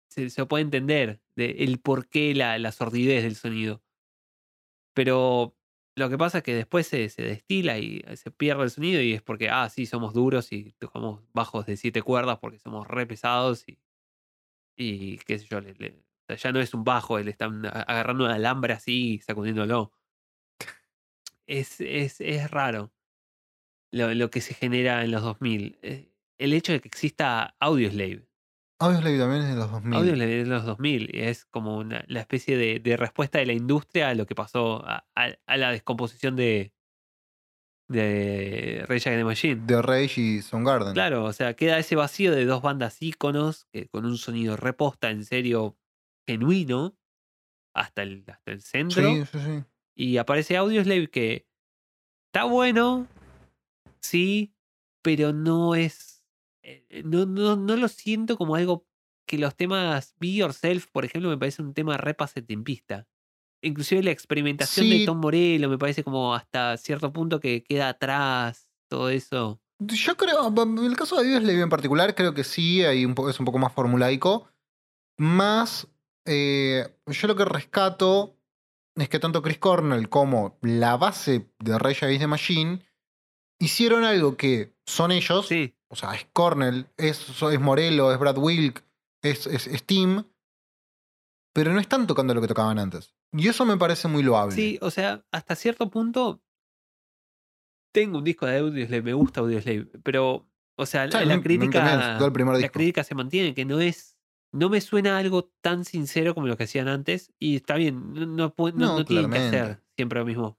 [0.08, 3.82] se, puede entender de el por qué la, la sordidez del sonido.
[4.94, 5.56] Pero
[5.96, 9.22] lo que pasa es que después se, destila y se pierde el sonido y es
[9.22, 13.64] porque, ah, sí, somos duros y tocamos bajos de siete cuerdas porque somos re pesados
[13.68, 13.78] y,
[14.76, 17.70] y qué sé yo, le- le- sea, ya no es un bajo, le están a-
[17.70, 19.92] agarrando un alambre así y sacudiéndolo.
[21.46, 22.92] Es, es, es raro
[23.92, 25.78] lo, lo que se genera en los 2000.
[25.82, 28.26] Eh, El hecho de que exista Audioslave.
[28.80, 29.94] Audioslave también es de los 2000.
[29.96, 33.46] Audioslave es de los 2000 y es como una, la especie de, de respuesta de
[33.46, 36.74] la industria a lo que pasó a, a- a la descomposición de,
[37.88, 39.62] de Rage Against the Machine.
[39.66, 40.92] De Rage y Soundgarden.
[40.94, 45.10] Claro, o sea, queda ese vacío de dos bandas íconos que con un sonido reposta,
[45.10, 45.78] en serio,
[46.26, 46.96] genuino,
[47.74, 49.14] hasta el, hasta el centro.
[49.14, 49.64] Sí, sí, sí.
[49.94, 51.46] Y aparece Audioslave que
[52.26, 53.06] está bueno,
[54.00, 54.54] sí,
[55.02, 56.24] pero no es.
[56.62, 58.86] eh, No, no, no lo siento como algo
[59.26, 63.06] que los temas Be Yourself, por ejemplo, me parece un tema re pasatiempista.
[63.62, 65.04] Inclusive la experimentación de.
[65.04, 69.60] Tom Morello me parece como hasta cierto punto que queda atrás, todo eso.
[69.78, 73.40] Yo creo, en el caso de Audioslave en particular, creo que sí, hay un es
[73.40, 74.48] un poco más formulaico.
[75.18, 75.88] Más,
[76.26, 78.36] eh, yo lo que rescato
[78.96, 82.82] es que tanto Chris Cornell como la base de Rage Against the Machine
[83.58, 88.38] hicieron algo que son ellos, Sí, o sea, es Cornell, es, es Morello, es Brad
[88.38, 88.84] Wilk,
[89.22, 90.24] es, es, es Tim,
[91.54, 93.14] pero no están tocando lo que tocaban antes.
[93.32, 94.54] Y eso me parece muy loable.
[94.54, 96.42] sí, o sea, hasta cierto punto
[97.92, 100.46] tengo un disco de Audioslave, me gusta Audioslave, pero,
[100.76, 104.15] o sea, Sí, la mí crítica, la crítica se mantiene, que no es,
[104.56, 108.26] no me suena algo tan sincero como lo que hacían antes, y está bien, no,
[108.26, 110.58] no, no- tienen que hacer siempre lo mismo.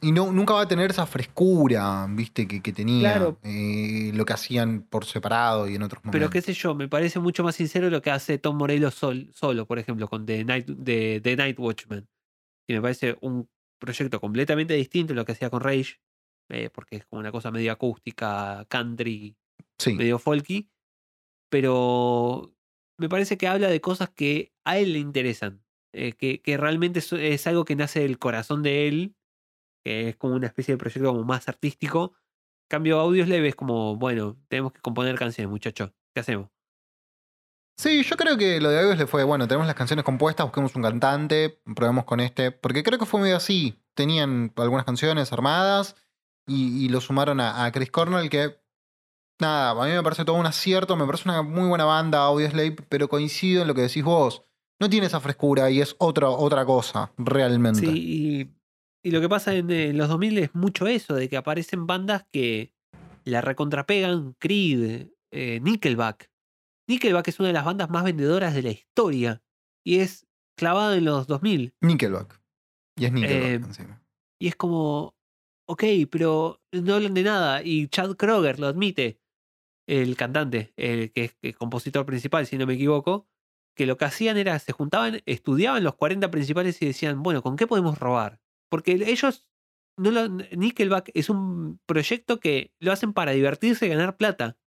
[0.00, 3.00] Y no, nunca va a tener esa frescura, viste, que, que tenía.
[3.14, 3.38] Claro.
[3.42, 6.16] eh, lo que hacían por separado y en otros momentos.
[6.20, 9.28] Pero qué sé yo, me parece mucho más sincero lo que hace Tom Morello sol-
[9.34, 12.08] solo, por ejemplo, con The Night, The Night Watchman.
[12.68, 13.48] Y me parece un
[13.80, 15.96] proyecto completamente distinto a lo que hacía con Rage,
[16.50, 19.34] eh, porque es como una cosa medio acústica, country,
[19.80, 19.94] Sí.
[19.94, 20.70] medio folky.
[21.50, 22.52] Pero
[22.98, 25.62] me parece que habla de cosas que a él le interesan,
[25.92, 29.16] eh, que, que realmente es, algo que nace del corazón de él,
[29.84, 32.14] que es como una especie de proyecto como más artístico.
[32.68, 35.92] Cambio audios leves como, bueno, tenemos que componer canciones, muchachos.
[36.12, 36.50] ¿Qué hacemos?
[37.78, 40.74] Sí, yo creo que lo de August le fue, bueno, tenemos las canciones compuestas, busquemos
[40.74, 42.50] un cantante, probemos con este.
[42.50, 43.80] Porque creo que fue medio así.
[43.94, 45.94] Tenían algunas canciones armadas
[46.46, 48.58] y, y lo sumaron a, a Chris Cornell, que.
[49.40, 52.76] Nada, a mí me parece todo un acierto, me parece una muy buena banda, Audioslave,
[52.88, 54.44] pero coincido en lo que decís vos.
[54.80, 57.80] No tiene esa frescura y es otra, otra cosa, realmente.
[57.80, 58.58] Sí, y,
[59.08, 62.74] y lo que pasa en, los 2000 es mucho eso, de que aparecen bandas que
[63.24, 66.30] la recontrapegan, Creed, eh, Nickelback.
[66.88, 69.42] Nickelback es una de las bandas más vendedoras de la historia
[69.84, 71.74] y es clavada en los 2000.
[71.80, 72.40] Nickelback.
[72.96, 74.02] Y es Nickelback Eh, encima.
[74.40, 75.14] Y es como,
[75.66, 77.62] ok, pero no hablan de nada.
[77.62, 79.20] Y Chad Kroger lo admite,
[79.88, 83.28] el cantante, el que es compositor principal, si no me equivoco,
[83.76, 87.56] que lo que hacían era, se juntaban, estudiaban los 40 principales y decían, bueno, ¿con
[87.56, 88.40] qué podemos robar?
[88.70, 89.46] Porque ellos,
[89.96, 94.58] no lo- Nickelback es un proyecto que lo hacen para divertirse y ganar plata.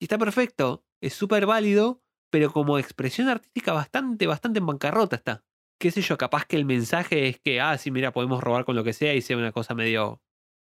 [0.00, 5.44] Y está perfecto, es súper válido, pero como expresión artística bastante, bastante en bancarrota está
[5.80, 8.76] qué sé yo, capaz que el mensaje es que, ah, sí, mira, podemos robar con
[8.76, 10.22] lo que sea y sea una cosa medio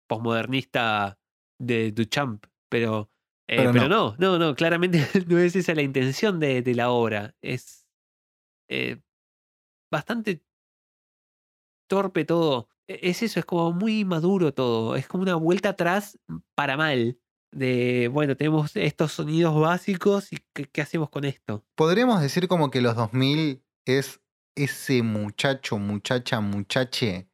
[0.07, 1.19] posmodernista
[1.59, 3.10] de Duchamp, pero,
[3.51, 4.15] eh, Pero pero, no.
[4.17, 7.35] no, no, claramente no es esa la intención de, de la obra.
[7.41, 7.85] Es
[8.69, 9.01] eh,
[9.91, 10.41] bastante
[11.89, 12.69] torpe todo.
[12.87, 14.95] E- Es eso, es como muy maduro todo.
[14.95, 16.17] Es como una vuelta atrás
[16.55, 17.19] para mal.
[17.53, 21.65] De, bueno, tenemos estos sonidos básicos y ¿qué, qué hacemos con esto?
[21.75, 24.21] Podríamos decir como que los 2000 es
[24.55, 27.27] ese muchacho, muchacha, muchache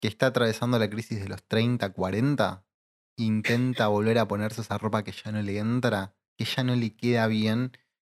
[0.00, 2.65] que está atravesando la crisis de los 30, 40,
[3.16, 6.94] intenta volver a ponerse esa ropa que ya no le entra, que ya no le
[6.94, 7.72] queda bien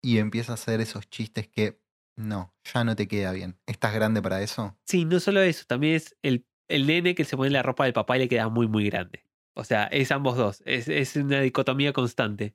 [0.03, 1.81] y empieza a hacer esos chistes que
[2.17, 3.59] no, ya no te queda bien.
[3.67, 4.77] ¿Estás grande para eso?
[4.85, 7.93] Sí, no solo eso, también es el, el nene que se pone la ropa del
[7.93, 9.25] papá y le queda muy, muy grande.
[9.55, 10.63] O sea, es ambos dos.
[10.67, 12.55] Es, es una dicotomía constante.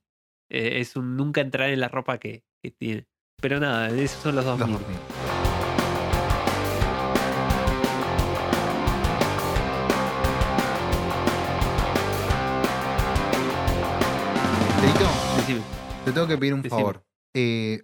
[0.50, 3.08] Eh, es un nunca entrar en la ropa que, que tiene.
[3.42, 4.78] Pero nada, esos son los Los 2000.
[4.78, 5.21] 2000.
[16.06, 16.82] Te tengo que pedir un Decime.
[16.82, 17.06] favor.
[17.36, 17.84] Eh,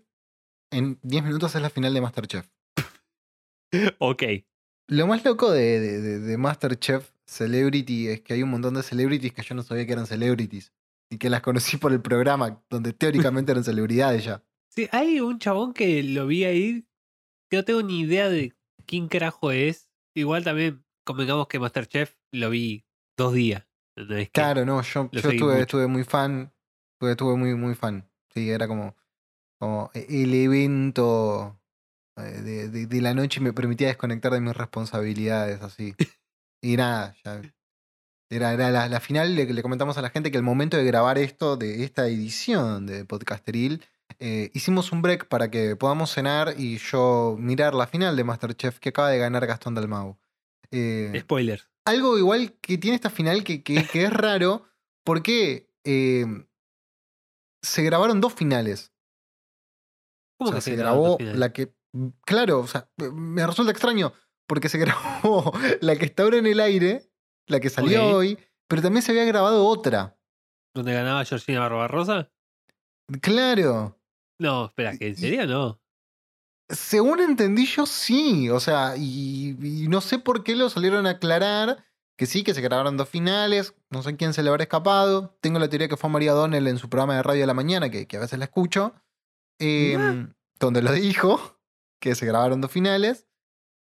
[0.71, 2.47] en 10 minutos es la final de Masterchef.
[3.99, 4.23] Ok.
[4.89, 9.33] Lo más loco de, de- de- Masterchef Celebrity es que hay un montón de celebrities
[9.33, 10.71] que yo no sabía que eran celebrities.
[11.11, 12.93] Y que las conocí por el programa, donde
[13.33, 14.43] teóricamente eran celebridades ya.
[14.73, 16.87] Sí, hay un chabón que lo vi ahí.
[17.49, 18.53] Que no tengo ni idea de
[18.85, 19.91] quién carajo es.
[20.15, 22.85] Igual también, convengamos que Masterchef lo vi
[23.17, 23.67] dos días.
[24.31, 26.53] Claro, no, yo, estuve muy fan.
[26.97, 28.09] Estuve, estuve muy, muy fan.
[28.33, 28.95] Sí, era como,
[29.59, 31.55] como el evento
[32.17, 35.93] eh, de, de- de la noche me permitía desconectar de mis responsabilidades, así.
[36.61, 37.41] Y nada, ya.
[38.29, 40.83] Era, era la, la final, le, le comentamos a la gente que el momento de
[40.83, 43.83] grabar esto, de esta edición de Podcasteril,
[44.19, 48.79] eh, hicimos un break para que podamos cenar y yo mirar la final de Masterchef
[48.79, 50.17] que acaba de ganar Gastón Dalmau.
[50.71, 51.69] Eh, Spoilers.
[51.85, 54.65] algo igual que tiene esta final que, que- que es raro,
[55.05, 56.25] porque eh,
[57.61, 58.93] se grabaron dos finales.
[60.37, 61.73] ¿Cómo O sea, que se se grabó la que
[62.25, 64.13] claro, o sea, me resulta extraño
[64.47, 65.51] porque se grabó
[65.81, 67.09] la que está ahora en el aire,
[67.47, 70.17] la que salió hoy, pero también se había grabado otra.
[70.73, 72.31] ¿Donde ganaba Georgina Barbarosa?
[73.21, 73.99] Claro.
[74.39, 75.81] No, espera, ¿que en serio no?
[76.69, 78.49] Según entendí yo, sí.
[78.49, 81.83] O sea, y, y no sé por qué lo salieron a aclarar.
[82.17, 83.75] Que sí, que se grabaron dos finales.
[83.89, 85.37] No sé quién se le habrá escapado.
[85.39, 87.89] Tengo la teoría que fue María Donnell en su programa de radio de la mañana,
[87.89, 88.93] que, que a veces la escucho.
[89.59, 90.27] eh,
[90.59, 91.59] donde lo dijo,
[92.01, 93.27] que se grabaron dos finales.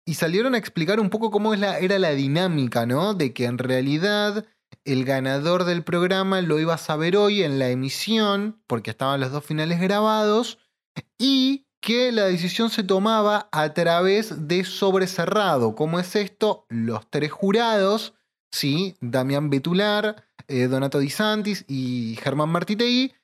[0.08, 3.14] Y salieron a explicar un poco cómo es la, era la dinámica, ¿no?
[3.14, 4.46] De que en realidad
[4.84, 9.32] el ganador del programa lo iba a saber hoy en la emisión, porque estaban los
[9.32, 10.58] dos finales grabados,
[11.18, 15.74] y que la decisión se tomaba a través de sobrecerrado.
[15.74, 16.66] ¿Cómo es esto?
[16.68, 18.14] Los tres jurados,
[18.56, 18.96] ¿sí?
[19.00, 23.14] Damián Betular, eh, Donato Di Santis y Germán Martitei,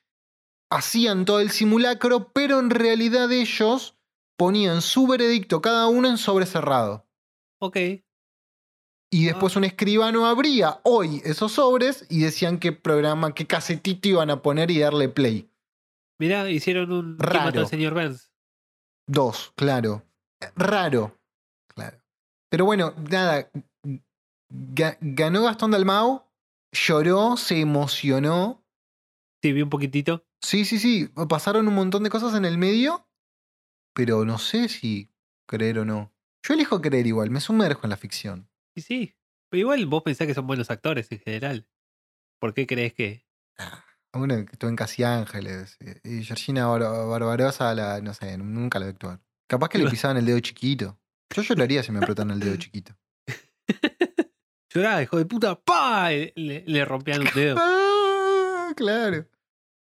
[0.69, 3.97] hacían todo el simulacro, pero en realidad ellos
[4.37, 7.07] ponían su veredicto cada uno en sobrecerrado.
[7.59, 7.77] Ok.
[9.11, 14.31] Y después un escribano abría hoy esos sobres y decían qué programa, qué casetito iban
[14.31, 15.49] a poner y darle play.
[16.19, 17.17] Mirá, hicieron un.
[17.17, 17.59] ¿Quién mató Raro.
[17.61, 18.31] al señor Burns?
[19.07, 20.03] Dos, claro.
[20.55, 21.15] Raro.
[21.67, 21.97] Claro.
[22.49, 23.49] Pero bueno, nada.
[24.53, 26.23] Ga- ganó Gastón Dalmau,
[26.71, 28.63] lloró, se emocionó.
[29.41, 30.25] Sí, vi un poquitito.
[30.41, 31.09] Sí, sí, sí.
[31.29, 33.07] Pasaron un montón de cosas en el medio,
[33.93, 35.09] pero no sé si
[35.47, 36.13] creer o no.
[36.45, 38.49] Yo elijo creer igual, me sumerjo en la ficción.
[38.75, 39.15] Sí, sí.
[39.49, 41.67] Pero igual vos pensás que son buenos actores en general.
[42.39, 43.25] ¿Por qué crees que.?
[44.13, 45.77] Uno que estuvo en Casi Ángeles.
[45.79, 49.21] eh, Y Georgina Bar- Barbarosa, la, no sé, nunca la vi actuar.
[49.47, 50.99] Capaz que le pisaban el dedo chiquito.
[51.35, 52.95] Yo lloraría si me apretan el dedo chiquito.
[54.73, 56.13] Lloraba, hijo de puta, ¡pa!
[56.13, 57.55] Y Le, le rompían un dedo.
[57.59, 59.27] Ah, claro.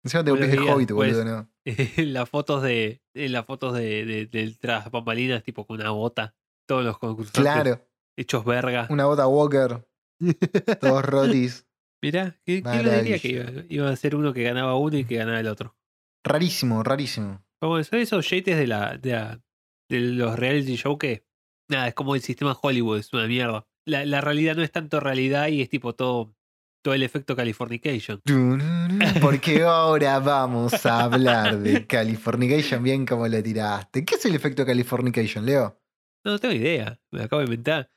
[0.04, 1.50] Encima Buenos pies de hobbit, boludo, ¿no?
[1.64, 3.02] en las fotos de.
[3.14, 6.34] En las fotos de, de- del tras bambalinas, tipo con una bota.
[6.66, 7.80] Todos los concursantes Claro.
[8.16, 8.86] hechos verga.
[8.90, 9.86] Una bota Walker.
[10.80, 11.66] Todos rotis.
[12.02, 15.04] Mirá, ¿qué- ¿quién lo diría que iba, iba a ser uno que ganaba uno y
[15.04, 15.76] que ganaba el otro?
[16.24, 17.42] Rarísimo, rarísimo.
[17.60, 19.40] Como son esos yates de la, de la-
[19.90, 21.24] de los reality show que
[21.70, 23.66] nada, es como el sistema Hollywood, es una mierda.
[23.88, 26.34] La, la realidad no es tanto realidad y es tipo todo,
[26.84, 28.20] todo el efecto Californication.
[29.20, 34.04] Porque ahora vamos a hablar de Californication, bien como lo tiraste.
[34.04, 35.80] ¿Qué es el efecto Californication, Leo?
[36.24, 37.90] No, no tengo idea, me lo acabo de inventar.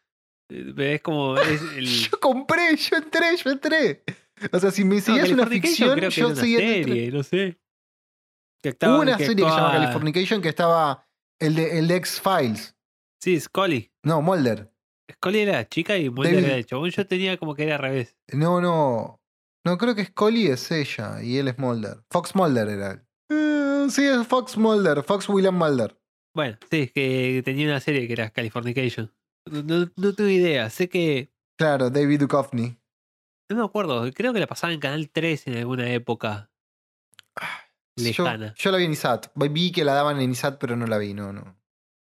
[0.50, 4.04] Eh, Es como es el Yo compré, yo entré, yo entré.
[4.52, 7.12] O sea, si me No, seguías una ficción, creo que yo una seguía el- serie,
[7.12, 7.60] no sé.
[8.64, 11.08] Que Hubo actuaba- una que serie que se llama actuaba- Californication que estaba
[11.40, 12.76] el de, el de X-Files.
[13.20, 13.92] Sí, Scully.
[14.04, 14.71] No, Mulder.
[15.22, 16.90] Scully era chica y Mulder David- era el chabón.
[16.90, 18.18] Yo tenía como que era al revés.
[18.34, 19.22] No, no.
[19.64, 21.98] No, creo que Scully es ella y él es Mulder.
[22.10, 23.02] Fox Mulder era él.
[23.30, 25.04] Eh, sí, es Fox Mulder.
[25.04, 25.96] Fox William Mulder.
[26.36, 29.14] Bueno, sí, es que tenía una serie que era Californication.
[29.52, 30.70] No, no, no tengo idea.
[30.72, 31.32] Sé que.
[31.60, 32.78] Claro, David Duchovny.
[33.50, 34.10] No me acuerdo.
[34.14, 36.50] Creo que la pasaba en Canal 3 en alguna época.
[37.98, 38.54] Yo, Lejana.
[38.58, 39.28] yo la vi en ISAT.
[39.36, 41.56] Vi que la daban en ISAT, pero no la vi, no, no.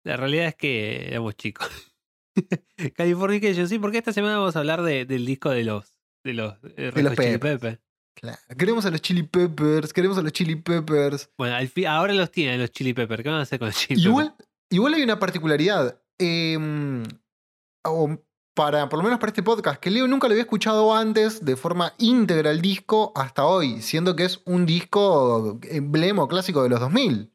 [0.06, 1.68] La realidad es que éramos chicos.
[2.96, 5.96] Californication, sí, porque esta semana vamos a hablar de- del disco de los.
[6.24, 7.40] De los, eh, Red los Chili Peppers.
[7.60, 7.80] Peppers.
[8.14, 8.38] Claro.
[8.58, 11.30] Queremos a los Chili Peppers, queremos a los Chili Peppers.
[11.38, 13.24] Bueno, al fin- ahora los tienen los Chili Peppers.
[13.24, 14.50] ¿Qué van a hacer con los Chili Igual, Peppers?
[14.70, 15.98] igual hay una particularidad.
[16.20, 17.04] em,
[17.84, 18.18] o
[18.54, 21.56] para, por lo menos para este podcast, que Leo nunca lo había escuchado antes de
[21.56, 26.80] forma íntegra el disco hasta hoy, siendo que es un disco emblema clásico de los
[26.80, 27.32] 2000.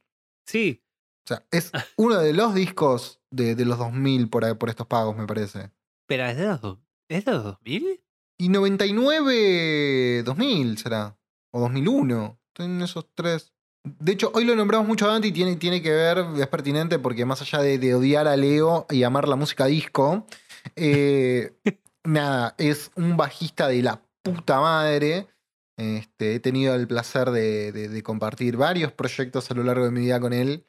[0.47, 0.85] Sí,
[1.27, 5.17] O sea, es uno de los discos de, de los 2000 por, por estos pagos,
[5.17, 5.71] me parece.
[6.07, 6.79] pero ¿es de los,
[7.09, 8.01] ¿es de los 2000?
[8.39, 11.17] Y 99, 2000 será.
[11.53, 12.39] O 2001.
[12.49, 13.53] Estoy en esos tres.
[13.85, 17.25] De hecho, hoy lo nombramos mucho antes y tiene, tiene que ver, es pertinente porque
[17.25, 20.27] más allá de, de odiar a Leo y amar la música disco,
[20.75, 21.57] eh,
[22.05, 25.29] nada, es un bajista de la puta madre.
[25.79, 29.91] Este, he tenido el placer de, de- de compartir varios proyectos a lo largo de
[29.91, 30.67] mi vida con él.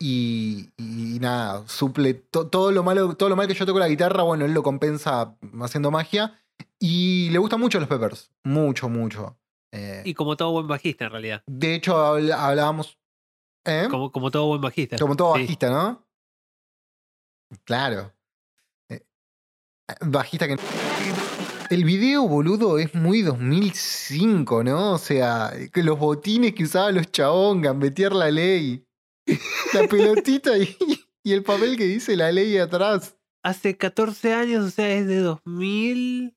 [0.00, 3.88] Y, y nada, suple to- todo lo malo, todo lo mal que yo toco la
[3.88, 6.40] guitarra, bueno, él lo compensa haciendo magia.
[6.78, 8.30] Y le gustan mucho los Peppers.
[8.44, 9.36] Mucho, mucho.
[9.72, 11.42] Eh, Y como todo buen bajista, en realidad.
[11.46, 12.98] de hecho, habl- hablábamos.
[13.64, 13.86] ¿eh?
[13.90, 14.96] Como, como todo buen bajista.
[14.98, 15.42] Como todo Sí.
[15.42, 16.06] bajista, ¿no?
[17.64, 18.12] Claro.
[18.90, 19.04] Eh,
[20.02, 20.56] Bajista que.
[21.70, 24.92] El video, boludo, es muy 2005, ¿no?
[24.92, 28.84] O sea, que los botines que usaban los chabón, gambetear la ley.
[29.74, 30.76] La pelotita y,
[31.24, 33.16] y el papel que dice la ley atrás.
[33.42, 36.32] Hace 14 años, o sea, es de 2006,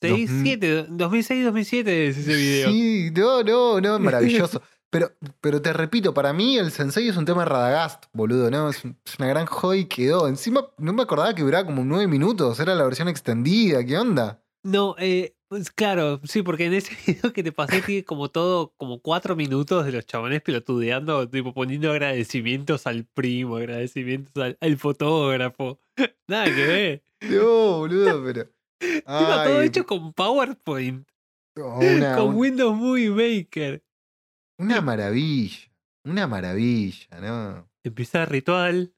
[0.00, 2.70] Dos mil- 7, 2006, 2007 es ese video.
[2.70, 4.62] Sí, no, no, no, maravilloso.
[4.90, 5.10] Pero,
[5.40, 8.68] pero te repito, para mí el Sensei es un tema de Radagast, boludo, ¿no?
[8.70, 10.28] Es, un- es una gran joya y quedó.
[10.28, 14.40] Encima no me acordaba que duraba como nueve minutos, era la versión extendida, ¿qué onda?
[14.62, 18.72] No, eh, pues claro, sí, porque en ese video que te pasé tiene como todo,
[18.76, 24.76] como cuatro minutos de los chabones pelotudeando, tipo poniendo agradecimientos al primo, agradecimientos al, al
[24.78, 25.78] fotógrafo.
[26.26, 27.02] Nada que ver.
[27.20, 28.50] No, boludo, pero.
[29.06, 31.06] Todo hecho con PowerPoint,
[31.56, 33.84] una, con Windows Movie Maker.
[34.58, 35.70] una maravilla.
[36.04, 37.70] Una maravilla, ¿no?
[37.84, 38.92] Empieza el ritual.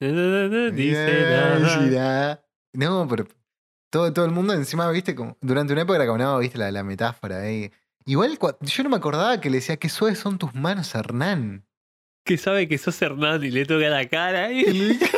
[0.00, 2.42] Dice nada.
[2.72, 3.26] No, pero
[3.90, 6.70] todo, todo el mundo encima, viste, como durante una época era como, no, viste la,
[6.70, 7.70] la metáfora ahí.
[8.06, 11.66] Igual yo no me acordaba que le decía que suaves son tus manos, Hernán.
[12.24, 14.50] Que sabe que sos Hernán y le toca la cara.
[14.52, 14.64] Y Y...
[14.72, 15.10] le dije,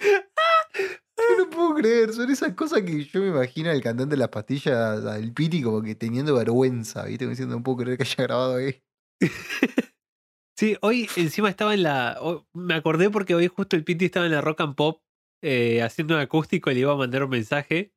[1.18, 4.28] Yo no puedo creer, son esas cosas que yo me imagino al cantante de las
[4.28, 7.24] pastillas, al Piti, como que teniendo vergüenza, ¿viste?
[7.24, 8.82] Como diciendo, no puedo creer que haya grabado ahí.
[10.58, 12.18] Sí, hoy encima estaba en la.
[12.54, 15.02] Me acordé porque hoy justo el Piti estaba en la Rock and Pop
[15.42, 17.92] eh, haciendo un acústico le iba a mandar un mensaje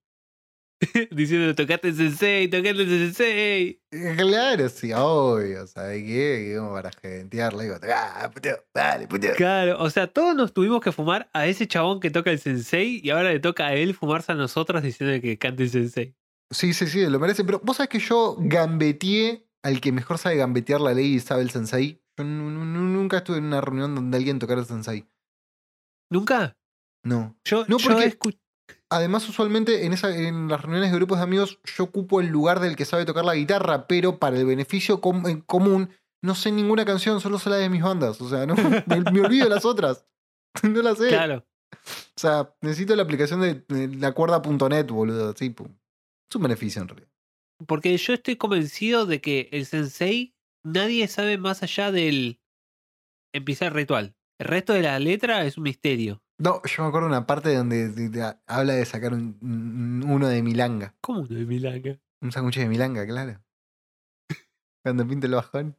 [1.11, 3.81] diciendo: Tocate el sensei, tocate el sensei.
[3.91, 6.55] Eh, Claro, sí, obvio, ¿sabes qué?
[6.57, 9.27] Como para gentearle, digo, ah, puto, dale, puto.
[9.35, 13.01] Claro, o sea, todos nos tuvimos que fumar a ese chabón que toca el sensei
[13.03, 16.15] y ahora le toca a él fumarse a nosotros diciendo que cante el sensei.
[16.51, 17.43] Sí, sí, sí, lo merece.
[17.43, 21.41] Pero vos sabés que yo gambeteé al que mejor sabe gambetear la ley y sabe
[21.43, 22.01] el sensei.
[22.17, 25.05] Yo nu- nu- nu- nunca estuve en una reunión donde alguien tocara el sensei.
[26.09, 26.57] ¿Nunca?
[27.03, 27.37] No.
[27.45, 28.17] Yo, No, porque-
[28.91, 32.59] Además, usualmente en, esa, en las reuniones de grupos de amigos yo ocupo el lugar
[32.59, 35.91] del que sabe tocar la guitarra, pero para el beneficio com- en común
[36.23, 38.19] no sé ninguna canción, solo sé la de mis bandas.
[38.19, 38.55] O sea, no,
[38.87, 40.05] me, me olvido de las otras.
[40.63, 41.09] No las sé.
[41.09, 41.45] Claro.
[41.71, 45.35] O sea, necesito la aplicación de, de la cuerda.net, boludo.
[45.37, 45.67] Sí, pum.
[46.27, 47.09] Es un beneficio en realidad.
[47.67, 52.39] Porque yo estoy convencido de que el sensei nadie sabe más allá del
[53.33, 54.15] empieza el ritual.
[54.39, 56.23] El resto de la letra es un misterio.
[56.39, 60.03] No, yo me acuerdo de una parte donde de- de- habla de sacar un- un-
[60.09, 60.95] uno de milanga.
[61.01, 61.99] ¿Cómo no de milanga?
[62.21, 63.41] Un sándwich de milanga, claro.
[64.83, 65.75] Cuando pinta el bajón.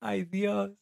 [0.00, 0.72] Ay, Dios.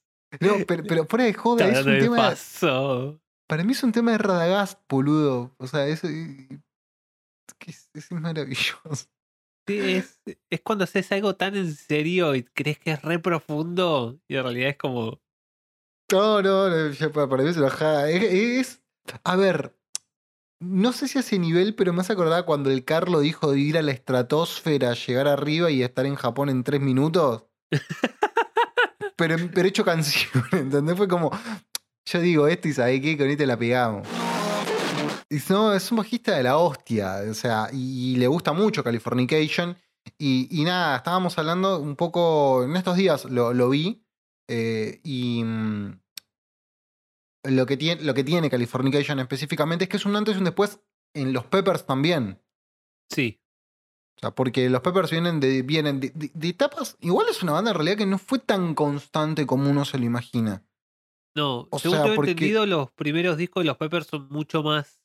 [0.41, 2.17] No, pero, pero fuera de joda, es un tema.
[2.17, 3.21] paso.
[3.49, 5.55] Para mí es un tema de Radagast, boludo.
[5.59, 6.09] O sea, eso.
[6.09, 6.49] Es,
[7.59, 9.07] que es, es maravilloso.
[9.67, 10.21] Sí, es,
[10.51, 14.43] es cuando haces algo tan en serio y crees que es re profundo y en
[14.43, 15.21] realidad es como.
[16.13, 18.83] No, no, no, para, mí es una es-
[19.25, 19.77] A ver.
[20.61, 23.59] No sé si a ese nivel, pero me hace acordar cuando el Carlo dijo de
[23.59, 27.45] ir a la estratosfera, llegar arriba y estar en Japón en tres minutos.
[29.17, 30.97] pero, pero hecho canción, ¿entendés?
[30.97, 31.31] Fue como.
[32.07, 34.07] Yo digo esto y sabés qué, con este la pegamos.
[35.29, 38.85] Y no, es un bajista de la hostia, o sea, y, y le gusta mucho
[38.85, 39.77] Californication.
[40.19, 44.04] Y, y nada, estábamos hablando un poco, en estos días lo, lo vi,
[44.49, 46.01] eh, y mm,
[47.45, 50.45] lo, que tiene, lo que tiene Californication específicamente es que es un antes y un
[50.45, 50.81] después
[51.15, 52.41] en los Peppers también.
[53.11, 53.41] Sí.
[54.17, 56.97] O sea, porque los Peppers vienen de, vienen de, de- de etapas.
[57.01, 60.05] Igual es una banda en realidad que no fue tan constante como uno se lo
[60.05, 60.65] imagina.
[61.37, 64.63] No, O según sea, tengo porque- entendido, los primeros discos de los Peppers son mucho
[64.63, 65.01] más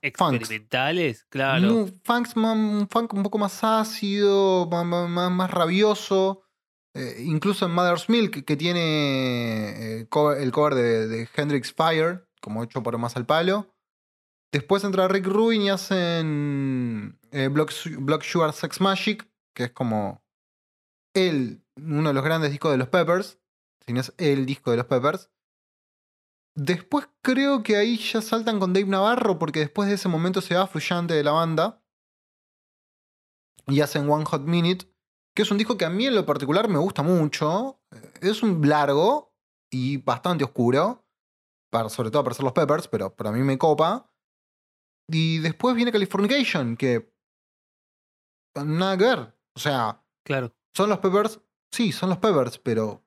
[0.00, 1.70] experimentales, claro.
[1.72, 6.42] Mu- funks ma- un funk un poco más ácido, ma- ma- más, rabioso.
[6.94, 10.08] Eh, incluso en Mother's Milk, que tiene eh,
[10.38, 13.74] el cover de, Hendrix Fire, como hecho por más al palo.
[14.52, 20.22] Después entra Rick Rubin y hacen eh, Block, Block Sugar Sex Magic, que es como
[21.14, 23.40] el, uno de los grandes discos de los Peppers.
[23.84, 25.30] Si no es el disco de los Peppers.
[26.56, 30.54] Después creo que ahí ya saltan con Dave Navarro, porque después de ese momento se
[30.54, 31.82] va Fluyante de la banda.
[33.66, 34.93] Y hacen One Hot Minute,
[35.34, 37.80] que es un disco que a mí en lo particular me gusta mucho.
[38.20, 39.32] Es un largo
[39.70, 41.04] y bastante oscuro,
[41.70, 44.10] para, sobre todo para ser los Peppers, pero para mí me copa.
[45.10, 47.12] Y después viene Californication, que
[48.64, 49.34] nada que ver.
[49.56, 50.52] O sea, Claro.
[50.74, 51.40] son los Peppers,
[51.72, 53.02] sí, son los Peppers, pero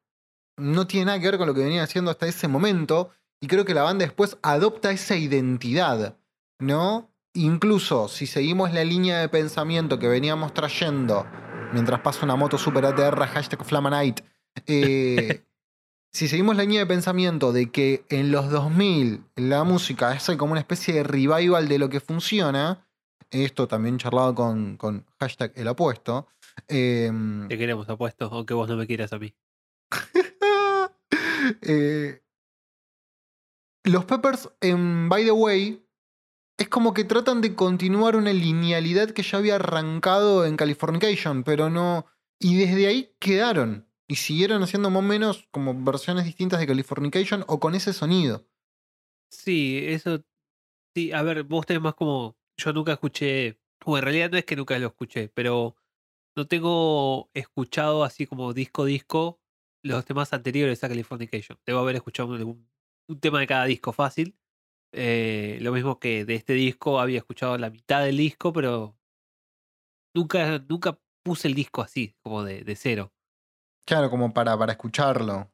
[0.60, 3.12] no tiene nada que ver con lo que venían haciendo hasta ese momento.
[3.42, 6.18] Y creo que la banda después adopta esa identidad,
[6.60, 7.10] ¿no?
[7.34, 11.26] Incluso si seguimos la línea de pensamiento que veníamos trayendo
[11.74, 14.24] mientras pasa una moto super ATR, hashtag Flamanite,
[14.66, 15.44] eh,
[16.12, 20.52] si seguimos la línea de pensamiento de que en los 2000 la música es como
[20.52, 22.86] una especie de revival de lo que funciona,
[23.30, 26.28] esto también charlado con, con hashtag el apuesto,
[26.68, 29.34] em, Te queremos apuesto, aunque vos no me quieras a mí.
[31.62, 32.22] Eh,
[33.86, 35.87] los Peppers en By the Way
[36.58, 41.70] es como que tratan de continuar una linealidad que ya había arrancado en Californication, pero
[41.70, 42.08] no,
[42.40, 43.88] Y desde ahí quedaron.
[44.08, 48.48] Y siguieron haciendo más o menos como versiones distintas de Californication o con ese sonido.
[49.32, 50.24] Sí, eso.
[50.96, 52.38] Sí, a ver, vos tenés más como.
[52.58, 53.60] Yo nunca escuché.
[53.86, 55.76] O en realidad no es que nunca lo escuché, pero
[56.36, 59.42] no tengo escuchado así como disco disco
[59.84, 61.60] los temas anteriores a Californication.
[61.66, 62.70] Debo haber escuchado un,
[63.08, 64.38] un tema de cada disco fácil.
[64.94, 68.98] Eh, lo mismo que de este disco había escuchado la mitad del disco, pero
[70.14, 73.14] nunca, nunca puse el disco así, como de, de cero.
[73.86, 75.52] Claro, como para, para escucharlo.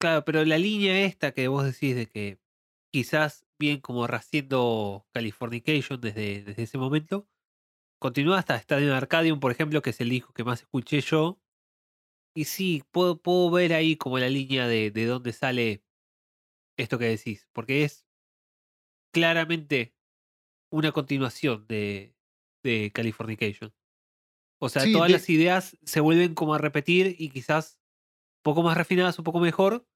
[0.00, 2.40] Claro, pero la línea esta que vos decís de que
[2.92, 7.28] quizás bien como rehaciendo Californication desde, desde ese momento,
[8.00, 11.40] continúa hasta Stadium Arcadium, por ejemplo, que es el disco que más escuché yo.
[12.34, 15.84] Y sí, puedo, puedo ver ahí como la línea de, de dónde sale
[16.78, 18.06] esto que decís, porque es
[19.12, 19.94] claramente
[20.72, 22.14] una continuación de,
[22.62, 23.72] de Californication.
[24.60, 27.78] O sea, Sí, todas de- las ideas se vuelven como a repetir y quizás
[28.38, 29.86] un poco más refinadas, un poco mejor,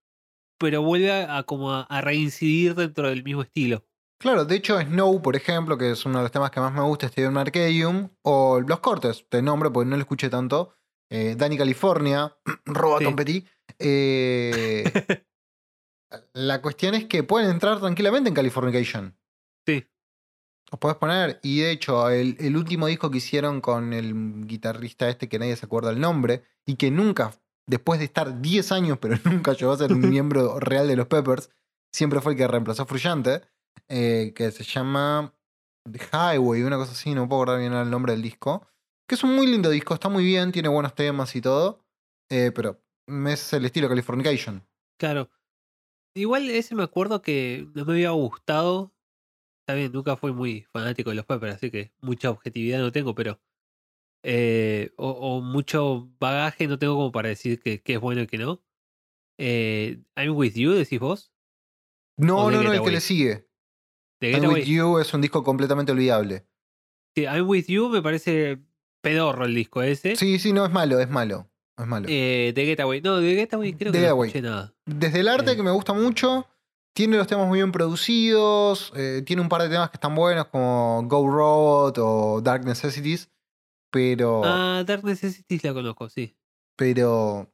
[0.59, 3.87] pero vuelve a, como a, a reincidir dentro del mismo estilo.
[4.21, 6.81] Claro, de hecho Snow, por ejemplo, que es uno de los temas que más me
[6.83, 10.75] gusta, Stadium Arcadium, o Los Cortes, te nombre porque no lo escuché tanto,
[11.11, 12.35] eh, Danny California,
[12.65, 13.05] Roba Sí.
[13.79, 14.85] Eh,
[16.35, 19.17] la cuestión es que pueden entrar tranquilamente en Californication.
[19.67, 19.87] Sí.
[20.71, 25.09] Los podés poner, y de hecho, el, el último disco que hicieron con el guitarrista
[25.09, 27.33] este que nadie se acuerda el nombre, y que nunca,
[27.67, 31.07] después de estar 10 años, pero nunca llegó a ser un miembro real de los
[31.07, 31.51] Peppers,
[31.93, 33.43] siempre fue el que reemplazó a Frusciante,
[33.89, 35.35] eh, que se llama
[35.91, 38.67] The Highway, una cosa así, no puedo acordar bien el nombre del disco,
[39.09, 41.85] que es un muy lindo disco, está muy bien, tiene buenos temas y todo,
[42.31, 42.83] eh, pero
[43.27, 44.67] es el estilo Californication.
[44.99, 45.29] Claro.
[46.15, 48.93] Igual ese me acuerdo que no me había gustado.
[49.63, 53.15] Está bien, nunca fui muy fanático de los Peppers, así que mucha objetividad no tengo,
[53.15, 53.41] pero.
[54.23, 58.27] eh, o, o mucho bagaje no tengo como para decir que, que es bueno y
[58.27, 58.63] que no.
[59.39, 61.33] Eh, I'm With You, decís vos.
[62.17, 63.49] No, The no, no, el que le sigue.
[64.21, 64.61] De I'm Getaway.
[64.63, 66.47] With You es un disco completamente olvidable.
[67.17, 68.63] Sí, I'm With You me parece
[69.03, 70.17] pedorro el disco ese.
[70.17, 71.51] Sí, sí, no, es malo, es malo.
[71.77, 72.07] Es malo.
[72.09, 73.01] Eh, de Getaway.
[73.01, 74.75] No, de Getaway creo The que no escuché nada.
[74.87, 75.57] Desde el arte, Eh.
[75.57, 76.47] que me gusta mucho,
[76.95, 80.47] tiene los temas muy bien producidos, eh, tiene un par de temas que están buenos,
[80.47, 83.29] como Go Robot o Dark Necessities,
[83.91, 86.37] pero, Ah, Dark Necessities la conozco, sí.
[86.77, 87.51] pero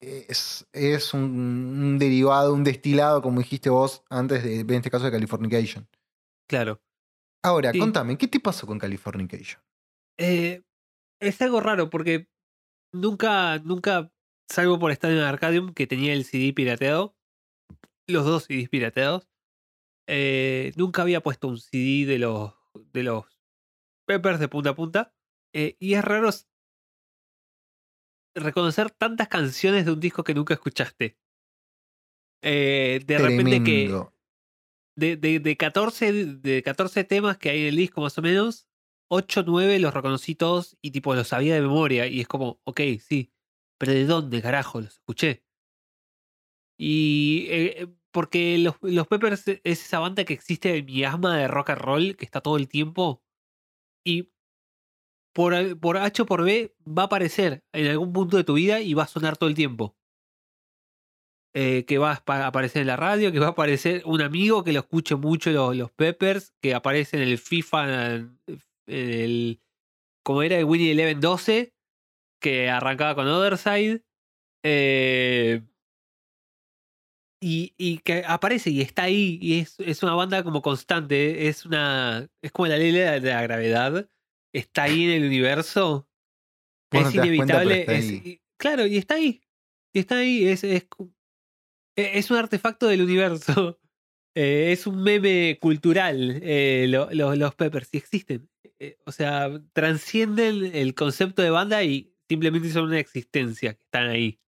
[0.00, 5.04] es, es un, un derivado, un destilado, como dijiste vos antes, de, en este caso
[5.04, 5.86] de Californication.
[6.48, 6.80] Claro.
[7.44, 7.78] Ahora, Sí.
[7.78, 9.60] contame, ¿qué te pasó con Californication?
[10.18, 10.62] Eh,
[11.20, 12.28] es algo raro porque
[12.92, 14.12] nunca, nunca,
[14.48, 17.16] salvo por estar en Arcadium, que tenía el CD pirateado,
[18.06, 19.28] los dos CDs pirateados,
[20.06, 22.54] eh, nunca había puesto un CD de los,
[22.92, 23.24] de los
[24.06, 25.14] Peppers de punta a punta.
[25.54, 26.30] eh, y es raro
[28.34, 31.18] reconocer tantas canciones de un disco que nunca escuchaste.
[32.42, 33.88] Eh, de repente que
[34.96, 38.66] de, de, de 14, de 14 temas que hay en el disco más o menos,
[39.08, 42.80] 8 9 los reconocí todos y tipo los sabía de memoria y es como, ok,
[43.00, 43.32] sí,
[43.78, 45.44] pero ¿de dónde carajo los escuché?
[46.78, 51.36] Y eh, eh, porque los, los Peppers es esa banda que existe en mi asma
[51.38, 53.22] de rock and roll que está todo el tiempo
[54.04, 54.30] y
[55.34, 58.80] por, por H o por B va a aparecer en algún punto de tu vida
[58.80, 59.96] y va a sonar todo el tiempo
[61.54, 64.64] eh, que va a apa- aparecer en la radio, que va a aparecer un amigo
[64.64, 68.20] que lo escuche mucho los, los Peppers, que aparece en el FIFA,
[68.86, 69.60] el,
[70.24, 71.74] como era el Winnie Eleven 12,
[72.40, 74.04] que arrancaba con Otherside,
[74.64, 75.62] eh,
[77.40, 81.66] y, y que aparece y está ahí, y es, es una banda como constante, es
[81.66, 84.08] una es como la ley de la, de la gravedad,
[84.52, 86.08] está ahí en el universo,
[86.90, 89.42] es cuenta, inevitable, es- y- claro, y está ahí,
[89.92, 90.86] y está ahí, es, es,
[91.96, 93.80] es un artefacto del universo.
[94.34, 98.48] Eh, es un meme cultural, eh, lo- lo- los Peppers, y existen.
[98.78, 104.08] Eh, o sea, transcienden el concepto de banda y simplemente son una existencia que están
[104.08, 104.40] ahí.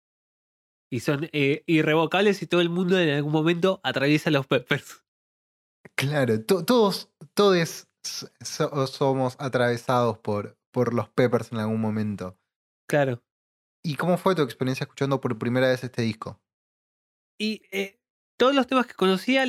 [0.91, 5.05] Y son eh, irrevocables y todo el mundo en algún momento atraviesa los Peppers.
[5.97, 12.39] Claro, to- todos, todos so- somos atravesados por, por los Peppers en algún momento.
[12.89, 13.23] Claro.
[13.85, 16.41] ¿Y cómo fue tu experiencia escuchando por primera vez este disco?
[17.39, 18.01] Y eh,
[18.37, 19.45] todos los temas que conocía,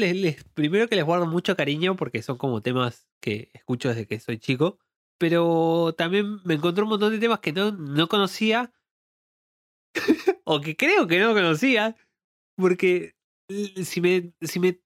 [0.53, 4.38] primero que les guardo mucho cariño porque son como temas que escucho desde que soy
[4.38, 4.80] chico.
[5.18, 8.74] Pero también me encontré un montón de temas que no, no conocía.
[10.44, 11.95] o que creo que no conocía.
[12.57, 13.16] Porque
[13.84, 14.34] si me.
[14.41, 14.80] Si me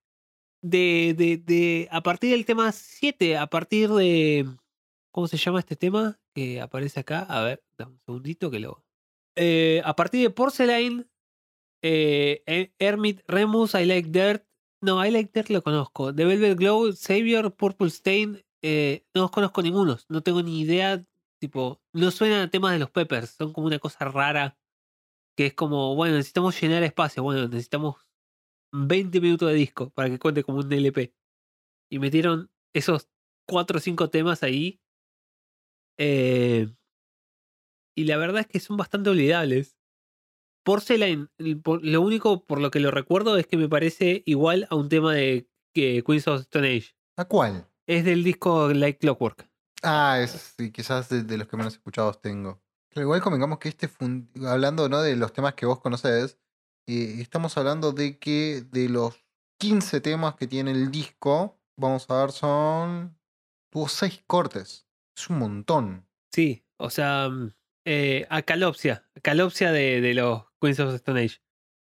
[0.61, 1.87] de, de, de.
[1.91, 4.45] A partir del tema 7, a partir de.
[5.11, 7.21] ¿Cómo se llama este tema que aparece acá?
[7.21, 8.85] A ver, dame un segundito que lo.
[9.35, 11.09] Eh, a partir de Porcelain,
[11.81, 14.45] eh, Her- Hermit, Remus, I Like Dirt.
[14.81, 16.13] No, I Like Dirt lo conozco.
[16.13, 18.43] The Velvet Glow, Savior, Purple Stain.
[18.61, 19.97] eh, no los conozco ninguno.
[20.09, 21.05] No tengo ni idea.
[21.39, 23.31] Tipo, no suenan a temas de los Peppers.
[23.31, 24.57] Son como una cosa rara.
[25.37, 27.23] Que es como, bueno, necesitamos llenar espacio.
[27.23, 27.95] Bueno, necesitamos
[28.73, 31.13] 20 minutos de disco para que cuente como un LP.
[31.89, 33.09] Y metieron esos
[33.47, 34.81] 4 o 5 temas ahí.
[35.97, 36.67] Eh,
[37.97, 39.78] y la verdad es que son bastante olvidables.
[40.69, 44.67] Porcelain, el- por- lo único por lo que lo recuerdo es que me parece igual
[44.69, 46.95] a un tema de que Queens of Stone Age.
[47.17, 47.67] ¿A cuál?
[47.87, 49.49] Es del disco Like Clockwork.
[49.81, 52.61] Ah, es sí, quizás de, de los que menos escuchados tengo.
[52.89, 53.89] Pero igual convengamos que este,
[54.47, 55.01] hablando ¿no?
[55.01, 56.37] de los temas que vos conocés,
[56.85, 59.25] eh, estamos hablando de que de los
[59.57, 63.17] 15 temas que tiene el disco, vamos a ver, son...
[63.71, 64.87] Tuvo 6 cortes.
[65.17, 66.07] Es un montón.
[66.31, 67.53] Sí, o sea, mm,
[67.85, 69.09] eh, Acalopsia.
[69.15, 71.37] Acalopsia de, de los Queens of Stone Age.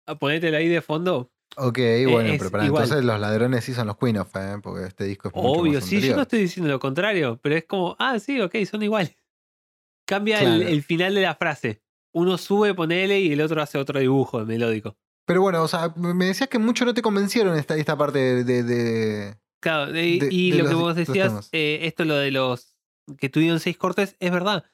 [0.06, 1.30] Ah, Ponételo ahí de fondo.
[1.56, 1.78] Ok,
[2.08, 2.84] bueno, es pero para igual.
[2.84, 4.56] entonces los ladrones sí son los Queen of, ¿eh?
[4.62, 7.56] porque este disco es mucho Obvio, más sí, yo no estoy diciendo lo contrario, pero
[7.56, 9.16] es como, ah, sí, ok, son iguales.
[10.06, 10.68] Cambia el, Claro.
[10.70, 11.82] el final de la frase.
[12.14, 14.96] Uno sube, ponele, y el otro hace otro dibujo melódico.
[15.26, 18.44] Pero bueno, o sea, me decías que mucho no te convencieron esta, esta parte de...
[18.44, 22.76] de- de- Claro, de- y lo los- que vos decías, eh, esto lo de los
[23.18, 24.64] que tuvieron seis cortes, es verdad.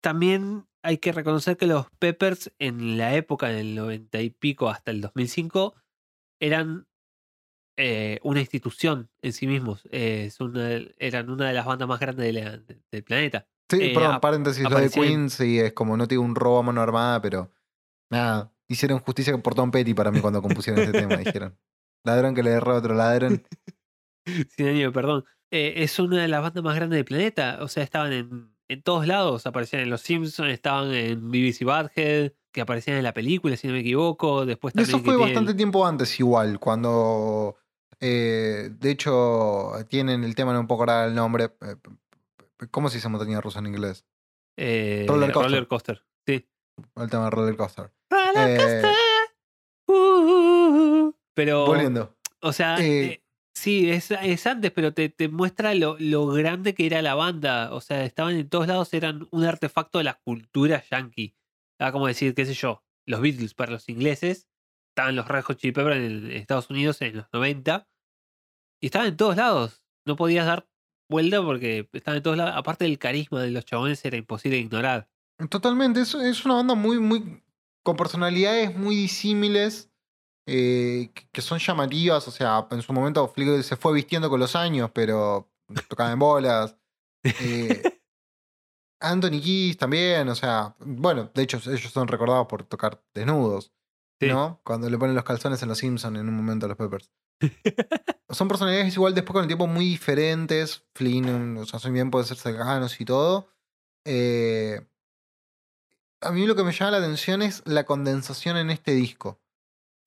[0.00, 4.70] También hay que reconocer que los Peppers en la época, en el 90 y pico
[4.70, 5.74] hasta el 2005,
[6.40, 6.86] eran
[7.80, 9.82] eh, una institución en sí mismos.
[9.92, 13.46] Eh, una- eran una de las bandas más grandes de la- de- del planeta.
[13.70, 16.62] Sí, Eh, perdón, paréntesis, lo de Queen sí es como no tiene un robo a
[16.62, 17.52] mano armada, pero
[18.10, 21.56] nada, hicieron justicia por Tom Petty para mí cuando compusieron este tema, dijeron.
[22.04, 23.44] Ladrón que le roba a otro ladrón.
[24.56, 25.24] Sin año, perdón.
[25.52, 27.58] Eh, es una de las bandas más grandes del planeta.
[27.62, 29.46] O sea, estaban en, en todos lados.
[29.46, 33.74] Aparecían en Los Simpsons, estaban en BBC Badhead, que aparecían en la película, si no
[33.74, 34.44] me equivoco.
[34.46, 37.56] Después también eso que fue tienen- bastante tiempo antes igual, cuando
[38.00, 41.44] eh, de hecho tienen el tema, no me puedo acordar el nombre.
[41.62, 41.76] eh,
[42.70, 44.04] ¿Cómo se dice montaña rusa en inglés?
[44.56, 45.50] eh, Roller Coaster.
[45.52, 46.02] Roller Coaster.
[46.26, 46.48] Sí.
[46.96, 47.92] El tema de roller coaster.
[48.10, 48.90] Roller Eh, Coaster.
[49.86, 51.14] Uh, uh, uh.
[51.34, 52.16] Pero, Volviendo.
[52.42, 53.22] o sea, eh,
[53.58, 55.96] sí, es, es antes, pero te, te muestra lo,
[56.28, 57.74] grande que era la banda.
[57.74, 61.34] O sea, estaban en todos lados, eran un artefacto de la cultura yankee.
[61.78, 64.48] Era como decir, qué sé yo, los Beatles para los ingleses,
[64.90, 67.88] estaban los Red Hot Chili Peppers en Estados Unidos en los 90,
[68.80, 69.82] y estaban en todos lados.
[70.06, 70.68] No podías dar
[71.08, 72.54] vuelta porque estaban en todos lados.
[72.56, 75.08] Aparte del carisma de los chabones, era imposible ignorar.
[75.50, 77.42] Totalmente, es, es una banda muy, muy.
[77.82, 79.87] con personalidades muy disímiles.
[80.50, 82.26] Eh, que- son llamativas.
[82.26, 85.48] O sea, en su momento Flick se fue vistiendo con los años, pero
[85.88, 86.76] tocaba en bolas.
[87.22, 87.82] Eh,
[89.00, 93.72] Anthony Kiss también, o sea, bueno, de hecho ellos son recordados por tocar desnudos,
[94.20, 94.26] Sí.
[94.26, 94.60] ¿no?
[94.64, 97.08] Cuando le ponen los calzones en los Simpsons en un momento a los Peppers.
[98.30, 100.82] son personalidades igual después con el tiempo muy diferentes.
[100.94, 103.48] Flynn, o sea, son bien pueden ser cercanos y todo.
[104.04, 104.84] Eh,
[106.20, 109.38] a mí lo que me llama la atención es la condensación en este disco.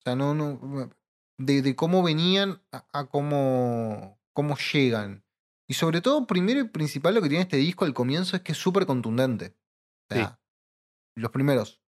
[0.02, 0.90] O sea, no, no
[1.38, 5.24] de, de cómo venían a, a cómo, cómo llegan.
[5.68, 8.50] Y sobre todo, primero y principal, lo que tiene este disco al comienzo es que
[8.52, 9.56] es súper contundente.
[10.10, 10.40] O sea,
[11.16, 11.80] los primeros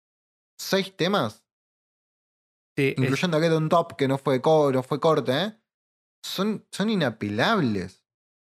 [0.58, 1.44] seis temas,
[2.76, 5.60] Sí, es- incluyendo Get on Top, que no fue, no fue corte, ¿eh?
[6.24, 8.04] son, son inapelables.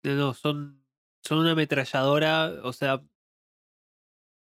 [0.05, 0.85] No, no, son,
[1.25, 3.03] son una ametralladora, o sea...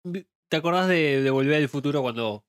[0.03, 2.45] ¿Te acordás de, de Volver al Futuro cuando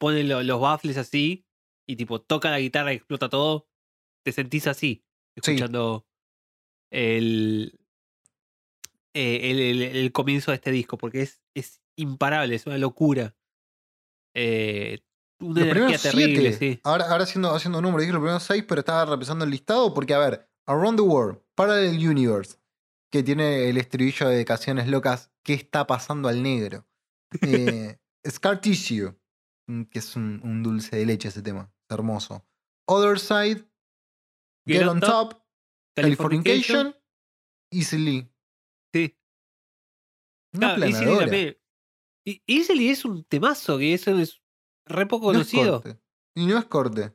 [0.00, 1.46] ponen lo- los baffles así
[1.86, 3.68] y tipo toca la guitarra y explota todo?
[4.24, 5.04] Te sentís así,
[5.36, 5.52] Sí.
[5.52, 6.06] escuchando
[6.90, 7.78] el,
[9.14, 13.34] eh, el, el- el comienzo de este disco, porque es, es imparable, es una locura.
[14.34, 15.00] Eh,
[15.40, 16.80] una Los energía primeros terrible, siete, sí.
[16.84, 20.14] ahora, ahora haciendo, haciendo números, dije los primeros seis, pero estaba repasando el listado porque,
[20.14, 22.56] a ver, Around the World, Parallel Universe,
[23.10, 26.86] que tiene el estribillo de Dedicaciones Locas, ¿qué está pasando al negro?
[27.42, 27.98] Eh,
[28.28, 29.14] Scar Tissue,
[29.90, 32.44] que es un, un dulce de leche ese tema, es hermoso.
[32.88, 33.64] Other Side,
[34.66, 35.42] Get, on Top,
[35.96, 36.94] Californication,
[37.70, 38.28] Easily.
[38.94, 39.16] Sí.
[40.54, 41.26] Una Claro, Easily planadora.
[41.26, 41.58] también.
[42.46, 44.42] Easily es un temazo que eso es
[44.86, 45.82] re poco No conocido.
[46.36, 47.12] Y no es corte.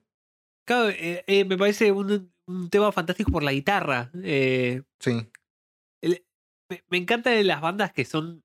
[0.67, 4.11] Claro, eh, eh, me parece un, un tema fantástico por la guitarra.
[4.23, 5.29] Eh, Sí.
[6.03, 6.25] el-
[6.69, 8.43] me, me encanta de las bandas que son.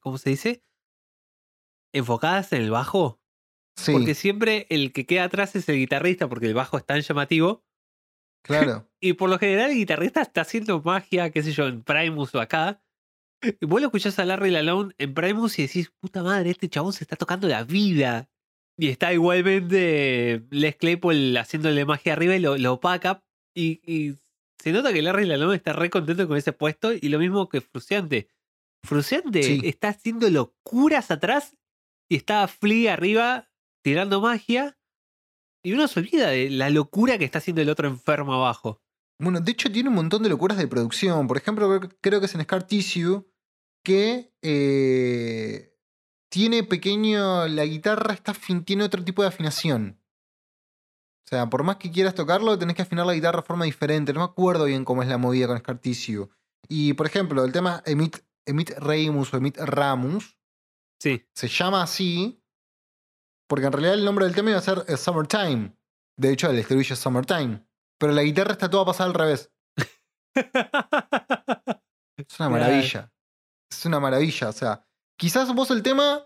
[0.00, 0.62] ¿Cómo se dice?
[1.92, 3.20] Enfocadas en el bajo.
[3.76, 3.92] Sí.
[3.92, 7.64] Porque siempre el que queda atrás es el guitarrista, porque el bajo es tan llamativo.
[8.44, 8.86] Claro.
[9.02, 12.40] Y por lo general el guitarrista está haciendo magia, qué sé yo, en Primus o
[12.40, 12.82] acá.
[13.42, 16.92] Y vos lo escuchás a Larry Lalone en Primus y decís, puta madre, este chabón
[16.92, 18.28] se está tocando la vida.
[18.78, 23.24] Y está igualmente Les Claypool haciéndole magia arriba y lo, lo opaca.
[23.56, 24.16] Y, y
[24.62, 26.92] se nota que Larry Lalone está re contento con ese puesto.
[26.92, 28.28] Y lo mismo que Fruciante.
[28.84, 29.60] Fruciante Sí.
[29.64, 31.56] está haciendo locuras atrás
[32.10, 33.48] y está Flea arriba
[33.82, 34.76] tirando magia.
[35.62, 38.82] Y uno se olvida de la locura que está haciendo el otro enfermo abajo.
[39.20, 41.26] Bueno, de hecho tiene un montón de locuras de producción.
[41.28, 43.30] Por ejemplo, creo- que es en Scar Tissue
[43.84, 45.76] que eh,
[46.30, 47.46] tiene pequeño.
[47.46, 48.34] La guitarra está
[48.64, 50.00] tiene otro tipo de afinación.
[51.26, 54.12] O sea, por más que quieras tocarlo, tenés que afinar la guitarra de forma diferente.
[54.12, 56.28] No me acuerdo bien cómo es la movida con Scar Tissue.
[56.68, 58.16] Y por ejemplo, el tema Emit,
[58.46, 60.39] Emit Reimus o Emit Ramus
[61.00, 61.24] Sí.
[61.34, 62.42] se llama así
[63.48, 65.74] porque en realidad el nombre del tema iba a ser eh, Summertime.
[66.16, 67.64] De hecho, el estribillo es Summertime.
[67.98, 69.50] Pero la guitarra está toda pasada al revés.
[72.16, 73.12] Es una maravilla.
[73.70, 74.48] Es una maravilla.
[74.48, 74.86] O sea,
[75.18, 76.24] quizás vos el tema,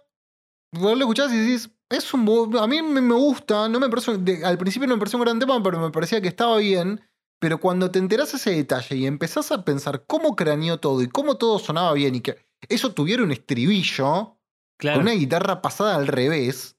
[0.73, 4.19] vos lo escuchás y decís, es un bo- a mí me, gusta, no me parece,
[4.19, 7.01] de- al principio no me pareció un gran tema, pero me parecía que estaba bien.
[7.41, 11.37] Pero cuando te enterás ese detalle y empezás a pensar cómo craneó todo y cómo
[11.37, 12.37] todo sonaba bien y que
[12.69, 14.39] eso tuviera un estribillo
[14.79, 14.99] claro.
[14.99, 16.77] con una guitarra pasada al revés,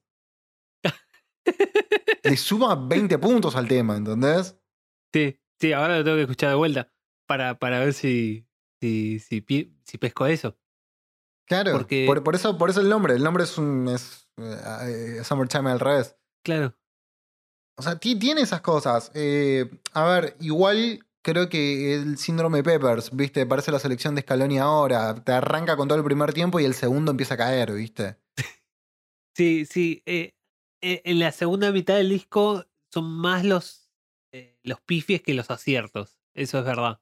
[2.23, 4.57] le suma 20 puntos al tema, ¿entendés?
[5.13, 6.91] Sí, sí, ahora lo tengo que escuchar de vuelta
[7.27, 8.47] para, para ver si,
[8.81, 9.43] si, si,
[9.83, 10.57] si pesco eso.
[11.47, 13.13] Claro, Porque- por, por eso, por eso el nombre.
[13.15, 16.17] El nombre es un es, eh, Summertime al revés.
[16.43, 16.75] Claro.
[17.77, 19.11] O sea, ti- tiene esas cosas.
[19.13, 23.45] Eh, a ver, igual creo que el síndrome Peppers, ¿viste?
[23.47, 25.15] Parece la selección de Scaloni ahora.
[25.15, 28.17] Te arranca con todo el primer tiempo y el segundo empieza a caer, ¿viste?
[29.35, 30.01] Sí, sí.
[30.05, 30.33] eh,
[30.81, 33.91] eh, en la segunda mitad del disco son más los,
[34.31, 36.19] eh, los pifies que los aciertos.
[36.33, 37.01] Eso es verdad.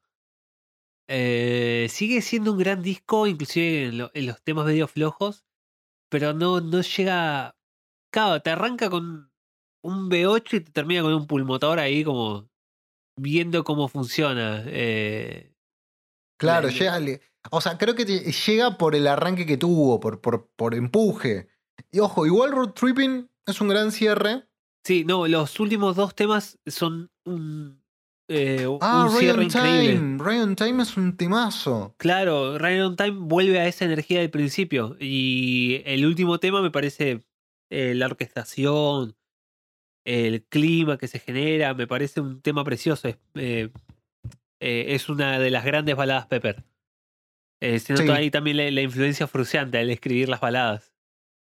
[1.08, 5.46] Sigue siendo un gran disco, inclusive en, lo- en los temas medio flojos,
[6.10, 7.56] pero no, no llega...
[8.12, 9.32] Claro, te arranca con
[9.84, 12.50] un V8 y te termina con un pulmotor ahí como
[13.16, 14.64] viendo cómo funciona.
[14.68, 15.52] eh,
[16.40, 17.00] Claro, Le- llega.
[17.00, 17.22] le-
[17.52, 21.48] O sea, creo que llega por el arranque que tuvo, por, por, por empuje.
[21.92, 24.44] Y ojo, igual Road Tripping es un gran cierre.
[24.86, 27.82] Sí, no, los últimos dos temas son un,
[28.30, 29.94] eh, Ah, un Ray cierre on increíble.
[29.96, 30.18] Time.
[30.24, 31.96] Ray on Time es un temazo.
[31.98, 34.96] Claro, Rain on Time vuelve a esa energía del principio.
[35.00, 37.24] Y el último tema me parece
[37.70, 39.16] eh, la orquestación,
[40.06, 43.08] el clima que se genera, me parece un tema precioso.
[43.08, 43.72] Es, eh,
[44.60, 46.64] eh, es una de las grandes baladas Pepper.
[47.62, 48.10] Eh, se nota Sí.
[48.12, 50.94] ahí también la, la influencia fruciante al escribir las baladas.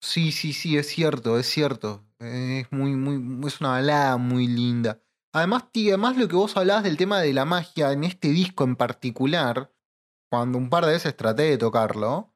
[0.04, 2.04] Sí, sí, sí, es cierto, es cierto.
[2.20, 5.02] Es muy, muy, es una balada muy linda.
[5.34, 8.76] Además, además lo que vos hablabas del tema de la magia en este disco en
[8.76, 9.72] particular,
[10.30, 12.34] cuando un par de veces traté de tocarlo,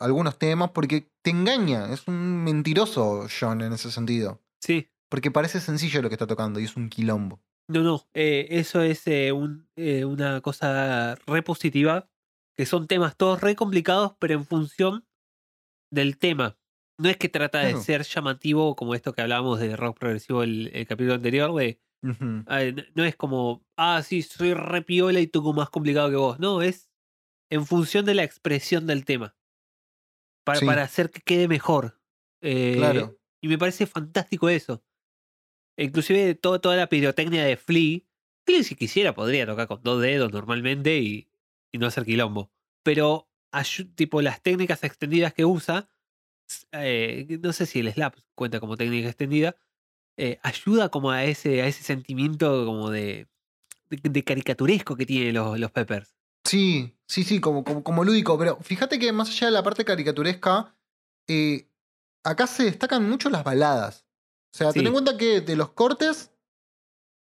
[0.00, 4.42] algunos temas, porque te engaña, es un mentiroso John en ese sentido.
[4.60, 7.40] Sí, Porque parece sencillo lo que está tocando y es un quilombo.
[7.70, 12.10] No, no, eh, eso es eh, un, eh, una cosa re positiva,
[12.56, 15.06] que son temas todos re complicados, pero en función
[15.92, 16.58] del tema.
[17.00, 20.68] No es que trata de ser llamativo como esto que hablábamos de rock progresivo el,
[20.74, 25.70] el capítulo anterior, de no es como, ah, sí, soy re piola y toco más
[25.70, 26.38] complicado que vos.
[26.40, 26.90] No, es
[27.50, 29.36] en función de la expresión del tema.
[30.44, 30.66] Para, Sí.
[30.66, 32.00] para hacer que quede mejor.
[32.42, 33.18] Eh, Claro.
[33.42, 34.82] y me parece fantástico eso.
[35.78, 38.00] Inclusive todo- toda la pirotecnia de Flea.
[38.44, 41.28] Flea si quisiera podría tocar con dos dedos normalmente y,
[41.72, 42.50] y no hacer quilombo.
[42.82, 43.28] Pero
[43.94, 45.88] tipo las técnicas extendidas que usa,
[46.72, 49.56] eh, no sé si el slap cuenta como técnica extendida,
[50.16, 53.28] eh, ayuda como a ese, a ese sentimiento como de,
[53.88, 56.14] de, de caricaturesco que tienen los, los Peppers.
[56.44, 58.38] Sí, sí, sí, como, como, como lúdico.
[58.38, 60.74] Pero fíjate que más allá de la parte caricaturesca,
[61.28, 61.68] eh,
[62.24, 64.06] acá se destacan mucho las baladas.
[64.54, 64.86] O sea, ten Sí.
[64.86, 66.32] en cuenta que de los cortes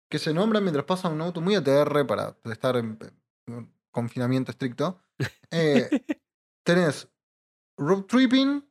[0.10, 2.98] que se nombran mientras pasa un auto muy ATR para estar en,
[3.48, 5.00] en confinamiento estricto,
[5.52, 5.90] eh,
[6.66, 7.10] tenés
[7.78, 8.64] Road Tripping,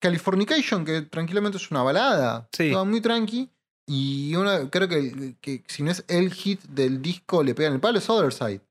[0.00, 2.48] Californication, que tranquilamente es una balada.
[2.52, 2.70] Sí.
[2.72, 3.50] Toda muy tranqui.
[3.86, 7.80] Y una, creo que, que si no es el hit del disco le pegan el
[7.80, 8.62] palo, es Other Side.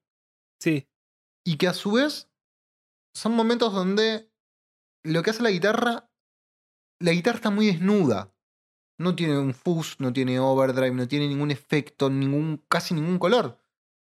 [0.59, 0.87] Sí,
[1.45, 2.29] Y que a su vez
[3.15, 4.29] son momentos donde
[5.03, 6.09] lo que hace la guitarra,
[6.99, 8.30] la guitarra está muy desnuda.
[9.01, 13.57] No tiene un fuzz, no tiene overdrive, no tiene ningún efecto, ningún, casi ningún color.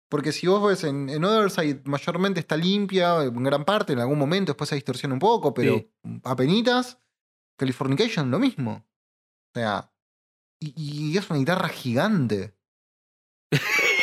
[0.09, 4.19] Porque si vos ves en, en Otherside, mayormente está limpia, en gran parte, en algún
[4.19, 5.91] momento después se distorsiona un poco, pero Sí.
[6.25, 6.99] apenitas.
[7.57, 8.87] Californication, lo mismo.
[9.55, 9.91] O sea,
[10.61, 10.73] y,
[11.13, 12.55] y es una guitarra gigante.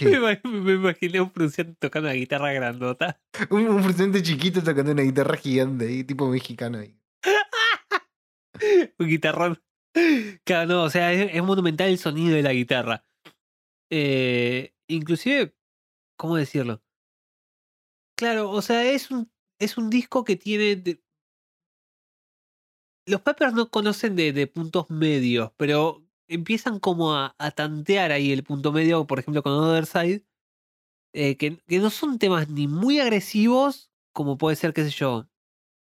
[0.00, 3.20] Me, me imaginé un Frunciante tocando la guitarra grandota.
[3.50, 6.96] Un, un chiquito tocando una guitarra gigante ahí, tipo mexicano ahí.
[8.98, 9.62] Un guitarrón.
[10.44, 13.04] Claro, no, o sea, es, monumental el sonido de la guitarra.
[13.90, 15.54] Eh, inclusive,
[16.16, 16.82] ¿cómo decirlo?
[18.16, 21.00] Claro, o sea, es un, es un disco que tiene...
[23.06, 28.32] Los Peppers no conocen de, de puntos medios, pero empiezan como a, a tantear ahí
[28.32, 30.24] el punto medio, por ejemplo, con Other Side,
[31.12, 35.28] eh, que, que no son temas ni muy agresivos, como puede ser, qué sé yo,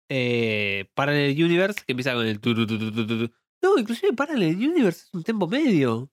[0.08, 2.40] eh, Parallel Universe, que empieza con el...
[2.40, 3.30] tu, tu, tu.
[3.62, 6.10] No, inclusive Parallel Universe es un tempo medio.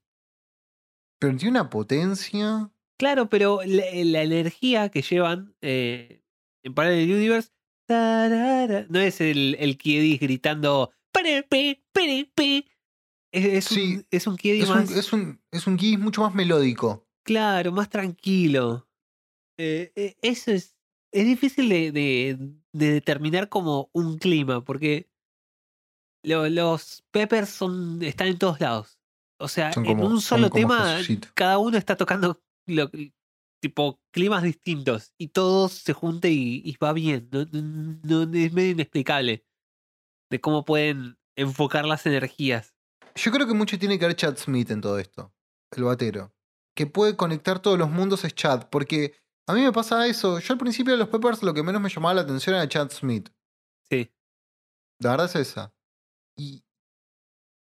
[1.19, 2.71] Pero tiene una potencia.
[2.97, 6.23] Claro, pero la, la energía que llevan eh,
[6.63, 7.49] en Parallel Universe
[7.85, 10.91] tarara, no es el, el Kiedis gritando.
[13.31, 15.97] Es, es Sí, un, es un Kiedis Es un, más es un, es un Kiss
[15.99, 17.07] mucho más melódico.
[17.23, 18.87] claro, más tranquilo.
[19.57, 20.72] Eh, eh, eso es,
[21.13, 22.37] es difícil de, de-
[22.73, 25.09] de determinar como un clima, porque
[26.23, 28.99] lo- los Peppers son, están en todos lados.
[29.39, 30.97] O sea, en un solo tema,
[31.33, 32.89] cada uno está tocando lo-
[33.61, 37.29] tipo climas distintos y todo se junta y, y va bien.
[37.31, 39.45] No, no- no- es medio inexplicable
[40.29, 42.73] de cómo pueden enfocar las energías.
[43.15, 45.33] Yo creo que mucho tiene que ver Chad Smith en todo esto.
[45.75, 46.33] El batero.
[46.75, 48.69] Que puede conectar todos los mundos es Chad.
[48.69, 49.13] Porque
[49.47, 50.39] a mí me pasa eso.
[50.39, 52.89] Yo al principio de los Peppers lo que menos me llamaba la atención era Chad
[52.91, 53.29] Smith.
[53.89, 54.11] Sí.
[54.99, 55.73] La verdad es esa.
[56.37, 56.63] Y,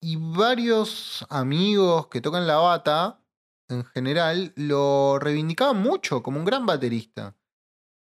[0.03, 3.23] y varios amigos que tocan la bata,
[3.69, 7.37] en general, lo reivindicaban mucho como un gran baterista.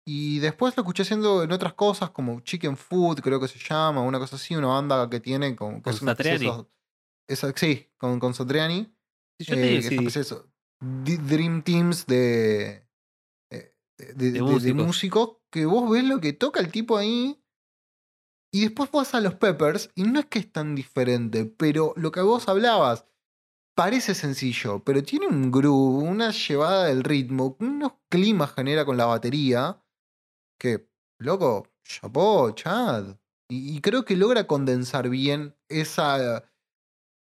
[0.06, 4.00] Y después lo escuché haciendo en otras cosas, como Chicken Food, creo que se llama,
[4.02, 6.50] una cosa así, una banda que tiene con, Con Satriani.
[7.54, 8.92] sí, con, con Satriani.
[9.38, 9.96] Sí, yo eh, tenía que es una CD.
[10.08, 12.88] especie de eso, di- Dream Teams de,
[14.14, 14.86] de, músicos.
[14.86, 17.42] músicos que vos ves lo que toca el tipo ahí
[18.52, 22.10] y después vas a los Peppers y no es que es tan diferente, pero lo
[22.10, 23.06] que vos hablabas
[23.76, 29.06] parece sencillo, pero tiene un groove, una llevada del ritmo, unos climas genera con la
[29.06, 29.82] batería
[30.58, 33.16] que, loco, chapó, Chad.
[33.48, 36.44] Y, y creo que logra condensar bien esa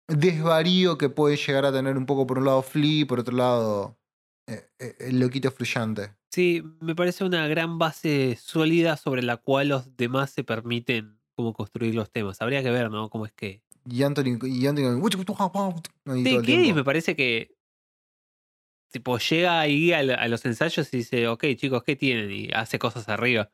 [0.09, 3.99] desvarío que puede llegar a tener un poco por un lado Flea, por otro lado
[4.47, 6.15] eh, eh, el loquito fluyante.
[6.35, 11.53] Sí, me parece una gran base sólida sobre la cual los demás se permiten como
[11.53, 12.43] construir los temas.
[12.43, 13.09] Habría que ver, ¿no?
[13.09, 13.63] Cómo es que...
[13.89, 15.01] Y Anthony, y Anthony
[16.45, 17.57] Sí, me parece que
[18.91, 22.33] tipo llega ahí a, a los ensayos y dice, ok chicos, ¿qué tienen?
[22.33, 23.53] Y hace cosas arriba.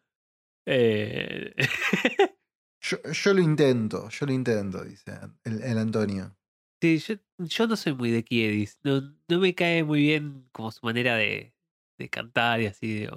[0.64, 1.54] Eh,
[2.80, 5.12] Yo, yo lo intento, yo lo intento, dice
[5.44, 6.34] el, el Antonio.
[6.80, 8.78] sí, yo, yo no soy muy de Kiedis.
[8.84, 11.52] No, no me cae muy bien como su manera de,
[12.00, 13.00] de cantar y así.
[13.00, 13.10] de-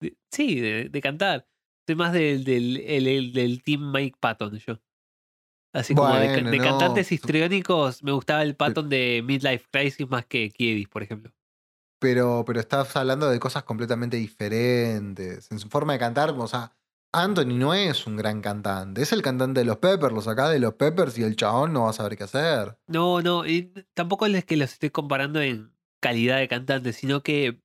[0.00, 1.46] de- sí, de, de cantar.
[1.86, 4.80] Soy más del, del, el- el- del team Mike Patton yo.
[5.74, 10.50] Así como de, no, cantantes histriónicos, me gustaba el Patton de Midlife Crisis más que
[10.50, 11.32] Kiedis, por ejemplo.
[12.00, 15.50] Pero, pero estás hablando de cosas completamente diferentes.
[15.50, 16.72] En su forma de cantar, o sea,
[17.12, 19.02] Anthony no es un gran cantante.
[19.02, 21.84] Es el cantante de los Peppers, lo sacás de los Peppers y el chabón no
[21.84, 22.78] va a saber qué hacer.
[22.86, 27.63] No, no, y tampoco es que los estoy comparando en calidad de cantante, sino que.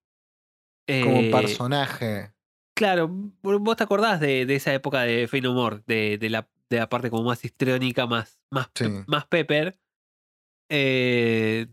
[1.03, 2.33] Como eh, personaje.
[2.75, 6.29] Claro, vo- vos te acordás de, de esa época de Fey No More, de, de
[6.29, 8.85] la, de la parte como más histriónica, más, más, Sí.
[9.07, 9.77] más Pepper.
[10.69, 11.67] Eh,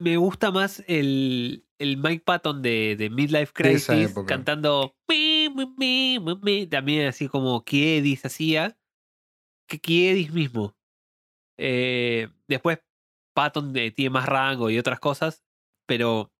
[0.00, 5.66] me gusta más el, el Mike Patton de, de Midlife De Crisis cantando "Mi, mi,
[5.76, 8.78] mi, mi, mi", también así como Kiedis hacía,
[9.68, 10.76] que Kiedis mismo.
[11.58, 12.78] Eh, después
[13.34, 15.42] Patton eh, tiene más rango y otras cosas,
[15.86, 16.32] pero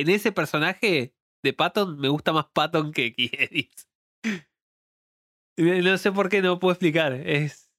[0.00, 3.88] en ese personaje de Patton me gusta más Patton que Kiedis.
[5.58, 7.12] Eh, No sé por qué, no puedo explicar.
[7.14, 7.70] Es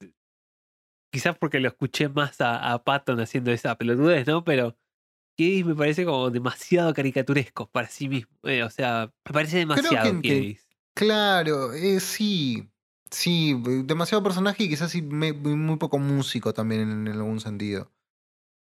[1.13, 4.43] quizás porque lo escuché más a, a Patton haciendo esa pelotudez, ¿no?
[4.43, 4.75] Pero
[5.37, 8.35] Kiedis me parece como demasiado caricaturesco para sí mismo.
[8.43, 10.67] Eh, o sea, me parece demasiado Kiedis.
[10.95, 12.67] Claro, eh, sí.
[13.09, 17.91] Sí, demasiado personaje y quizás sí me- muy poco músico también en, en algún sentido.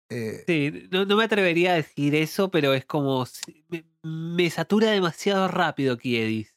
[0.10, 3.26] Eh, Sí, no, no me atrevería a decir eso, pero es como.
[3.70, 6.56] Me, me satura demasiado rápido Kiedis.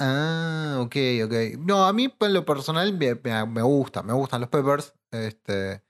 [0.00, 1.32] Ah, ok, ok.
[1.58, 4.94] No, a mí en lo personal me, me- me gusta, me gustan los Peppers.
[5.10, 5.82] Este,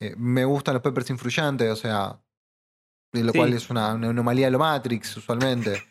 [0.00, 2.20] eh, me gustan los Peppers influyentes, o sea,
[3.12, 3.38] de lo Sí.
[3.38, 5.82] cual es una, una anomalía de lo Matrix usualmente.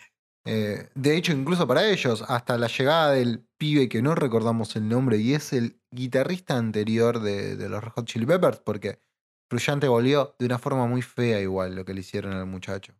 [0.45, 4.89] Eh, de hecho, incluso para ellos, hasta la llegada del pibe que no recordamos el
[4.89, 9.01] nombre y es el guitarrista anterior de, de los Red Hot Chili Peppers, porque
[9.53, 12.93] Fruyante volvió de una forma muy fea igual lo que le hicieron al muchacho.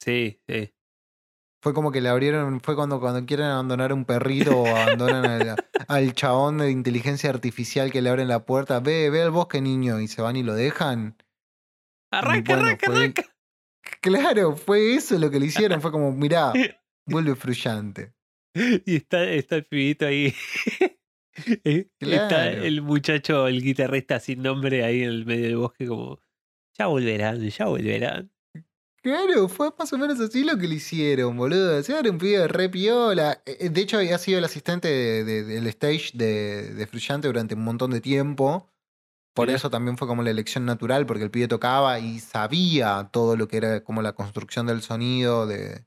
[0.00, 0.72] Sí, sí.
[1.60, 5.56] Fue como que le abrieron, fue cuando, cuando quieren abandonar un perrito o abandonan al,
[5.88, 9.98] al chabón de inteligencia artificial que le abren la puerta, ve, ve al bosque niño,
[10.00, 11.16] y se van y lo dejan.
[12.12, 13.22] Arranca, Bueno, arranca, fue- arranca.
[14.00, 16.52] Claro, fue eso lo que le hicieron, fue como, mirá,
[17.06, 18.14] vuelve Fruyante.
[18.86, 20.34] Y está, está el pibito ahí.
[21.64, 26.20] Eh, Está el muchacho, el guitarrista sin nombre ahí en el medio del bosque como,
[26.78, 28.30] ya volverán, ya volverán.
[29.02, 31.78] Claro, fue más o menos así lo que le hicieron, boludo.
[31.78, 33.42] O sea, era un pibe re piola.
[33.46, 37.28] Eh, eh, De hecho, había sido el asistente de- de- del stage de, de Fruyante
[37.28, 38.68] durante un montón de tiempo.
[39.34, 43.36] Por eso también fue como la elección natural, porque el pibe tocaba y sabía todo
[43.36, 45.84] lo que era como la construcción del sonido de,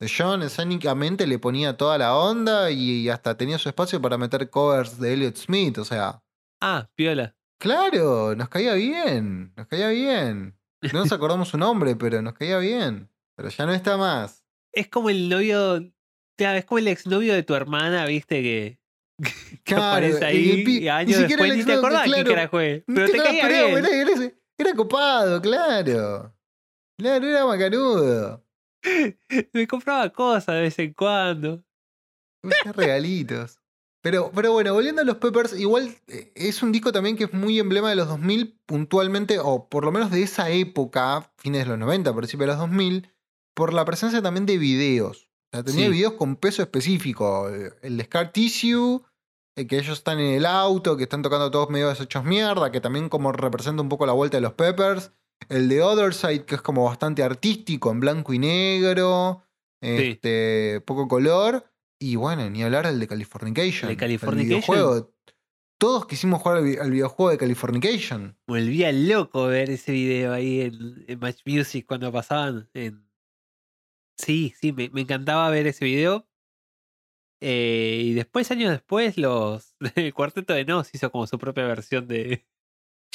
[0.00, 0.42] de John.
[0.42, 5.12] Escénicamente le ponía toda la onda y hasta tenía su espacio para meter covers de
[5.14, 5.78] Elliott Smith.
[5.78, 6.22] O sea,
[6.60, 7.36] Ah, piola.
[7.60, 10.56] claro, nos caía bien, nos caía bien.
[10.92, 13.10] No nos acordamos su nombre, pero nos caía bien.
[13.36, 14.44] Pero ya no está más.
[14.72, 15.80] Es como el novio,
[16.36, 18.78] claro, es como el exnovio de tu hermana, viste, que,
[19.64, 22.60] que Claro, aparece ahí y ni años siquiera después ni te acordás claro.
[22.60, 22.84] es.
[22.86, 23.78] Ni Pero te lo caía bien.
[23.78, 26.34] Era, era- era copado, claro.
[26.98, 28.44] Claro, era macanudo.
[29.52, 31.62] Me compraba cosas de vez en cuando.
[32.74, 33.58] Regalitos.
[34.00, 37.32] Pero, pero bueno, volviendo a los Peppers, igual eh, es un disco también que es
[37.34, 41.70] muy emblema de los 2000 puntualmente, o por lo menos de esa época, fines de
[41.70, 43.10] los 90, principios de los 2000,
[43.54, 45.28] por la presencia también de videos.
[45.52, 45.92] O sea, tenía Sí.
[45.92, 47.50] videos con peso específico.
[47.50, 49.02] eh, El de Scar Tissue,
[49.56, 52.80] eh, que ellos están en el auto, que están tocando todos medio deshechos mierda, que
[52.80, 55.10] también como representa un poco la vuelta de los Peppers.
[55.48, 59.42] El de Other Side, que es como bastante artístico, en blanco y negro,
[59.80, 61.64] este, poco color.
[62.00, 63.90] Y bueno, ni hablar del de Californication.
[63.90, 64.76] ¿El de el Californication?
[64.76, 65.14] videojuego.
[65.80, 68.36] Todos quisimos jugar al, vi- al videojuego de Californication.
[68.48, 72.68] Me volvía loco ver ese video ahí en, en Match Music cuando pasaban.
[72.74, 73.08] En...
[74.20, 76.28] Sí, sí, me, me encantaba ver ese video.
[77.40, 82.08] Eh, y después, años después, los el cuarteto de Nos hizo como su propia versión
[82.08, 82.44] de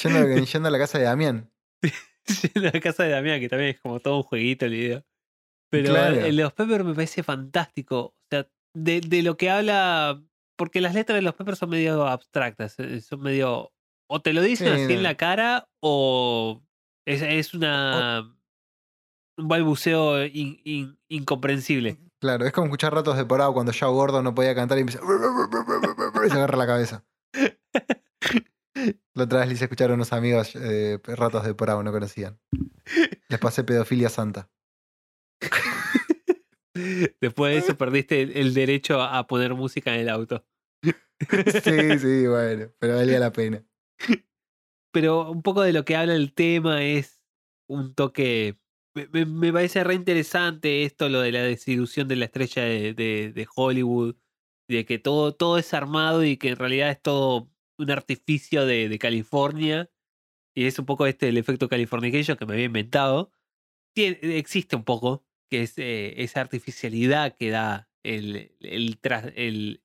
[0.01, 1.51] Yendo, a- yendo a la casa de Damián.
[2.55, 5.03] la casa de Damián, que también es como todo un jueguito el video.
[5.71, 6.15] Pero Claro.
[6.17, 7.99] el de los Peppers me parece fantástico.
[7.99, 10.21] O sea, de, de lo que habla.
[10.57, 12.79] Porque las letras de los Peppers son medio abstractas.
[12.79, 13.71] eh, Son medio.
[14.09, 16.61] O te lo dicen Sí, así en la cara, o
[17.07, 18.31] es, es una.
[19.39, 21.97] Un balbuceo in- in- incomprensible.
[22.21, 25.01] Claro, es como escuchar ratos de porado cuando ya Gordo no podía cantar y empieza.
[26.25, 27.03] y se agarra la cabeza.
[29.13, 32.39] La otra vez le hice escuchar a unos amigos eh, ratos de porado, no conocían.
[33.29, 34.49] Les pasé pedofilia santa.
[37.21, 40.45] Después de eso perdiste el, el derecho a poner música en el auto.
[41.63, 43.63] Sí, sí, bueno, pero valía la pena.
[44.91, 47.21] pero un poco de lo que habla el tema es
[47.69, 48.59] un toque.
[48.93, 52.93] Me, me- me parece re interesante esto, lo de la desilusión de la estrella de,
[52.93, 54.15] de- de Hollywood,
[54.67, 58.97] de que todo, todo es armado y que en realidad es todo un artificio de,
[58.99, 59.89] California.
[60.55, 63.31] Y es un poco este el efecto Californication que me había inventado.
[63.95, 69.83] Tiene- existe un poco, que es eh, esa artificialidad que da el, el, tras- el,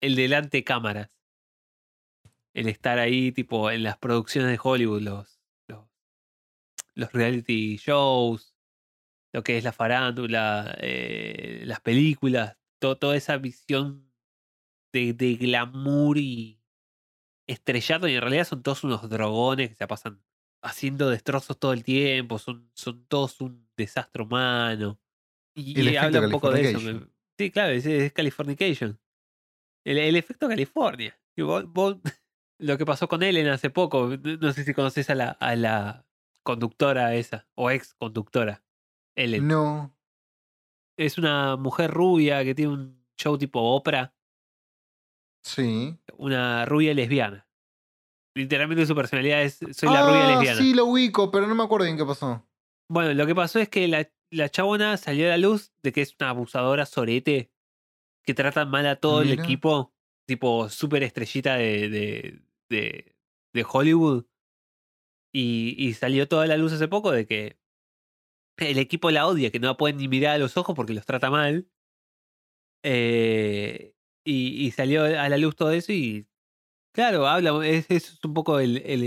[0.00, 1.10] el delante cámaras
[2.54, 5.40] el estar ahí, tipo, en las producciones de Hollywood, los,
[6.94, 8.54] los, reality shows,
[9.32, 14.12] lo que es la farándula, eh, las películas, to- toda esa visión
[14.92, 16.59] de, de glamour y
[17.50, 20.22] estrellato, y en realidad son todos unos drogones que se pasan
[20.62, 25.00] haciendo destrozos todo el tiempo, son, son todos un desastre humano.
[25.54, 26.80] Y, y habla un poco de eso.
[27.38, 29.00] Sí, claro, es, es Californication.
[29.84, 31.18] El, el efecto California.
[31.36, 31.96] Y vos- vos-
[32.58, 34.10] lo que pasó con Ellen hace poco,
[34.40, 36.06] no sé si conoces a la, a la
[36.42, 38.62] conductora esa, o ex conductora.
[39.16, 39.48] Ellen.
[39.48, 39.96] No.
[40.98, 44.14] Es una mujer rubia que tiene un show tipo ópera,
[45.42, 45.96] Sí.
[46.18, 47.46] una rubia lesbiana.
[48.36, 50.58] Literalmente su personalidad es soy la rubia Ah, lesbiana.
[50.58, 52.46] Sí, lo ubico, pero no me acuerdo bien qué pasó.
[52.88, 56.02] Bueno, lo que pasó es que la, la chabona salió a la luz de que
[56.02, 57.50] es una abusadora sorete
[58.24, 59.92] que tratan mal a todo el equipo,
[60.26, 63.16] tipo súper estrellita de, de, de,
[63.54, 64.26] de Hollywood.
[65.32, 67.58] Y, y salió toda la luz hace poco de que
[68.58, 71.06] el equipo la odia, que no la pueden ni mirar a los ojos porque los
[71.06, 71.68] trata mal.
[72.82, 73.94] Eh,
[74.30, 76.26] y, y salió a la luz todo eso y
[76.94, 79.02] claro, habla, es, es un poco el, el,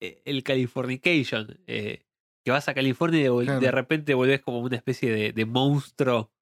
[0.00, 1.58] eh, el Californication.
[1.66, 2.02] eh,
[2.44, 3.60] que vas a California y de, vol- Claro.
[3.60, 6.32] de repente volvés como una especie de, de monstruo.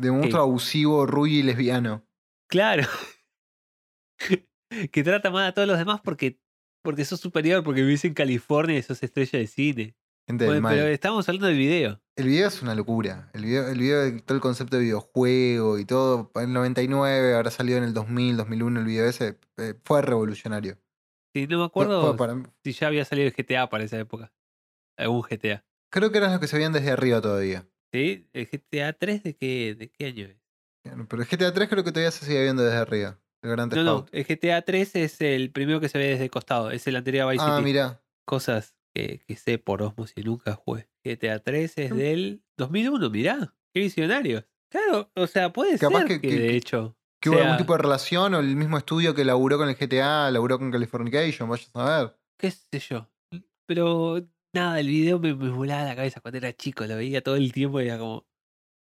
[0.00, 2.04] De monstruo abusivo, rubio y lesbiano.
[2.48, 2.88] Claro.
[4.92, 6.40] que trata mal a todos los demás porque
[6.82, 9.96] porque sos superior, porque vivís en California y sos estrella de cine.
[10.30, 10.76] Gente del Bueno, mal.
[10.76, 12.00] pero estamos hablando del video.
[12.14, 13.28] El video es una locura.
[13.32, 16.30] El video, el video de todo el concepto de videojuego y todo.
[16.36, 19.38] En el 99, habrá salido en el 2000, 2001 el video ese.
[19.56, 20.78] eh, fue revolucionario.
[21.34, 24.32] Sí, no me acuerdo fue para si ya había salido el GTA para esa época.
[24.96, 25.64] Algún GTA.
[25.90, 27.66] creo que eran los que se veían desde arriba todavía.
[27.92, 28.28] ¿Sí?
[28.32, 30.36] ¿El GTA 3 de qué, de qué año es?
[31.08, 33.18] Pero el GTA 3 creo que todavía se sigue viendo desde arriba.
[33.42, 36.30] El Grand No, no, el GTA 3 es el primero que se ve desde el
[36.30, 36.70] costado.
[36.70, 38.00] Es el anterior a Vice Ah, mira.
[38.24, 40.88] Cosas que, que sé por osmosis y nunca jugué.
[41.04, 43.54] GTA 3 es del 2001, mirá.
[43.74, 44.44] Qué visionarios.
[44.70, 46.96] Claro, o sea, puede Capaz ser que- que, que- de hecho.
[47.22, 49.76] Que hubo sea- algún tipo de relación o el mismo estudio que laburó con el
[49.76, 52.16] GTA, laburó con Californication, vayas a ver.
[52.38, 53.08] qué sé yo.
[53.66, 54.22] Pero
[54.54, 57.52] nada, el video me, me volaba la cabeza cuando era chico, lo veía todo el
[57.52, 58.24] tiempo y era como,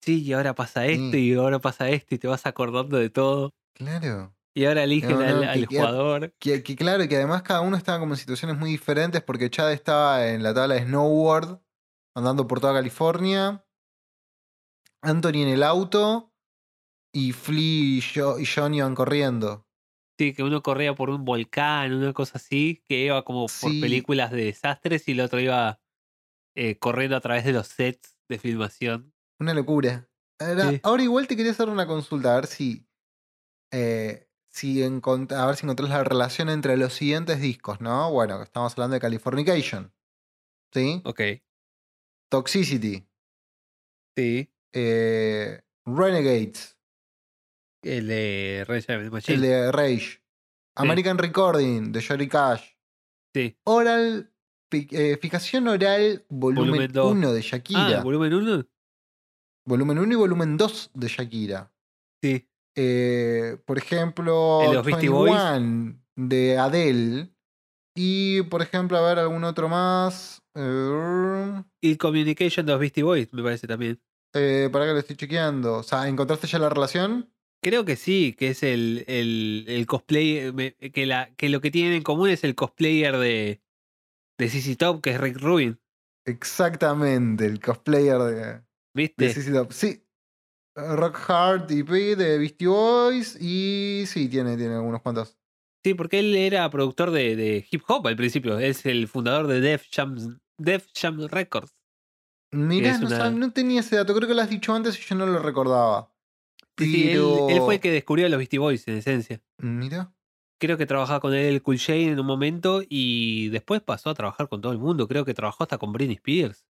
[0.04, 3.50] sí, y ahora pasa esto, y ahora pasa esto, y te vas acordando de todo.
[3.74, 4.34] Claro.
[4.58, 6.34] Y ahora eligen No, no, al, que- al que- jugador.
[6.40, 9.72] Que, que claro, que además cada uno estaba como en situaciones muy diferentes porque Chad
[9.72, 11.60] estaba en la tabla de snowboard,
[12.16, 13.64] andando por toda California.
[15.00, 16.32] Anthony en el auto
[17.14, 19.64] y Flea y, Jo- y John iban corriendo.
[20.18, 23.80] Sí, que uno corría por un volcán, una cosa así, que iba como por Sí.
[23.80, 25.80] películas de desastres y el otro iba
[26.56, 29.14] eh, corriendo a través de los sets de filmación.
[29.38, 30.08] Una locura.
[30.40, 30.80] Ahora, Sí.
[30.82, 32.84] ahora igual te quería hacer una consulta, a ver si.
[33.72, 34.27] eh,
[34.58, 38.10] si a ver si encontrás la relación entre los siguientes discos, ¿no?
[38.12, 39.92] Bueno, estamos hablando de Californication.
[40.72, 41.00] ¿Sí?
[41.04, 41.20] Ok,
[42.30, 43.06] Toxicity.
[44.16, 44.50] sí.
[44.74, 46.76] eh, Renegades.
[47.82, 49.32] El de Rage.
[49.32, 50.22] El de Rage.
[50.76, 52.64] American Recording de Jory Cash.
[53.34, 53.56] Sí.
[53.64, 54.32] Oral.
[54.70, 57.12] eh, fijación oral, volumen Volumen dos.
[57.12, 58.02] 1 de Ah, Shakira.
[58.02, 58.66] volumen 1.
[59.66, 61.72] volumen 1 y volumen 2 de Shakira.
[62.22, 62.47] Sí.
[62.80, 65.32] Eh, por ejemplo, ¿El de los Beastie Boys?
[65.34, 67.28] 21 de Adele.
[67.96, 70.40] Y por ejemplo, a ver, algún otro más.
[70.54, 74.00] Eh, Y Communication de los Beastie Boys, me parece también.
[74.34, 75.78] eh, para que lo estoy chequeando.
[75.78, 77.32] O sea, ¿encontraste ya la relación?
[77.64, 81.72] Creo que sí, que es el, el, el cosplay, me- que, la, que lo que
[81.72, 83.60] tienen en común es el cosplayer de,
[84.38, 85.80] de CC Top, que es Rick Rubin.
[86.24, 88.62] Exactamente, el cosplayer de, de
[88.94, 89.32] ¿Viste?
[89.32, 89.72] CC Top.
[89.72, 90.04] Sí.
[90.96, 93.36] Rock Hard EP de Beastie Boys.
[93.40, 95.36] Y sí, tiene, tiene algunos cuantos.
[95.84, 98.58] Sí, porque él era productor de, de hip hop al principio.
[98.58, 101.74] Es el fundador de Def Jam, Def Jam Records.
[102.52, 104.14] Mirá, no, una- sab- no tenía ese dato.
[104.14, 106.12] Creo que lo has dicho antes y yo no lo recordaba.
[106.78, 109.40] Sí, sí, él, Pero- él fue el que descubrió a los Beastie Boys en esencia.
[109.58, 110.12] Mira.
[110.60, 114.14] Creo que trabajaba con él el Cool J en un momento y después pasó a
[114.14, 115.06] trabajar con todo el mundo.
[115.06, 116.66] Creo que trabajó hasta con Britney Spears.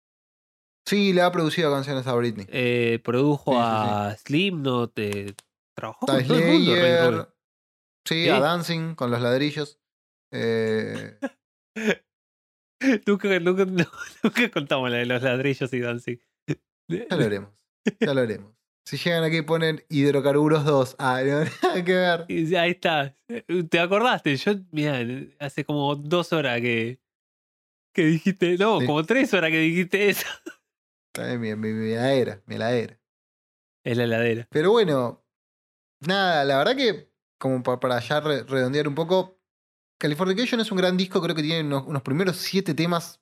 [0.89, 2.47] Sí, le ha producido canciones a Britney.
[2.51, 3.89] Eh, produjo Sí, sí, sí.
[3.91, 4.93] a Slipknot.
[4.99, 5.35] eh,
[5.77, 6.45] trabajó A con todo el
[7.11, 7.35] mundo.
[8.07, 9.81] Sí, a Dancing con los ladrillos.
[10.33, 11.19] Eh,
[13.07, 13.65] Nunca, nunca,
[14.23, 16.17] nunca contamos la de los ladrillos y dancing.
[16.89, 17.51] ya lo haremos.
[18.01, 18.55] Ya lo haremos.
[18.87, 20.97] Si llegan aquí y ponen hidrocarburos 2.
[20.99, 22.27] Ah, no, nada que ver.
[22.57, 23.15] Ahí está.
[23.69, 24.37] ¿Te acordaste?
[24.37, 25.01] Yo, mira,
[25.41, 27.01] hace como dos horas que,
[27.95, 28.57] que dijiste.
[28.57, 28.87] No, Sí.
[28.87, 30.27] como tres horas que dijiste eso.
[31.39, 32.99] Mi, mi, mi heladera, mi heladera.
[33.85, 34.47] Es la heladera.
[34.51, 35.25] Pero bueno,
[36.01, 39.39] nada, la verdad que, como pa- para ya re- redondear un poco,
[40.01, 43.21] Californication es un gran disco, creo que tiene unos, unos primeros siete temas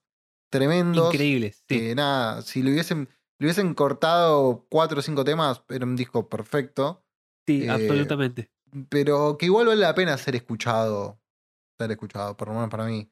[0.51, 1.12] tremendos.
[1.14, 1.64] Increíbles.
[1.68, 1.78] Sí.
[1.81, 3.09] Que nada, si le hubiesen,
[3.39, 7.05] le hubiesen cortado cuatro o cinco temas, era un disco perfecto.
[7.47, 8.51] sí, eh, absolutamente.
[8.90, 11.18] Pero que igual vale la pena ser escuchado.
[11.78, 13.10] Ser escuchado, por lo menos para mí.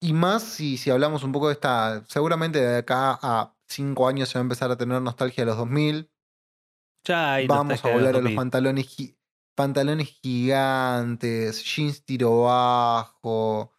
[0.00, 2.04] Y más si, si hablamos un poco de esta.
[2.08, 5.56] Seguramente de acá a cinco años se va a empezar a tener nostalgia de los
[5.58, 6.10] 2000.
[7.04, 8.36] Ya hay Vamos a volver a los 2000.
[8.36, 9.16] pantalones, gi-
[9.54, 13.72] pantalones gigantes, jeans tiro bajo.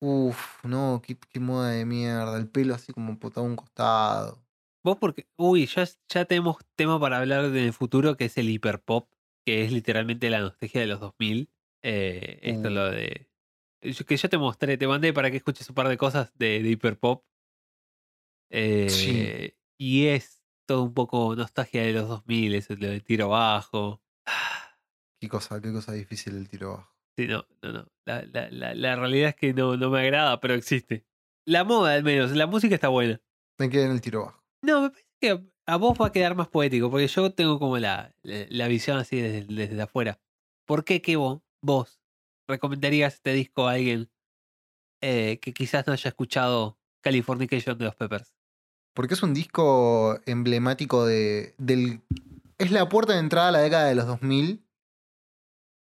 [0.00, 2.36] Uf, no, qué, qué moda de mierda.
[2.36, 4.44] El pelo así como potado a un costado.
[4.82, 8.50] Vos porque, uy, ya, ya tenemos tema para hablar en el futuro que es el
[8.50, 9.10] hiperpop,
[9.46, 11.50] que es literalmente la nostalgia de los 2000.
[11.82, 12.70] Eh, esto Uh.
[12.70, 13.30] lo de...
[13.80, 16.70] Que yo te mostré, te mandé para que escuches un par de cosas de, de
[16.70, 17.24] hiperpop.
[18.56, 24.00] Eh, Y es todo un poco nostalgia de los 2000, eso lo de tiro bajo.
[25.20, 26.94] Qué cosa, qué cosa difícil el tiro bajo.
[27.16, 27.88] Sí, no, no, no.
[28.06, 31.06] La, la, la, la realidad es que no, no me agrada, pero existe.
[31.46, 33.20] La moda, al menos, la música está buena.
[33.58, 34.44] Me quedé en el tiro bajo.
[34.62, 37.78] No, me parece que a vos va a quedar más poético, porque yo tengo como
[37.78, 40.20] la, la, la visión así desde, desde afuera.
[40.66, 42.00] ¿Por qué que vos, vos
[42.48, 44.10] recomendarías este disco a alguien
[45.02, 48.33] eh, que quizás no haya escuchado Californication de los Peppers?
[48.94, 52.00] Porque es un disco emblemático de, del...
[52.58, 54.64] Es la puerta de entrada a la década de los 2000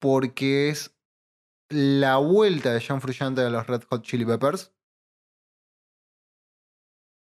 [0.02, 0.92] porque es
[1.68, 4.72] la vuelta de John Frusciante a los Red Hot Chili Peppers.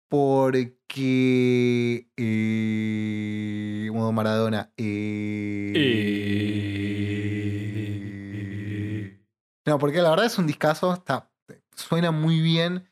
[0.09, 2.09] Porque.
[2.17, 4.73] eh, modo Maradona.
[4.77, 5.73] eh,
[9.67, 10.93] No, porque la verdad es un discazo.
[10.93, 11.31] Está,
[11.75, 12.89] suena muy bien.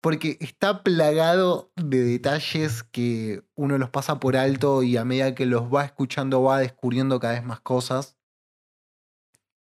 [0.00, 5.46] Porque está plagado de detalles que uno los pasa por alto y a medida que
[5.46, 8.16] los va escuchando va descubriendo cada vez más cosas.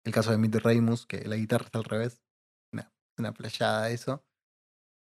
[0.05, 2.23] El caso de Mitty Reymus, que la guitarra está al revés.
[2.73, 4.25] Una, una playada eso.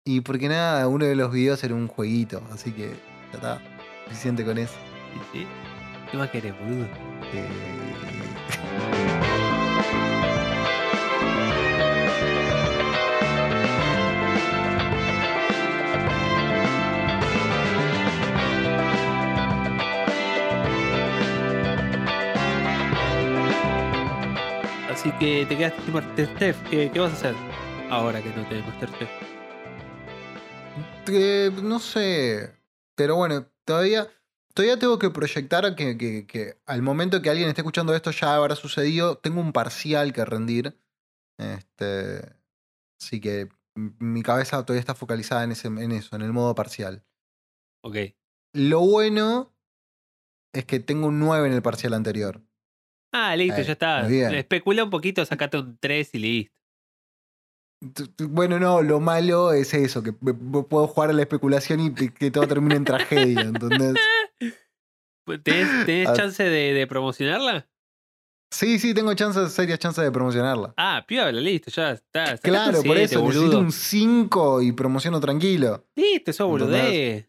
[0.04, 2.90] Y porque nada, uno de los videos era un jueguito, así que
[3.32, 3.62] ya está.
[4.04, 4.72] Suficiente con eso.
[5.12, 5.46] Sí, sí.
[6.10, 6.86] ¿Qué más querés, boludo?
[7.34, 8.94] Eh,
[24.98, 26.56] Así que te quedaste sin Masterchef.
[26.68, 27.34] ¿Qué, ¿Qué vas a hacer
[27.90, 29.08] ahora que no tenés Masterchef?
[31.06, 32.52] eh, no sé.
[32.96, 34.08] Pero bueno, todavía.
[34.54, 38.34] Todavía tengo que proyectar que, que- que al momento que alguien esté escuchando esto ya
[38.34, 39.16] habrá sucedido.
[39.18, 40.76] Tengo un parcial que rendir.
[41.38, 42.34] Este.
[43.00, 47.04] Así que mi cabeza todavía está focalizada en, ese, en eso, en el modo parcial.
[47.84, 47.96] Ok.
[48.52, 49.54] Lo bueno
[50.52, 52.42] es que tengo un 9 en el parcial anterior.
[53.12, 54.02] Ah, listo, Eh, ya está.
[54.02, 54.34] muy bien.
[54.34, 56.54] Especula un poquito, sacate un 3 y listo.
[58.28, 62.46] Bueno, no, lo malo es eso, que puedo jugar a la especulación y que todo
[62.48, 63.94] termine en tragedia, ¿entendés?
[65.24, 66.14] Pues, ¿Tenés, tenés Ah.
[66.14, 67.68] chance de, de promocionarla?
[68.50, 70.72] Sí, sí, tengo chances, serias chances de promocionarla.
[70.78, 72.24] Ah, piola, listo, ya está.
[72.28, 73.58] Sacate Claro, por eso necesito boludo.
[73.60, 75.86] un 5 y promociono tranquilo.
[75.96, 77.28] Listo, eso boludez.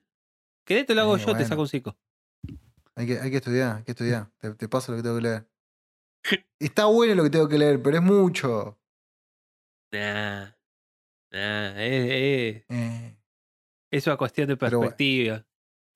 [0.66, 1.36] ¿Querés te lo hago Eh, yo?
[1.36, 1.98] Te saco un 5.
[2.96, 4.30] Hay que, hay que estudiar, hay que estudiar.
[4.38, 5.46] Te, te paso lo que tengo que leer.
[6.60, 8.80] Está bueno lo que tengo que leer, pero es mucho.
[9.92, 10.52] Nah.
[11.32, 13.18] Nah, es, es, Eh,
[13.92, 14.80] es una cuestión de bueno.
[14.80, 15.46] perspectiva.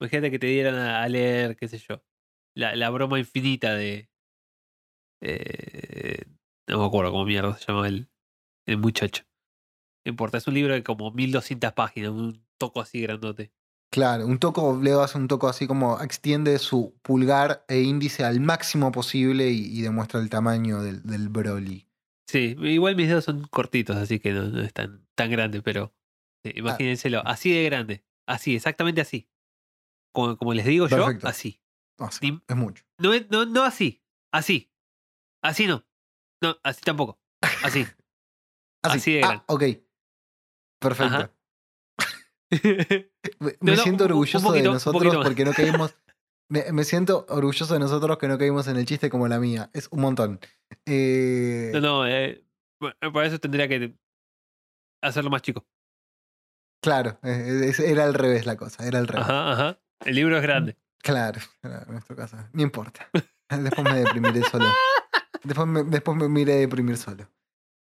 [0.00, 2.02] Imagínate que te dieran a, a leer, qué sé yo.
[2.56, 4.08] La, la broma infinita de.
[5.20, 6.24] eh,
[6.68, 8.08] no me acuerdo cómo mierda se llama el,
[8.66, 9.24] el muchacho.
[10.06, 13.52] No importa, es un libro de como 1200 páginas, un toco así grandote.
[13.94, 18.40] Claro, un toco, Leo hace un toco así como extiende su pulgar e índice al
[18.40, 21.86] máximo posible y, y demuestra el tamaño del, del Broly.
[22.28, 25.94] Sí, igual mis dedos son cortitos, así que no, no es tan, tan grande, pero
[26.44, 26.58] sí, Ah.
[26.58, 28.04] imagínenselo, así de grande.
[28.26, 29.28] Así, exactamente así.
[30.12, 31.60] Como, como les digo yo, así.
[32.00, 32.84] No, sí, Dim- es mucho.
[32.98, 34.02] No, no, no así,
[34.32, 34.72] así.
[35.42, 35.84] Así no.
[36.42, 37.20] No, así tampoco.
[37.62, 37.86] Así.
[38.82, 39.44] Así, Así de ah, grande.
[39.48, 39.62] ok.
[40.78, 41.14] Perfecto.
[41.14, 41.30] Ajá.
[42.62, 45.94] Me, No, me no, siento orgulloso poquito, de nosotros porque no caímos.
[46.50, 49.70] Me, me siento orgulloso de nosotros que no caímos en el chiste como la mía.
[49.72, 50.40] Es un montón.
[50.86, 52.44] Eh, No, no, eh,
[52.80, 53.94] bueno, para eso tendría que
[55.02, 55.66] hacerlo más chico.
[56.82, 58.86] Claro, eh, es- era al revés la cosa.
[58.86, 59.24] Era al revés.
[59.26, 59.80] Ajá, ajá.
[60.04, 60.76] El libro es grande.
[61.02, 62.36] Claro, claro, en nuestro caso.
[62.52, 63.08] No importa.
[63.48, 64.66] Después me deprimiré solo.
[65.44, 67.28] Después me, después me iré a deprimir solo.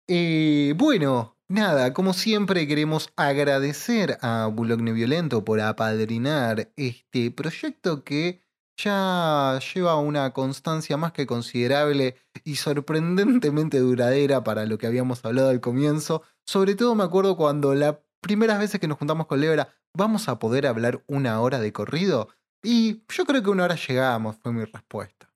[0.08, 8.40] Eh, bueno, nada, como siempre queremos agradecer a Bulogne Violento por apadrinar este proyecto que
[8.76, 15.48] ya lleva una constancia más que considerable y sorprendentemente duradera para lo que habíamos hablado
[15.48, 16.22] al comienzo.
[16.44, 20.28] Sobre todo me acuerdo cuando las primeras veces que nos juntamos con Leo era, ¿vamos
[20.28, 22.28] a poder hablar una hora de corrido?
[22.62, 25.32] Y yo creo que una hora llegamos, fue mi respuesta.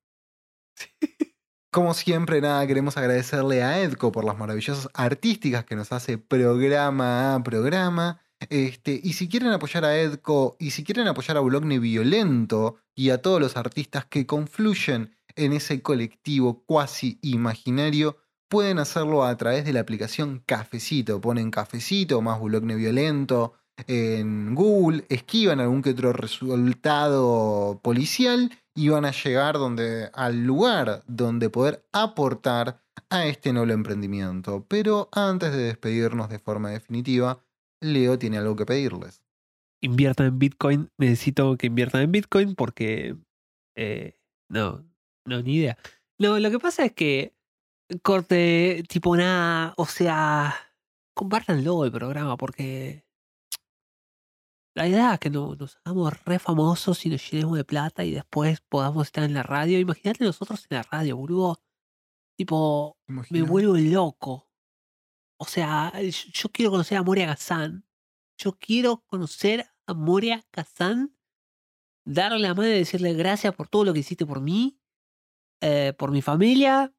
[1.73, 7.33] Como siempre, nada, queremos agradecerle a Edco por las maravillosas artísticas que nos hace programa
[7.33, 8.19] a programa.
[8.49, 13.11] Este, y si quieren apoyar a Edco y si quieren apoyar a Boulogne Violento y
[13.11, 18.17] a todos los artistas que confluyen en ese colectivo cuasi imaginario,
[18.49, 21.21] pueden hacerlo a través de la aplicación Cafecito.
[21.21, 23.53] Ponen Cafecito más Boulogne Violento
[23.87, 31.03] en Google, esquivan algún que otro resultado policial y van a llegar donde, al lugar
[31.07, 34.65] donde poder aportar a este noble emprendimiento.
[34.67, 37.43] Pero antes de despedirnos de forma definitiva,
[37.81, 39.21] Leo tiene algo que pedirles.
[39.81, 40.89] Inviertan en Bitcoin.
[40.97, 43.17] Necesito que inviertan en Bitcoin porque.
[43.75, 44.17] eh,
[44.49, 44.85] no,
[45.25, 45.77] no, ni idea.
[46.19, 47.33] No, lo que pasa es que.
[48.03, 49.73] Corte, tipo nada.
[49.77, 50.55] O sea.
[51.13, 53.03] Compártanlo el programa porque.
[54.75, 58.11] La idea es que no- nos hagamos re famosos y nos llenemos de plata y
[58.11, 59.79] después podamos estar en la radio.
[59.79, 61.61] Imagínate nosotros en la radio, boludo.
[62.37, 62.97] Tipo,
[63.29, 64.49] me vuelvo loco.
[65.39, 67.85] O sea, yo, yo quiero conocer a Moria Kazan.
[68.37, 71.15] Yo quiero conocer a Moria Kazan.
[72.05, 74.79] Darle la mano y decirle gracias por todo lo que hiciste por mí,
[75.61, 76.93] eh, por mi familia.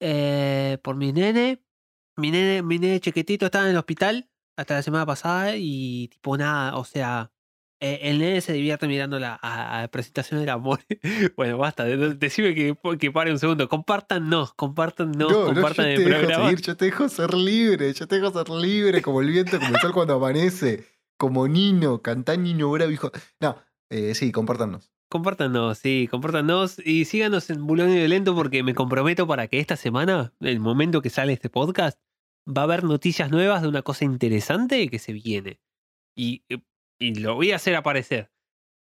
[0.00, 1.64] eh, por mi nene.
[2.16, 6.36] Mi nene, mi nene chiquitito estaba en el hospital hasta la semana pasada y tipo
[6.36, 7.30] nada, o sea,
[7.80, 10.80] eh, el nene se divierte mirando la a- a presentación del amor.
[11.36, 13.68] bueno, basta, de- de- decime que, que pare un segundo.
[13.68, 16.44] Compártanos, compártanos, No, no, yo compartan te el dejo programa.
[16.44, 19.74] seguir, yo te dejo ser libre, yo te dejo ser libre como el viento, como
[19.74, 20.86] el sol cuando amanece,
[21.18, 23.10] como Nino, cantá Niño Bravo, hijo.
[23.40, 23.56] No,
[23.90, 24.90] eh, sí, compártanos.
[25.10, 29.76] Compártanos, sí, compártanos y síganos en Bulón y Violento porque me comprometo para que esta
[29.76, 31.98] semana, el momento que sale este podcast,
[32.48, 35.60] va a haber noticias nuevas de una cosa interesante que se viene.
[36.16, 36.44] Y,
[36.98, 38.30] y lo voy a hacer aparecer.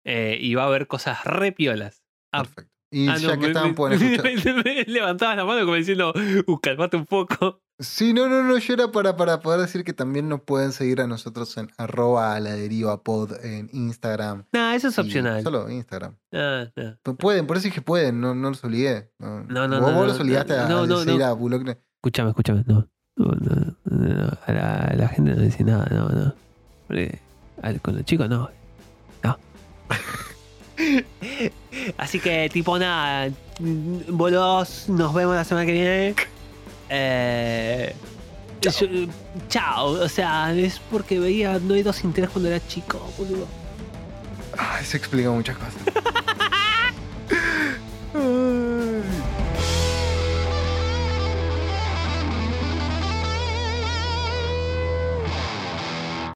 [0.05, 2.05] Eh, y va a haber cosas re piolas.
[2.33, 2.73] Ah, Perfecto.
[2.93, 4.65] Y ah, ya no, que estaban, pueden escuchar.
[4.87, 6.15] levantabas la mano como diciendo,
[6.47, 7.61] uh, calmate un poco.
[7.79, 11.01] Sí, no, no, no, yo era para, para poder decir que también nos pueden seguir
[11.01, 14.47] a nosotros en arroba a la deriva pod en Instagram.
[14.53, 15.43] Nah, eso es opcional.
[15.43, 16.17] Solo Instagram.
[16.33, 17.15] Ah, nah.
[17.19, 19.13] Pueden, por eso dije pueden, no, no los olvidé.
[19.19, 21.27] No, No, no, vos, no, vos no, los obligaste a, no, a no, seguir no.
[21.27, 21.69] a Bullock.
[21.97, 22.89] Escúchame, escúchame, no.
[23.17, 26.35] No, no, no, a, la, a la gente no dice nada, no, no.
[26.87, 27.19] Porque
[27.63, 28.51] al- con los chicos no.
[29.23, 29.39] No.
[31.99, 33.31] Así que, tipo, nada.
[33.59, 36.15] Boludos, nos vemos la semana que viene.
[36.91, 37.95] Eh,
[38.61, 38.71] yo-
[39.49, 39.87] chao.
[39.93, 43.47] O sea, es porque veía No hay dos sin tres cuando era chico, boludo.
[44.59, 45.75] Ay, se explica muchas cosas.